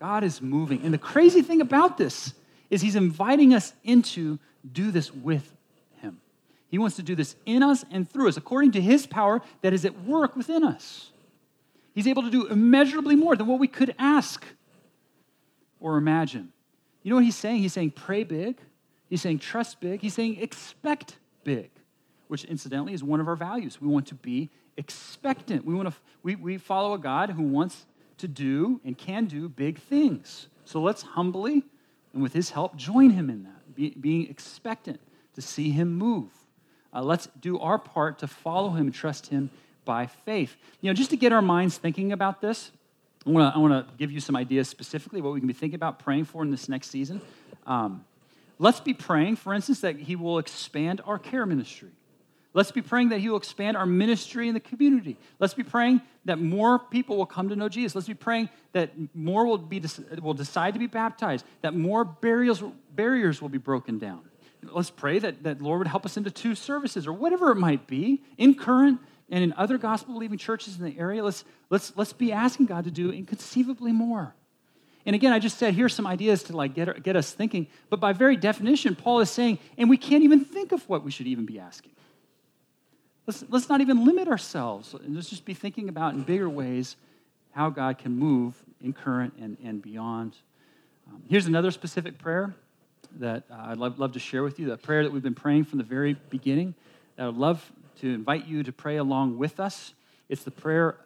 God 0.00 0.24
is 0.24 0.40
moving. 0.40 0.82
And 0.82 0.92
the 0.92 0.98
crazy 0.98 1.42
thing 1.42 1.60
about 1.60 1.98
this 1.98 2.32
is 2.70 2.80
he's 2.80 2.96
inviting 2.96 3.52
us 3.52 3.74
into 3.84 4.38
do 4.72 4.90
this 4.90 5.12
with 5.14 5.52
him. 6.00 6.18
he 6.68 6.78
wants 6.78 6.96
to 6.96 7.02
do 7.02 7.14
this 7.14 7.36
in 7.44 7.62
us 7.62 7.84
and 7.90 8.10
through 8.10 8.28
us, 8.28 8.36
according 8.36 8.72
to 8.72 8.80
his 8.80 9.06
power 9.06 9.42
that 9.60 9.72
is 9.72 9.84
at 9.84 10.02
work 10.04 10.34
within 10.34 10.64
us. 10.64 11.10
He's 11.94 12.06
able 12.06 12.22
to 12.22 12.30
do 12.30 12.46
immeasurably 12.46 13.16
more 13.16 13.36
than 13.36 13.46
what 13.46 13.60
we 13.60 13.68
could 13.68 13.94
ask 13.98 14.44
or 15.78 15.96
imagine. 15.98 16.52
You 17.02 17.10
know 17.10 17.16
what 17.16 17.24
he's 17.24 17.36
saying? 17.36 17.58
He's 17.58 17.72
saying, 17.72 17.92
pray 17.92 18.24
big. 18.24 18.58
He's 19.08 19.22
saying, 19.22 19.38
trust 19.38 19.80
big. 19.80 20.00
He's 20.00 20.14
saying, 20.14 20.40
expect 20.40 21.16
big, 21.46 21.70
which 22.26 22.44
incidentally 22.44 22.92
is 22.92 23.04
one 23.04 23.20
of 23.20 23.28
our 23.28 23.36
values. 23.36 23.80
We 23.80 23.86
want 23.86 24.08
to 24.08 24.16
be 24.16 24.50
expectant. 24.76 25.64
We, 25.64 25.74
want 25.74 25.88
to, 25.88 25.94
we, 26.22 26.34
we 26.34 26.58
follow 26.58 26.92
a 26.92 26.98
God 26.98 27.30
who 27.30 27.44
wants 27.44 27.86
to 28.18 28.26
do 28.28 28.80
and 28.84 28.98
can 28.98 29.26
do 29.26 29.48
big 29.48 29.78
things. 29.78 30.48
So 30.64 30.82
let's 30.82 31.02
humbly 31.02 31.62
and 32.12 32.22
with 32.22 32.32
his 32.32 32.50
help 32.50 32.76
join 32.76 33.10
him 33.10 33.30
in 33.30 33.44
that, 33.44 33.74
be, 33.74 33.90
being 33.90 34.28
expectant 34.28 35.00
to 35.34 35.40
see 35.40 35.70
him 35.70 35.96
move. 35.96 36.30
Uh, 36.92 37.02
let's 37.02 37.28
do 37.40 37.58
our 37.60 37.78
part 37.78 38.18
to 38.18 38.26
follow 38.26 38.70
him 38.70 38.86
and 38.86 38.94
trust 38.94 39.28
him 39.28 39.50
by 39.84 40.06
faith. 40.06 40.56
You 40.80 40.90
know, 40.90 40.94
just 40.94 41.10
to 41.10 41.16
get 41.16 41.32
our 41.32 41.42
minds 41.42 41.78
thinking 41.78 42.10
about 42.10 42.40
this, 42.40 42.72
I 43.24 43.30
want 43.30 43.52
to 43.52 43.56
I 43.56 43.60
wanna 43.60 43.86
give 43.98 44.10
you 44.10 44.20
some 44.20 44.34
ideas 44.34 44.68
specifically 44.68 45.20
what 45.20 45.32
we 45.32 45.40
can 45.40 45.46
be 45.46 45.52
thinking 45.52 45.76
about 45.76 45.98
praying 46.00 46.24
for 46.24 46.42
in 46.42 46.50
this 46.50 46.68
next 46.68 46.90
season. 46.90 47.20
Um, 47.66 48.04
let's 48.58 48.80
be 48.80 48.94
praying, 48.94 49.36
for 49.36 49.54
instance, 49.54 49.80
that 49.80 49.96
he 49.96 50.16
will 50.16 50.38
expand 50.38 51.00
our 51.04 51.18
care 51.18 51.46
ministry. 51.46 51.90
Let's 52.54 52.70
be 52.70 52.80
praying 52.80 53.10
that 53.10 53.18
He 53.18 53.28
will 53.28 53.36
expand 53.36 53.76
our 53.76 53.84
ministry 53.84 54.48
in 54.48 54.54
the 54.54 54.60
community. 54.60 55.18
Let's 55.38 55.52
be 55.52 55.62
praying 55.62 56.00
that 56.24 56.38
more 56.38 56.78
people 56.78 57.18
will 57.18 57.26
come 57.26 57.50
to 57.50 57.56
know 57.56 57.68
Jesus. 57.68 57.94
Let's 57.94 58.08
be 58.08 58.14
praying 58.14 58.48
that 58.72 58.92
more 59.14 59.44
will, 59.44 59.58
be, 59.58 59.82
will 60.22 60.32
decide 60.32 60.72
to 60.72 60.80
be 60.80 60.86
baptized, 60.86 61.44
that 61.60 61.74
more 61.74 62.06
barriers, 62.06 62.62
barriers 62.94 63.42
will 63.42 63.50
be 63.50 63.58
broken 63.58 63.98
down 63.98 64.22
let's 64.72 64.90
pray 64.90 65.18
that, 65.18 65.42
that 65.44 65.60
Lord 65.60 65.78
would 65.78 65.88
help 65.88 66.04
us 66.04 66.16
into 66.16 66.30
two 66.30 66.54
services 66.54 67.06
or 67.06 67.12
whatever 67.12 67.50
it 67.50 67.56
might 67.56 67.86
be 67.86 68.22
in 68.38 68.54
current 68.54 69.00
and 69.28 69.42
in 69.42 69.52
other 69.54 69.78
gospel 69.78 70.14
believing 70.14 70.38
churches 70.38 70.78
in 70.78 70.84
the 70.84 70.98
area. 70.98 71.22
Let's, 71.22 71.44
let's, 71.70 71.92
let's 71.96 72.12
be 72.12 72.32
asking 72.32 72.66
God 72.66 72.84
to 72.84 72.90
do 72.90 73.10
inconceivably 73.10 73.92
more. 73.92 74.34
And 75.06 75.14
again, 75.14 75.32
I 75.32 75.38
just 75.38 75.56
said 75.56 75.74
here's 75.74 75.94
some 75.94 76.06
ideas 76.06 76.42
to 76.44 76.56
like 76.56 76.74
get, 76.74 77.02
get 77.04 77.14
us 77.14 77.32
thinking, 77.32 77.68
but 77.88 78.00
by 78.00 78.12
very 78.12 78.36
definition, 78.36 78.96
Paul 78.96 79.20
is 79.20 79.30
saying, 79.30 79.60
and 79.78 79.88
we 79.88 79.96
can't 79.96 80.24
even 80.24 80.44
think 80.44 80.72
of 80.72 80.86
what 80.88 81.04
we 81.04 81.12
should 81.12 81.28
even 81.28 81.46
be 81.46 81.60
asking. 81.60 81.92
Let's, 83.26 83.44
let's 83.48 83.68
not 83.68 83.80
even 83.80 84.04
limit 84.04 84.26
ourselves. 84.28 84.94
And 84.94 85.14
let's 85.14 85.30
just 85.30 85.44
be 85.44 85.54
thinking 85.54 85.88
about 85.88 86.14
in 86.14 86.22
bigger 86.22 86.48
ways 86.48 86.96
how 87.52 87.70
God 87.70 87.98
can 87.98 88.16
move 88.16 88.54
in 88.82 88.92
current 88.92 89.34
and, 89.40 89.56
and 89.64 89.80
beyond. 89.80 90.34
Um, 91.08 91.22
here's 91.28 91.46
another 91.46 91.70
specific 91.70 92.18
prayer 92.18 92.54
that 93.18 93.44
uh, 93.50 93.68
I'd 93.68 93.78
love, 93.78 93.98
love 93.98 94.12
to 94.12 94.18
share 94.18 94.42
with 94.42 94.58
you, 94.58 94.66
the 94.66 94.76
prayer 94.76 95.04
that 95.04 95.12
we've 95.12 95.22
been 95.22 95.34
praying 95.34 95.64
from 95.64 95.78
the 95.78 95.84
very 95.84 96.14
beginning. 96.30 96.74
I 97.16 97.26
would 97.26 97.36
love 97.36 97.72
to 98.00 98.12
invite 98.12 98.46
you 98.46 98.62
to 98.64 98.72
pray 98.72 98.96
along 98.96 99.38
with 99.38 99.58
us. 99.60 99.94
It's 100.28 100.42
the 100.42 100.50
prayer, 100.50 100.96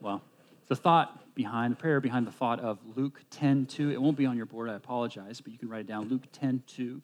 well, 0.00 0.22
it's 0.60 0.68
the 0.68 0.76
thought 0.76 1.18
behind, 1.38 1.70
the 1.70 1.76
prayer 1.76 2.00
behind 2.00 2.26
the 2.26 2.32
thought 2.32 2.58
of 2.58 2.80
Luke 2.96 3.20
10 3.30 3.66
2. 3.66 3.92
It 3.92 4.02
won't 4.02 4.16
be 4.16 4.26
on 4.26 4.36
your 4.36 4.44
board, 4.44 4.68
I 4.68 4.74
apologize, 4.74 5.40
but 5.40 5.52
you 5.52 5.58
can 5.58 5.68
write 5.68 5.82
it 5.82 5.86
down. 5.86 6.08
Luke 6.08 6.24
10 6.32 6.64
2. 6.66 7.00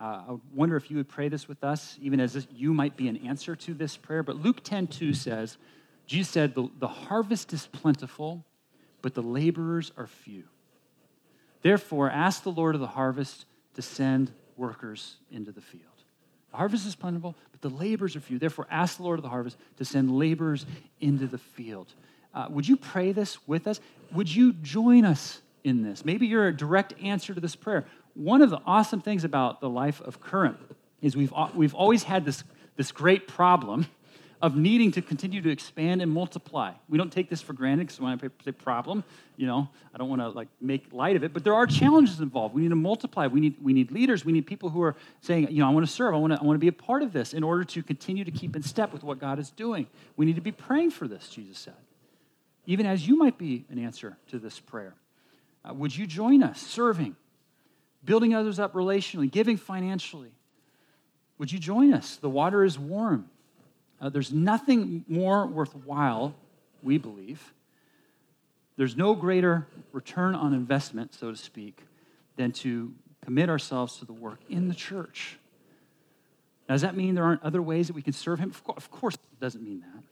Uh, 0.00 0.04
I 0.04 0.36
wonder 0.54 0.76
if 0.76 0.92
you 0.92 0.96
would 0.96 1.08
pray 1.08 1.28
this 1.28 1.48
with 1.48 1.64
us, 1.64 1.98
even 2.00 2.20
as 2.20 2.34
this, 2.34 2.46
you 2.54 2.72
might 2.72 2.96
be 2.96 3.08
an 3.08 3.16
answer 3.26 3.56
to 3.56 3.74
this 3.74 3.96
prayer. 3.96 4.22
But 4.22 4.36
Luke 4.36 4.62
10 4.62 4.86
2 4.86 5.12
says, 5.12 5.58
Jesus 6.06 6.30
said, 6.30 6.54
the, 6.54 6.70
the 6.78 6.86
harvest 6.86 7.52
is 7.52 7.66
plentiful, 7.66 8.44
but 9.02 9.14
the 9.14 9.22
laborers 9.22 9.90
are 9.96 10.06
few. 10.06 10.44
Therefore, 11.62 12.08
ask 12.08 12.44
the 12.44 12.52
Lord 12.52 12.76
of 12.76 12.80
the 12.80 12.86
harvest 12.86 13.44
to 13.74 13.82
send 13.82 14.30
workers 14.56 15.16
into 15.32 15.50
the 15.50 15.60
field. 15.60 15.82
The 16.52 16.58
harvest 16.58 16.86
is 16.86 16.94
plentiful, 16.94 17.34
but 17.50 17.60
the 17.60 17.76
laborers 17.76 18.14
are 18.14 18.20
few. 18.20 18.38
Therefore, 18.38 18.68
ask 18.70 18.98
the 18.98 19.02
Lord 19.02 19.18
of 19.18 19.24
the 19.24 19.28
harvest 19.28 19.58
to 19.78 19.84
send 19.84 20.16
laborers 20.16 20.64
into 21.00 21.26
the 21.26 21.38
field. 21.38 21.92
Uh, 22.34 22.46
would 22.50 22.68
you 22.68 22.76
pray 22.76 23.12
this 23.12 23.38
with 23.46 23.66
us? 23.66 23.80
Would 24.12 24.34
you 24.34 24.52
join 24.54 25.04
us 25.04 25.40
in 25.64 25.82
this? 25.82 26.04
Maybe 26.04 26.26
you're 26.26 26.48
a 26.48 26.56
direct 26.56 26.94
answer 27.02 27.34
to 27.34 27.40
this 27.40 27.56
prayer. 27.56 27.86
One 28.14 28.42
of 28.42 28.50
the 28.50 28.60
awesome 28.66 29.00
things 29.00 29.24
about 29.24 29.60
the 29.60 29.68
life 29.68 30.00
of 30.00 30.20
Current 30.20 30.56
is 31.00 31.16
we've, 31.16 31.32
we've 31.54 31.74
always 31.74 32.02
had 32.02 32.24
this, 32.24 32.42
this 32.76 32.92
great 32.92 33.28
problem 33.28 33.86
of 34.40 34.56
needing 34.56 34.92
to 34.92 35.02
continue 35.02 35.42
to 35.42 35.50
expand 35.50 36.00
and 36.00 36.12
multiply. 36.12 36.72
We 36.88 36.96
don't 36.96 37.12
take 37.12 37.28
this 37.28 37.40
for 37.40 37.52
granted 37.52 37.88
because 37.88 38.00
when 38.00 38.12
I 38.12 38.44
say 38.44 38.52
problem, 38.52 39.02
you 39.36 39.46
know, 39.46 39.68
I 39.92 39.98
don't 39.98 40.08
want 40.08 40.22
to 40.22 40.28
like 40.28 40.48
make 40.60 40.92
light 40.92 41.16
of 41.16 41.24
it, 41.24 41.32
but 41.32 41.42
there 41.42 41.54
are 41.54 41.66
challenges 41.66 42.20
involved. 42.20 42.54
We 42.54 42.62
need 42.62 42.68
to 42.68 42.76
multiply. 42.76 43.26
We 43.26 43.40
need, 43.40 43.56
we 43.60 43.72
need 43.72 43.90
leaders. 43.90 44.24
We 44.24 44.32
need 44.32 44.46
people 44.46 44.70
who 44.70 44.82
are 44.82 44.94
saying, 45.22 45.48
you 45.50 45.58
know, 45.58 45.66
I 45.66 45.70
want 45.70 45.86
to 45.86 45.92
serve. 45.92 46.14
I 46.14 46.18
want 46.18 46.34
to, 46.34 46.40
I 46.40 46.44
want 46.44 46.54
to 46.54 46.60
be 46.60 46.68
a 46.68 46.72
part 46.72 47.02
of 47.02 47.12
this 47.12 47.34
in 47.34 47.42
order 47.42 47.64
to 47.64 47.82
continue 47.82 48.24
to 48.24 48.30
keep 48.30 48.54
in 48.54 48.62
step 48.62 48.92
with 48.92 49.02
what 49.02 49.18
God 49.18 49.40
is 49.40 49.50
doing. 49.50 49.88
We 50.16 50.24
need 50.24 50.36
to 50.36 50.42
be 50.42 50.52
praying 50.52 50.92
for 50.92 51.08
this, 51.08 51.28
Jesus 51.28 51.58
said. 51.58 51.74
Even 52.68 52.84
as 52.84 53.08
you 53.08 53.16
might 53.16 53.38
be 53.38 53.64
an 53.70 53.78
answer 53.78 54.18
to 54.28 54.38
this 54.38 54.60
prayer. 54.60 54.92
Uh, 55.64 55.72
would 55.72 55.96
you 55.96 56.06
join 56.06 56.42
us 56.42 56.60
serving, 56.60 57.16
building 58.04 58.34
others 58.34 58.58
up 58.58 58.74
relationally, 58.74 59.30
giving 59.30 59.56
financially? 59.56 60.32
Would 61.38 61.50
you 61.50 61.58
join 61.58 61.94
us? 61.94 62.16
The 62.16 62.28
water 62.28 62.62
is 62.62 62.78
warm. 62.78 63.30
Uh, 64.02 64.10
there's 64.10 64.34
nothing 64.34 65.02
more 65.08 65.46
worthwhile, 65.46 66.34
we 66.82 66.98
believe. 66.98 67.54
There's 68.76 68.98
no 68.98 69.14
greater 69.14 69.66
return 69.92 70.34
on 70.34 70.52
investment, 70.52 71.14
so 71.14 71.30
to 71.30 71.36
speak, 71.38 71.80
than 72.36 72.52
to 72.52 72.92
commit 73.24 73.48
ourselves 73.48 73.96
to 74.00 74.04
the 74.04 74.12
work 74.12 74.40
in 74.50 74.68
the 74.68 74.74
church. 74.74 75.38
Now, 76.68 76.74
does 76.74 76.82
that 76.82 76.94
mean 76.94 77.14
there 77.14 77.24
aren't 77.24 77.42
other 77.42 77.62
ways 77.62 77.86
that 77.86 77.94
we 77.94 78.02
can 78.02 78.12
serve 78.12 78.40
Him? 78.40 78.52
Of 78.68 78.90
course, 78.90 79.14
it 79.14 79.40
doesn't 79.40 79.64
mean 79.64 79.80
that. 79.80 80.02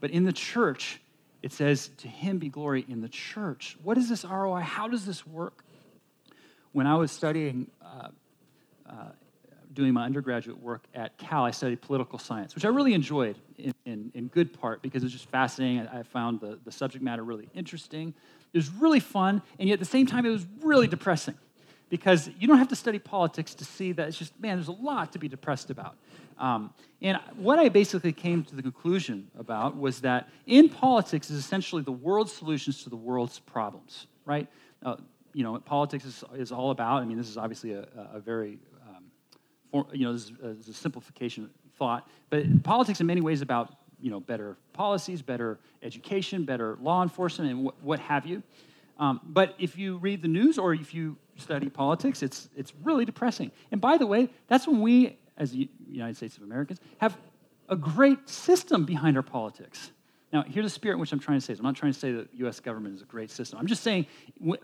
But 0.00 0.12
in 0.12 0.22
the 0.22 0.32
church, 0.32 1.00
it 1.44 1.52
says, 1.52 1.90
To 1.98 2.08
Him 2.08 2.38
be 2.38 2.48
glory 2.48 2.86
in 2.88 3.02
the 3.02 3.08
church. 3.08 3.76
What 3.82 3.98
is 3.98 4.08
this 4.08 4.24
ROI? 4.24 4.60
How 4.60 4.88
does 4.88 5.04
this 5.04 5.26
work? 5.26 5.62
When 6.72 6.86
I 6.86 6.96
was 6.96 7.12
studying 7.12 7.70
uh, 7.82 8.08
uh, 8.88 8.92
doing 9.74 9.92
my 9.92 10.06
undergraduate 10.06 10.58
work 10.58 10.84
at 10.94 11.18
Cal, 11.18 11.44
I 11.44 11.50
studied 11.50 11.82
political 11.82 12.18
science, 12.18 12.54
which 12.54 12.64
I 12.64 12.68
really 12.68 12.94
enjoyed 12.94 13.36
in, 13.58 13.74
in, 13.84 14.10
in 14.14 14.28
good 14.28 14.58
part 14.58 14.80
because 14.80 15.02
it 15.02 15.04
was 15.06 15.12
just 15.12 15.28
fascinating. 15.28 15.86
I, 15.86 16.02
found 16.02 16.40
the, 16.40 16.58
the 16.64 16.72
subject 16.72 17.04
matter 17.04 17.22
really 17.22 17.50
interesting. 17.54 18.14
It 18.54 18.56
was 18.56 18.70
really 18.70 19.00
fun, 19.00 19.42
and 19.58 19.68
yet 19.68 19.74
at 19.74 19.80
the 19.80 19.84
same 19.84 20.06
time, 20.06 20.24
it 20.24 20.30
was 20.30 20.46
really 20.62 20.86
depressing 20.86 21.34
because 21.90 22.30
you 22.38 22.48
don't 22.48 22.58
have 22.58 22.68
to 22.68 22.76
study 22.76 22.98
politics 22.98 23.54
to 23.56 23.66
see 23.66 23.92
that 23.92 24.08
it's 24.08 24.16
just, 24.16 24.40
man, 24.40 24.56
there's 24.56 24.68
a 24.68 24.72
lot 24.72 25.12
to 25.12 25.18
be 25.18 25.28
depressed 25.28 25.68
about. 25.68 25.96
Um, 26.38 26.72
and 27.00 27.18
what 27.36 27.58
I 27.58 27.68
basically 27.68 28.12
came 28.12 28.44
to 28.44 28.56
the 28.56 28.62
conclusion 28.62 29.30
about 29.38 29.76
was 29.76 30.00
that 30.00 30.28
in 30.46 30.68
politics 30.68 31.30
is 31.30 31.38
essentially 31.38 31.82
the 31.82 31.92
world's 31.92 32.32
solutions 32.32 32.82
to 32.84 32.90
the 32.90 32.96
world's 32.96 33.38
problems, 33.38 34.06
right? 34.24 34.48
Uh, 34.82 34.96
you 35.32 35.42
know, 35.42 35.58
politics 35.58 36.04
is, 36.04 36.24
is 36.34 36.52
all 36.52 36.70
about, 36.70 37.02
I 37.02 37.04
mean, 37.04 37.18
this 37.18 37.28
is 37.28 37.36
obviously 37.36 37.72
a, 37.72 37.86
a 38.12 38.20
very, 38.20 38.58
um, 38.88 39.04
for, 39.70 39.86
you 39.92 40.06
know, 40.06 40.12
this 40.12 40.24
is, 40.24 40.32
a, 40.42 40.48
this 40.54 40.68
is 40.68 40.68
a 40.68 40.74
simplification 40.74 41.50
thought, 41.76 42.08
but 42.30 42.62
politics 42.62 43.00
in 43.00 43.06
many 43.06 43.20
ways 43.20 43.42
about, 43.42 43.74
you 44.00 44.10
know, 44.10 44.20
better 44.20 44.56
policies, 44.72 45.22
better 45.22 45.58
education, 45.82 46.44
better 46.44 46.78
law 46.80 47.02
enforcement, 47.02 47.50
and 47.50 47.68
wh- 47.68 47.84
what 47.84 48.00
have 48.00 48.26
you. 48.26 48.42
Um, 48.98 49.20
but 49.24 49.54
if 49.58 49.76
you 49.76 49.96
read 49.98 50.22
the 50.22 50.28
news 50.28 50.58
or 50.58 50.72
if 50.74 50.94
you 50.94 51.16
study 51.36 51.68
politics, 51.68 52.22
it's, 52.22 52.48
it's 52.56 52.72
really 52.82 53.04
depressing. 53.04 53.50
And 53.72 53.80
by 53.80 53.98
the 53.98 54.06
way, 54.06 54.30
that's 54.46 54.68
when 54.68 54.80
we, 54.80 55.16
as 55.36 55.52
the 55.52 55.68
United 55.88 56.16
States 56.16 56.36
of 56.36 56.42
Americans, 56.42 56.80
have 56.98 57.16
a 57.68 57.76
great 57.76 58.28
system 58.28 58.84
behind 58.84 59.16
our 59.16 59.22
politics. 59.22 59.90
Now, 60.32 60.42
here's 60.42 60.66
the 60.66 60.70
spirit 60.70 60.94
in 60.94 61.00
which 61.00 61.12
I'm 61.12 61.20
trying 61.20 61.38
to 61.38 61.44
say. 61.44 61.52
I'm 61.52 61.62
not 61.62 61.76
trying 61.76 61.92
to 61.92 61.98
say 61.98 62.10
that 62.12 62.32
the 62.32 62.38
U.S. 62.38 62.58
government 62.58 62.96
is 62.96 63.02
a 63.02 63.06
great 63.06 63.30
system. 63.30 63.58
I'm 63.58 63.68
just 63.68 63.84
saying 63.84 64.06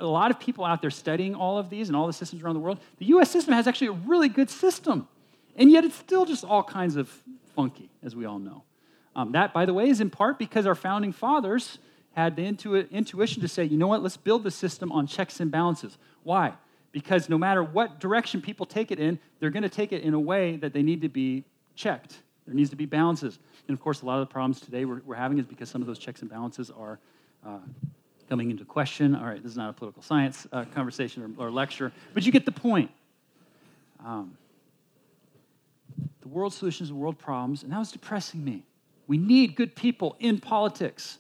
a 0.01 0.07
lot 0.07 0.33
of 0.33 0.41
people 0.41 0.65
out 0.65 0.81
there 0.81 0.91
studying 0.91 1.35
all 1.35 1.59
of 1.59 1.71
these 1.71 1.89
and 1.89 1.97
all 1.97 2.09
the 2.09 2.13
systems 2.13 2.43
around 2.43 2.55
the 2.55 2.61
world, 2.61 2.81
the 2.99 3.07
U.S. 3.07 3.31
system 3.31 3.55
has 3.55 3.69
actually 3.69 3.87
a 3.87 3.93
really 3.93 4.29
good 4.29 4.51
system. 4.51 5.07
And 5.57 5.71
yet 5.71 5.85
it's 5.85 5.95
still 5.95 6.25
just 6.25 6.45
all 6.45 6.65
kinds 6.65 6.97
of 6.97 7.09
funky, 7.55 7.89
as 8.03 8.17
we 8.17 8.25
all 8.25 8.41
know. 8.41 8.65
Um, 9.15 9.33
that, 9.33 9.53
by 9.53 9.65
the 9.65 9.73
way, 9.73 9.89
is 9.89 10.01
in 10.01 10.11
part 10.11 10.39
because 10.39 10.67
our 10.67 10.75
founding 10.75 11.13
fathers 11.13 11.79
had 12.13 12.35
the 12.35 12.43
intu- 12.43 12.87
intuition 12.91 13.41
to 13.43 13.49
say, 13.49 13.65
you 13.65 13.77
know 13.77 13.87
what, 13.87 14.03
let's 14.03 14.17
build 14.17 14.43
the 14.43 14.51
system 14.51 14.91
on 14.91 15.07
checks 15.07 15.39
and 15.39 15.51
balances. 15.51 15.99
Why? 16.25 16.55
Because 16.93 17.29
no 17.29 17.39
matter 17.39 17.63
what 17.63 18.01
direction 18.01 18.43
people 18.43 18.67
take 18.67 18.91
it 18.91 18.99
in, 18.99 19.19
they're 19.39 19.51
going 19.51 19.63
to 19.63 19.69
take 19.69 19.93
it 19.93 20.03
in 20.03 20.15
a 20.15 20.21
way 20.21 20.57
that 20.57 20.73
they 20.73 20.83
need 20.83 21.03
to 21.03 21.09
be 21.09 21.45
checked. 21.77 22.19
There 22.47 22.55
needs 22.55 22.71
to 22.71 22.77
be 22.77 22.87
balances. 22.87 23.39
And 23.69 23.77
of 23.77 23.81
course, 23.81 24.03
a 24.03 24.07
lot 24.07 24.21
of 24.21 24.29
the 24.29 24.33
problems 24.33 24.61
today 24.61 24.85
we're, 24.85 25.03
we're 25.05 25.15
having 25.15 25.39
is 25.39 25.47
because 25.47 25.69
some 25.69 25.81
of 25.81 25.87
those 25.87 25.99
checks 25.99 26.21
and 26.21 26.31
balances 26.31 26.71
are 26.71 26.99
uh, 27.47 27.59
coming 28.29 28.51
into 28.51 28.65
question. 28.65 29.15
All 29.15 29.27
right, 29.27 29.43
this 29.43 29.53
is 29.53 29.57
not 29.57 29.71
a 29.71 29.73
political 29.73 30.03
science 30.03 30.47
uh, 30.53 30.65
conversation 30.75 31.37
or, 31.39 31.47
or, 31.47 31.51
lecture, 31.51 31.93
but 32.13 32.27
you 32.27 32.33
get 32.33 32.45
the 32.45 32.53
point. 32.53 32.91
Um, 34.05 34.37
the 36.23 36.29
world 36.29 36.53
solutions 36.53 36.89
to 36.89 36.95
world 36.95 37.19
problems, 37.19 37.63
and 37.63 37.73
that 37.73 37.79
was 37.79 37.93
depressing 37.93 38.45
me. 38.45 38.65
We 39.07 39.19
need 39.19 39.57
good 39.57 39.75
people 39.75 40.17
in 40.21 40.39
politics 40.39 41.19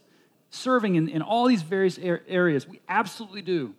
serving 0.50 0.94
in, 0.96 1.08
in 1.08 1.22
all 1.22 1.46
these 1.46 1.62
various 1.62 1.98
areas. 1.98 2.68
We 2.68 2.80
absolutely 2.88 3.42
do. 3.42 3.74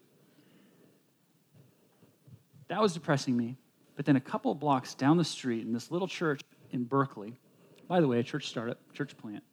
That 2.72 2.82
was 2.82 2.94
depressing 2.94 3.36
me. 3.36 3.58
But 3.98 4.06
then 4.06 4.16
a 4.16 4.22
couple 4.22 4.56
blocks 4.56 4.94
down 4.94 5.18
the 5.18 5.26
street 5.26 5.66
in 5.66 5.74
this 5.74 5.92
little 5.92 6.08
church 6.08 6.40
in 6.72 6.86
Berkeley, 6.86 7.38
by 7.90 8.00
the 8.00 8.08
way, 8.08 8.20
a 8.20 8.24
church 8.24 8.48
startup, 8.48 8.80
church 8.94 9.18
plant, 9.18 9.44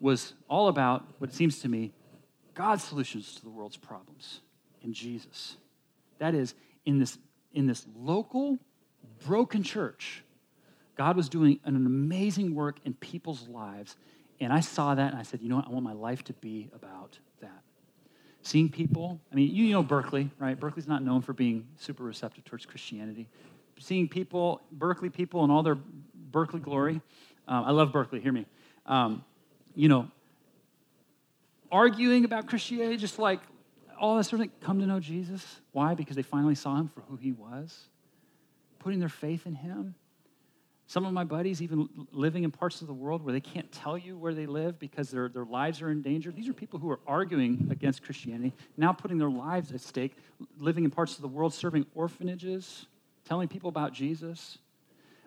was 0.00 0.34
all 0.48 0.68
about 0.68 1.06
what 1.16 1.30
it 1.30 1.34
seems 1.34 1.60
to 1.60 1.68
me 1.68 1.92
God's 2.52 2.84
solutions 2.84 3.34
to 3.36 3.42
the 3.42 3.48
world's 3.48 3.78
problems 3.78 4.42
in 4.82 4.92
Jesus. 4.92 5.56
That 6.18 6.34
is, 6.34 6.54
in 6.84 6.98
this, 6.98 7.18
in 7.54 7.66
this 7.66 7.86
local, 7.96 8.58
broken 9.26 9.62
church, 9.62 10.22
God 10.96 11.16
was 11.16 11.30
doing 11.30 11.58
an 11.64 11.74
amazing 11.74 12.54
work 12.54 12.76
in 12.84 12.92
people's 12.92 13.48
lives 13.48 13.96
and 14.40 14.52
I 14.52 14.60
saw 14.60 14.94
that 14.94 15.12
and 15.12 15.18
I 15.18 15.22
said, 15.22 15.40
you 15.40 15.48
know 15.48 15.56
what? 15.56 15.66
I 15.66 15.70
want 15.70 15.84
my 15.84 15.94
life 15.94 16.22
to 16.24 16.34
be 16.34 16.68
about 16.74 17.18
that. 17.40 17.63
Seeing 18.44 18.68
people, 18.68 19.18
I 19.32 19.36
mean, 19.36 19.54
you 19.54 19.72
know 19.72 19.82
Berkeley, 19.82 20.30
right? 20.38 20.60
Berkeley's 20.60 20.86
not 20.86 21.02
known 21.02 21.22
for 21.22 21.32
being 21.32 21.66
super 21.78 22.04
receptive 22.04 22.44
towards 22.44 22.66
Christianity. 22.66 23.26
Seeing 23.80 24.06
people, 24.06 24.60
Berkeley 24.70 25.08
people, 25.08 25.44
and 25.44 25.50
all 25.50 25.62
their 25.62 25.78
Berkeley 26.30 26.60
glory. 26.60 27.00
Um, 27.48 27.64
I 27.64 27.70
love 27.70 27.90
Berkeley, 27.90 28.20
hear 28.20 28.32
me. 28.32 28.44
Um, 28.84 29.24
you 29.74 29.88
know, 29.88 30.08
arguing 31.72 32.26
about 32.26 32.46
Christianity, 32.46 32.98
just 32.98 33.18
like 33.18 33.40
all 33.98 34.18
that 34.18 34.24
sort 34.24 34.34
of 34.34 34.48
thing, 34.48 34.52
come 34.60 34.78
to 34.78 34.86
know 34.86 35.00
Jesus. 35.00 35.62
Why? 35.72 35.94
Because 35.94 36.14
they 36.14 36.22
finally 36.22 36.54
saw 36.54 36.76
him 36.76 36.88
for 36.88 37.00
who 37.08 37.16
he 37.16 37.32
was, 37.32 37.88
putting 38.78 39.00
their 39.00 39.08
faith 39.08 39.46
in 39.46 39.54
him. 39.54 39.94
Some 40.86 41.06
of 41.06 41.12
my 41.12 41.24
buddies, 41.24 41.62
even 41.62 41.88
living 42.12 42.44
in 42.44 42.50
parts 42.50 42.82
of 42.82 42.86
the 42.86 42.92
world 42.92 43.24
where 43.24 43.32
they 43.32 43.40
can't 43.40 43.70
tell 43.72 43.96
you 43.96 44.18
where 44.18 44.34
they 44.34 44.44
live 44.44 44.78
because 44.78 45.10
their, 45.10 45.28
their 45.28 45.44
lives 45.44 45.80
are 45.80 45.90
in 45.90 46.02
danger. 46.02 46.30
These 46.30 46.48
are 46.48 46.52
people 46.52 46.78
who 46.78 46.90
are 46.90 47.00
arguing 47.06 47.68
against 47.70 48.02
Christianity, 48.02 48.52
now 48.76 48.92
putting 48.92 49.16
their 49.16 49.30
lives 49.30 49.72
at 49.72 49.80
stake, 49.80 50.14
living 50.58 50.84
in 50.84 50.90
parts 50.90 51.16
of 51.16 51.22
the 51.22 51.28
world, 51.28 51.54
serving 51.54 51.86
orphanages, 51.94 52.86
telling 53.24 53.48
people 53.48 53.68
about 53.70 53.94
Jesus. 53.94 54.58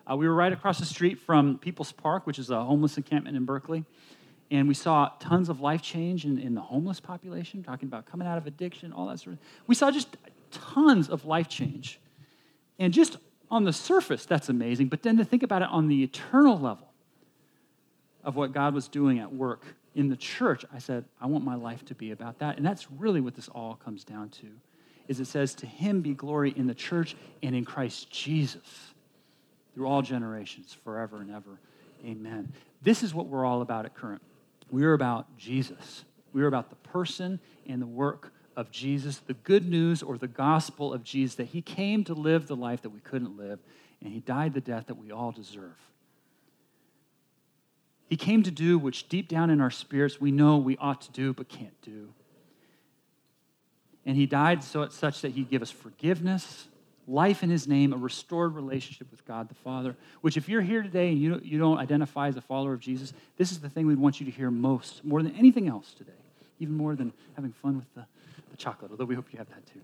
Uh, 0.10 0.16
we 0.16 0.28
were 0.28 0.36
right 0.36 0.54
across 0.54 0.78
the 0.78 0.86
street 0.86 1.20
from 1.20 1.58
People's 1.58 1.92
Park, 1.92 2.28
which 2.28 2.38
is 2.38 2.52
a 2.52 2.64
homeless 2.64 2.98
encampment 2.98 3.36
in 3.36 3.46
Berkeley. 3.46 3.84
And 4.52 4.68
we 4.68 4.76
saw 4.76 5.12
tons 5.20 5.50
of 5.50 5.60
life 5.60 5.82
change 5.82 6.24
in, 6.24 6.38
in 6.38 6.54
the 6.54 6.62
homeless 6.62 7.00
population, 7.00 7.64
talking 7.64 7.88
about 7.88 8.06
coming 8.06 8.28
out 8.28 8.38
of 8.38 8.48
addiction, 8.48 8.94
all 8.94 9.08
that 9.08 9.20
sort 9.20 9.34
of 9.34 9.40
We 9.66 9.76
saw 9.76 9.92
just 9.92 10.16
tons 10.52 11.10
of 11.10 11.26
life 11.26 11.50
change. 11.50 12.00
And 12.80 12.94
just 12.94 13.18
on 13.50 13.64
the 13.64 13.74
surface, 13.74 14.26
that's 14.26 14.50
amazing, 14.50 14.88
but 14.88 15.04
then 15.04 15.18
to 15.18 15.26
think 15.26 15.44
about 15.44 15.62
it 15.62 15.70
on 15.72 15.88
the 15.88 16.04
eternal 16.04 16.60
level 16.60 16.88
of 18.24 18.36
what 18.36 18.52
God 18.52 18.74
was 18.74 18.88
doing 18.88 19.20
at 19.20 19.34
work 19.34 19.64
in 19.96 20.10
the 20.10 20.16
church, 20.16 20.64
I 20.72 20.78
said, 20.78 21.06
I 21.20 21.26
want 21.26 21.44
my 21.44 21.56
life 21.56 21.84
to 21.86 21.96
be 21.96 22.12
about 22.12 22.40
that. 22.40 22.58
And 22.58 22.66
that's 22.66 22.92
really 22.92 23.20
what 23.20 23.36
this 23.36 23.50
all 23.50 23.76
comes 23.84 24.04
down 24.04 24.30
to. 24.30 24.48
Is 25.08 25.20
it 25.20 25.26
says, 25.26 25.56
To 25.56 25.66
him 25.66 26.02
be 26.02 26.14
glory 26.14 26.54
in 26.56 26.68
the 26.68 26.76
church 26.76 27.16
and 27.42 27.56
in 27.56 27.66
Christ 27.66 28.12
Jesus 28.12 28.94
through 29.74 29.88
all 29.88 30.02
generations, 30.04 30.76
forever 30.84 31.22
and 31.22 31.32
ever. 31.32 31.60
Amen. 32.06 32.52
This 32.84 33.02
is 33.02 33.14
what 33.14 33.28
we're 33.28 33.46
all 33.46 33.62
about 33.62 33.86
at 33.86 33.96
Current. 33.96 34.22
We're 34.70 34.94
about 34.94 35.36
Jesus. 35.38 36.04
We're 36.34 36.48
about 36.48 36.70
the 36.70 36.76
person 36.76 37.40
and 37.68 37.82
the 37.82 37.88
work 37.88 38.34
of 38.58 38.72
Jesus, 38.72 39.20
the 39.20 39.36
good 39.36 39.70
news 39.70 40.02
or 40.02 40.18
the 40.18 40.28
gospel 40.28 40.92
of 40.92 41.04
Jesus, 41.04 41.36
that 41.36 41.50
he 41.50 41.62
came 41.62 42.04
to 42.06 42.16
live 42.16 42.48
the 42.48 42.56
life 42.56 42.82
that 42.82 42.90
we 42.90 43.00
couldn't 43.00 43.38
live, 43.38 43.60
and 44.04 44.12
he 44.12 44.20
died 44.20 44.56
the 44.56 44.62
death 44.62 44.88
that 44.88 44.98
we 44.98 45.12
all 45.12 45.32
deserve. 45.32 45.78
He 48.10 48.18
came 48.18 48.42
to 48.44 48.52
do 48.52 48.80
which 48.80 49.08
deep 49.10 49.28
down 49.28 49.52
in 49.52 49.62
our 49.62 49.70
spirits 49.70 50.20
we 50.20 50.32
know 50.32 50.58
we 50.58 50.76
ought 50.78 51.02
to 51.02 51.12
do 51.12 51.34
but 51.34 51.48
can't 51.48 51.80
do. 51.84 52.10
And 54.06 54.16
he 54.16 54.26
died 54.26 54.64
so 54.64 54.82
it's 54.82 54.96
such 54.96 55.22
that 55.22 55.34
he'd 55.34 55.50
give 55.50 55.62
us 55.62 55.70
forgiveness, 55.70 56.68
life 57.08 57.44
in 57.44 57.50
his 57.50 57.68
name, 57.68 57.94
a 57.94 57.98
restored 57.98 58.56
relationship 58.56 59.12
with 59.12 59.24
God 59.26 59.50
the 59.50 59.56
Father. 59.56 59.96
Which, 60.22 60.36
if 60.36 60.50
you're 60.50 60.62
here 60.62 60.82
today 60.82 61.10
and 61.10 61.22
you 61.22 61.30
don't, 61.32 61.46
you 61.46 61.60
don't 61.60 61.78
identify 61.78 62.30
as 62.30 62.38
a 62.38 62.42
follower 62.42 62.74
of 62.74 62.80
Jesus, 62.80 63.14
this 63.36 63.52
is 63.52 63.60
the 63.60 63.70
thing 63.70 63.86
we'd 63.86 64.00
want 64.00 64.20
you 64.20 64.26
to 64.26 64.32
hear 64.32 64.50
most, 64.50 65.04
more 65.04 65.22
than 65.22 65.36
anything 65.36 65.68
else 65.68 65.94
today, 65.94 66.12
even 66.60 66.76
more 66.76 66.96
than 66.96 67.12
having 67.36 67.52
fun 67.52 67.76
with 67.76 67.94
the 67.94 68.06
the 68.52 68.58
chocolate, 68.58 68.92
although 68.92 69.06
we 69.06 69.16
hope 69.16 69.32
you 69.32 69.38
have 69.38 69.50
that 69.50 69.66
too, 69.66 69.82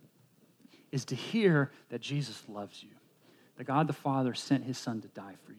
is 0.92 1.06
to 1.06 1.16
hear 1.16 1.72
that 1.90 2.02
Jesus 2.02 2.44
loves 2.48 2.84
you, 2.84 2.90
that 3.58 3.66
God 3.66 3.88
the 3.88 3.94
Father 3.94 4.34
sent 4.34 4.64
his 4.64 4.78
Son 4.78 5.02
to 5.02 5.08
die 5.10 5.36
for 5.46 5.52
you. 5.52 5.58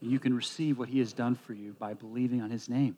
And 0.00 0.10
you 0.10 0.18
can 0.18 0.34
receive 0.34 0.78
what 0.78 0.88
he 0.88 0.98
has 0.98 1.12
done 1.12 1.34
for 1.34 1.52
you 1.52 1.74
by 1.78 1.94
believing 1.94 2.40
on 2.42 2.50
his 2.50 2.68
name. 2.68 2.96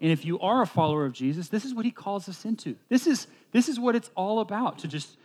And 0.00 0.12
if 0.12 0.24
you 0.24 0.38
are 0.40 0.62
a 0.62 0.66
follower 0.66 1.04
of 1.04 1.12
Jesus, 1.12 1.48
this 1.48 1.64
is 1.64 1.74
what 1.74 1.84
he 1.84 1.90
calls 1.90 2.28
us 2.28 2.44
into. 2.44 2.76
This 2.88 3.06
is, 3.06 3.26
this 3.52 3.68
is 3.68 3.80
what 3.80 3.96
it's 3.96 4.10
all 4.14 4.40
about 4.40 4.78
to 4.80 4.88
just 4.88 5.16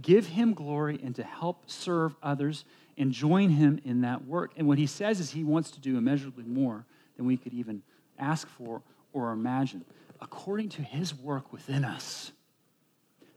give 0.00 0.26
him 0.26 0.54
glory 0.54 0.98
and 1.02 1.14
to 1.16 1.22
help 1.22 1.64
serve 1.66 2.16
others 2.22 2.64
and 2.96 3.12
join 3.12 3.50
him 3.50 3.80
in 3.84 4.00
that 4.02 4.26
work. 4.26 4.52
And 4.56 4.66
what 4.66 4.78
he 4.78 4.86
says 4.86 5.20
is 5.20 5.30
he 5.30 5.44
wants 5.44 5.70
to 5.72 5.80
do 5.80 5.96
immeasurably 5.98 6.44
more 6.44 6.84
than 7.16 7.26
we 7.26 7.36
could 7.36 7.52
even 7.52 7.82
ask 8.18 8.48
for 8.48 8.82
or 9.12 9.32
imagine 9.32 9.84
according 10.22 10.68
to 10.70 10.82
his 10.82 11.14
work 11.14 11.52
within 11.52 11.84
us. 11.84 12.30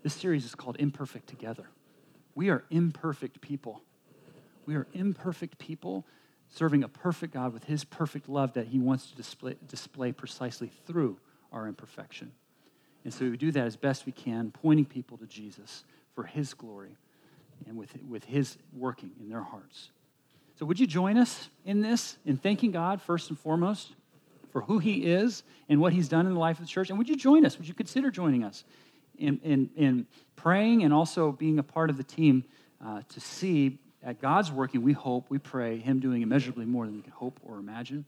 This 0.03 0.13
series 0.13 0.45
is 0.45 0.53
called 0.53 0.77
Imperfect 0.79 1.27
Together. 1.27 1.65
We 2.35 2.49
are 2.49 2.63
imperfect 2.69 3.41
people. 3.41 3.81
We 4.67 4.75
are 4.75 4.87
imperfect 4.93 5.57
people 5.57 6.05
serving 6.49 6.83
a 6.83 6.87
perfect 6.87 7.33
God 7.33 7.53
with 7.53 7.63
his 7.63 7.83
perfect 7.83 8.29
love 8.29 8.53
that 8.53 8.67
he 8.67 8.77
wants 8.77 9.07
to 9.07 9.15
display, 9.15 9.55
display 9.67 10.11
precisely 10.11 10.71
through 10.85 11.17
our 11.51 11.67
imperfection. 11.67 12.31
And 13.03 13.13
so 13.13 13.29
we 13.29 13.37
do 13.37 13.51
that 13.51 13.65
as 13.65 13.75
best 13.75 14.05
we 14.05 14.11
can, 14.11 14.51
pointing 14.51 14.85
people 14.85 15.17
to 15.17 15.25
Jesus 15.25 15.83
for 16.13 16.23
his 16.23 16.53
glory 16.53 16.97
and 17.67 17.77
with, 17.77 17.91
with 18.07 18.25
his 18.25 18.57
working 18.73 19.11
in 19.19 19.29
their 19.29 19.41
hearts. 19.41 19.89
So, 20.59 20.65
would 20.65 20.79
you 20.79 20.87
join 20.87 21.17
us 21.17 21.49
in 21.65 21.81
this, 21.81 22.17
in 22.25 22.37
thanking 22.37 22.71
God 22.71 23.01
first 23.01 23.29
and 23.29 23.37
foremost? 23.37 23.93
For 24.55 24.61
who 24.61 24.79
he 24.79 25.03
is 25.03 25.43
and 25.67 25.81
what 25.81 25.91
he's 25.91 26.07
done 26.07 26.25
in 26.25 26.33
the 26.33 26.39
life 26.39 26.59
of 26.59 26.65
the 26.65 26.69
church. 26.69 26.89
And 26.89 26.97
would 26.97 27.09
you 27.09 27.17
join 27.17 27.45
us? 27.45 27.57
Would 27.57 27.67
you 27.67 27.73
consider 27.73 28.09
joining 28.09 28.45
us 28.45 28.63
in, 29.17 29.37
in, 29.43 29.69
in 29.75 30.07
praying 30.37 30.83
and 30.83 30.93
also 30.93 31.33
being 31.33 31.59
a 31.59 31.63
part 31.63 31.89
of 31.89 31.97
the 31.97 32.05
team 32.05 32.45
uh, 32.81 33.01
to 33.09 33.19
see 33.19 33.77
at 34.01 34.21
God's 34.21 34.53
working, 34.53 34.81
we 34.81 34.93
hope, 34.93 35.25
we 35.27 35.39
pray, 35.39 35.79
him 35.79 35.99
doing 35.99 36.21
immeasurably 36.21 36.63
more 36.63 36.85
than 36.85 36.95
we 36.95 37.01
can 37.01 37.11
hope 37.11 37.37
or 37.43 37.57
imagine. 37.57 38.05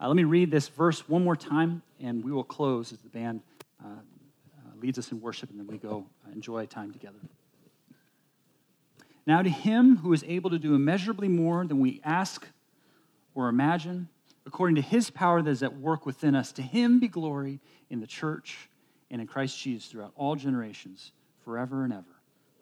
Uh, 0.00 0.06
let 0.06 0.14
me 0.14 0.22
read 0.22 0.52
this 0.52 0.68
verse 0.68 1.08
one 1.08 1.24
more 1.24 1.34
time, 1.34 1.82
and 1.98 2.22
we 2.22 2.30
will 2.30 2.44
close 2.44 2.92
as 2.92 3.00
the 3.00 3.08
band 3.08 3.40
uh, 3.84 3.88
uh 3.88 4.80
leads 4.80 5.00
us 5.00 5.10
in 5.10 5.20
worship, 5.20 5.50
and 5.50 5.58
then 5.58 5.66
we 5.66 5.78
go 5.78 6.06
uh, 6.24 6.30
enjoy 6.32 6.64
time 6.66 6.92
together. 6.92 7.18
Now, 9.26 9.42
to 9.42 9.50
him 9.50 9.96
who 9.96 10.12
is 10.12 10.22
able 10.28 10.50
to 10.50 10.60
do 10.60 10.76
immeasurably 10.76 11.26
more 11.26 11.66
than 11.66 11.80
we 11.80 12.00
ask 12.04 12.46
or 13.34 13.48
imagine, 13.48 14.08
according 14.48 14.76
to 14.76 14.82
his 14.82 15.10
power 15.10 15.42
that 15.42 15.50
is 15.50 15.62
at 15.62 15.76
work 15.76 16.06
within 16.06 16.34
us, 16.34 16.52
to 16.52 16.62
him 16.62 16.98
be 16.98 17.06
glory 17.06 17.60
in 17.90 18.00
the 18.00 18.06
church 18.06 18.70
and 19.10 19.20
in 19.20 19.26
Christ 19.26 19.58
Jesus 19.58 19.86
throughout 19.86 20.12
all 20.16 20.36
generations, 20.36 21.12
forever 21.44 21.84
and 21.84 21.92
ever. 21.92 22.04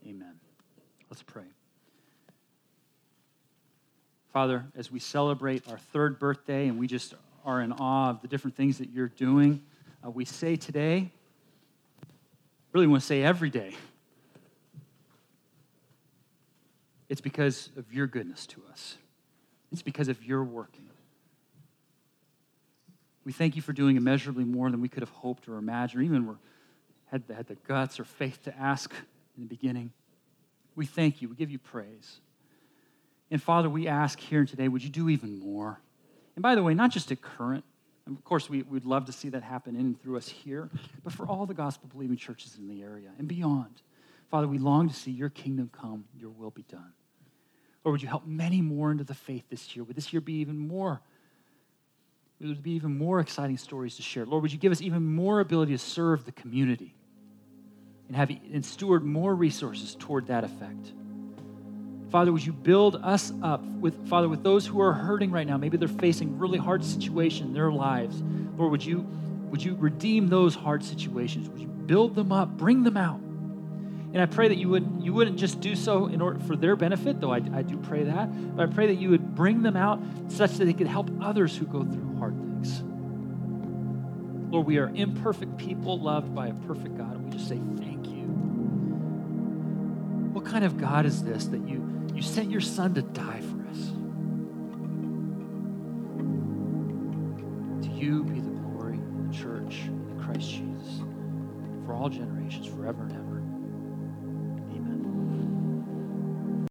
Amen. 0.05 0.35
Let's 1.09 1.23
pray. 1.23 1.45
Father, 4.33 4.67
as 4.77 4.91
we 4.91 4.99
celebrate 4.99 5.63
our 5.71 5.79
third 5.79 6.19
birthday 6.19 6.67
and 6.67 6.77
we 6.77 6.89
just 6.89 7.15
are 7.45 7.61
in 7.61 7.71
awe 7.71 8.11
of 8.11 8.21
the 8.21 8.27
different 8.27 8.57
things 8.57 8.79
that 8.79 8.91
you're 8.91 9.09
doing, 9.09 9.63
uh, 10.05 10.11
we 10.11 10.25
say 10.25 10.57
today, 10.57 11.13
really 12.73 12.89
want 12.89 13.01
to 13.01 13.07
say 13.07 13.23
every 13.23 13.49
day, 13.49 13.73
it's 17.09 17.21
because 17.21 17.71
of 17.77 17.93
your 17.93 18.09
goodness 18.09 18.45
to 18.49 18.61
us. 18.73 18.97
It's 19.71 19.83
because 19.83 20.09
of 20.09 20.25
your 20.25 20.43
working. 20.43 20.87
We 23.27 23.33
thank 23.33 23.57
you 23.57 23.61
for 23.61 23.73
doing 23.73 23.97
immeasurably 23.97 24.45
more 24.45 24.71
than 24.71 24.81
we 24.81 24.89
could 24.89 25.03
have 25.03 25.11
hoped 25.11 25.49
or 25.49 25.57
imagined, 25.59 26.01
or 26.01 26.05
even 26.05 26.27
were, 26.27 26.39
had, 27.07 27.25
had 27.35 27.49
the 27.49 27.57
guts 27.57 27.99
or 27.99 28.05
faith 28.05 28.45
to 28.45 28.57
ask 28.57 28.93
in 29.37 29.43
the 29.43 29.49
beginning. 29.49 29.91
We 30.77 30.87
thank 30.87 31.21
you. 31.21 31.29
We 31.29 31.35
give 31.35 31.51
you 31.51 31.59
praise. 31.59 32.21
And 33.33 33.43
Father, 33.43 33.69
we 33.69 33.89
ask 33.89 34.21
here 34.21 34.39
and 34.39 34.49
today, 34.49 34.69
would 34.69 34.85
you 34.85 34.91
do 34.91 35.09
even 35.09 35.41
more? 35.41 35.81
And 36.37 36.43
by 36.45 36.55
the 36.55 36.63
way, 36.63 36.73
not 36.73 36.93
just 36.93 37.11
at 37.11 37.21
current, 37.21 37.65
of 38.07 38.23
course, 38.23 38.49
we, 38.49 38.63
would 38.63 38.85
love 38.85 39.07
to 39.07 39.13
see 39.13 39.31
that 39.31 39.43
happen 39.43 39.75
in 39.75 39.81
and 39.81 40.01
through 40.01 40.19
us 40.19 40.29
here, 40.29 40.71
but 41.03 41.13
for 41.13 41.27
all 41.27 41.47
the 41.47 41.55
gospel 41.55 41.89
believing 41.93 42.17
churches 42.17 42.57
in 42.57 42.69
the 42.69 42.81
area 42.81 43.11
and 43.19 43.27
beyond. 43.27 43.83
Father, 44.31 44.47
we 44.47 44.59
long 44.59 44.89
to 44.89 44.95
see 44.95 45.11
your 45.11 45.31
kingdom 45.31 45.69
come, 45.73 46.05
your 46.17 46.31
will 46.31 46.51
be 46.53 46.63
done. 46.63 46.93
Or 47.83 47.91
would 47.91 48.03
you 48.03 48.09
help 48.09 48.25
many 48.25 48.63
more 48.63 48.93
into 48.93 49.03
the 49.03 49.15
faith 49.15 49.43
this 49.51 49.75
year? 49.75 49.83
Would 49.83 49.97
this 49.97 50.13
year 50.13 50.21
be 50.21 50.35
even 50.35 50.57
more? 50.57 51.01
There 52.41 52.49
would 52.49 52.63
be 52.63 52.73
even 52.73 52.97
more 52.97 53.21
exciting 53.21 53.57
stories 53.57 53.97
to 53.97 54.03
share? 54.03 54.27
Lord, 54.27 54.43
would 54.43 54.53
you 54.53 54.59
give 54.59 54.73
us 54.73 54.83
even 54.83 55.05
more 55.05 55.41
ability 55.41 55.73
to 55.73 55.79
serve 55.79 56.25
the 56.25 56.33
community 56.33 56.95
and 58.09 58.17
have 58.17 58.31
and 58.31 58.65
steward 58.65 59.05
more 59.05 59.35
resources 59.35 59.97
toward 59.99 60.27
that 60.27 60.45
effect? 60.45 60.93
Father, 62.11 62.33
would 62.33 62.45
you 62.45 62.53
build 62.53 62.97
us 62.97 63.33
up 63.43 63.65
with, 63.65 64.09
Father, 64.09 64.29
with 64.29 64.43
those 64.43 64.67
who 64.67 64.81
are 64.81 64.93
hurting 64.93 65.31
right 65.33 65.47
now? 65.47 65.57
Maybe 65.57 65.77
they're 65.77 65.89
facing 65.89 66.39
really 66.39 66.59
hard 66.59 66.85
situation 66.85 67.49
in 67.49 67.53
their 67.53 67.73
lives. 67.73 68.23
Lord, 68.57 68.71
would 68.71 68.85
you, 68.85 69.01
would 69.51 69.63
you 69.63 69.75
redeem 69.75 70.29
those 70.29 70.55
hard 70.55 70.85
situations? 70.85 71.49
Would 71.49 71.61
you 71.61 71.67
build 71.67 72.15
them 72.15 72.31
up, 72.31 72.57
bring 72.57 72.85
them 72.85 72.97
out? 72.97 73.21
And 74.13 74.23
I 74.23 74.27
pray 74.27 74.49
that 74.49 74.57
you, 74.57 74.69
would, 74.71 74.99
you 75.01 75.13
wouldn't 75.13 75.39
just 75.39 75.61
do 75.61 75.77
so 75.77 76.07
in 76.07 76.21
order 76.21 76.39
for 76.41 76.57
their 76.57 76.77
benefit, 76.77 77.21
though 77.21 77.33
I, 77.33 77.43
I 77.53 77.63
do 77.63 77.77
pray 77.77 78.05
that, 78.05 78.57
but 78.57 78.69
I 78.69 78.73
pray 78.73 78.87
that 78.87 78.97
you 78.97 79.11
would 79.11 79.35
bring 79.35 79.63
them 79.63 79.77
out 79.77 80.01
such 80.29 80.53
that 80.53 80.65
they 80.65 80.73
could 80.73 80.87
help 80.87 81.11
others 81.21 81.57
who 81.57 81.67
go 81.67 81.85
through 81.85 82.17
hard 82.19 82.35
things. 82.35 82.83
Lord, 84.51 84.67
we 84.67 84.79
are 84.79 84.89
imperfect 84.95 85.59
people 85.59 86.01
loved 86.01 86.35
by 86.35 86.47
a 86.49 86.55
perfect 86.55 86.97
God, 86.97 87.17
and 87.17 87.25
we 87.25 87.31
just 87.31 87.49
say 87.49 87.61
thank 87.77 88.07
you. 88.07 88.23
What 90.33 90.45
kind 90.45 90.65
of 90.65 90.79
God 90.79 91.05
is 91.05 91.23
this 91.23 91.47
that 91.47 91.69
you 91.69 91.97
you 92.15 92.23
sent 92.23 92.51
your 92.51 92.63
son 92.63 92.95
to 92.95 93.03
die 93.03 93.43
for 93.43 93.69
us. 93.69 93.91
To 97.83 97.91
you 97.91 98.25
be 98.25 98.41
the 98.41 98.51
glory 98.51 98.99
the 99.29 99.35
church 99.35 99.83
in 99.87 100.19
Christ 100.23 100.49
Jesus 100.49 101.03
for 101.85 101.93
all 101.93 102.09
generations, 102.09 102.67
forever 102.67 103.03
and 103.03 103.13
ever. 103.13 103.16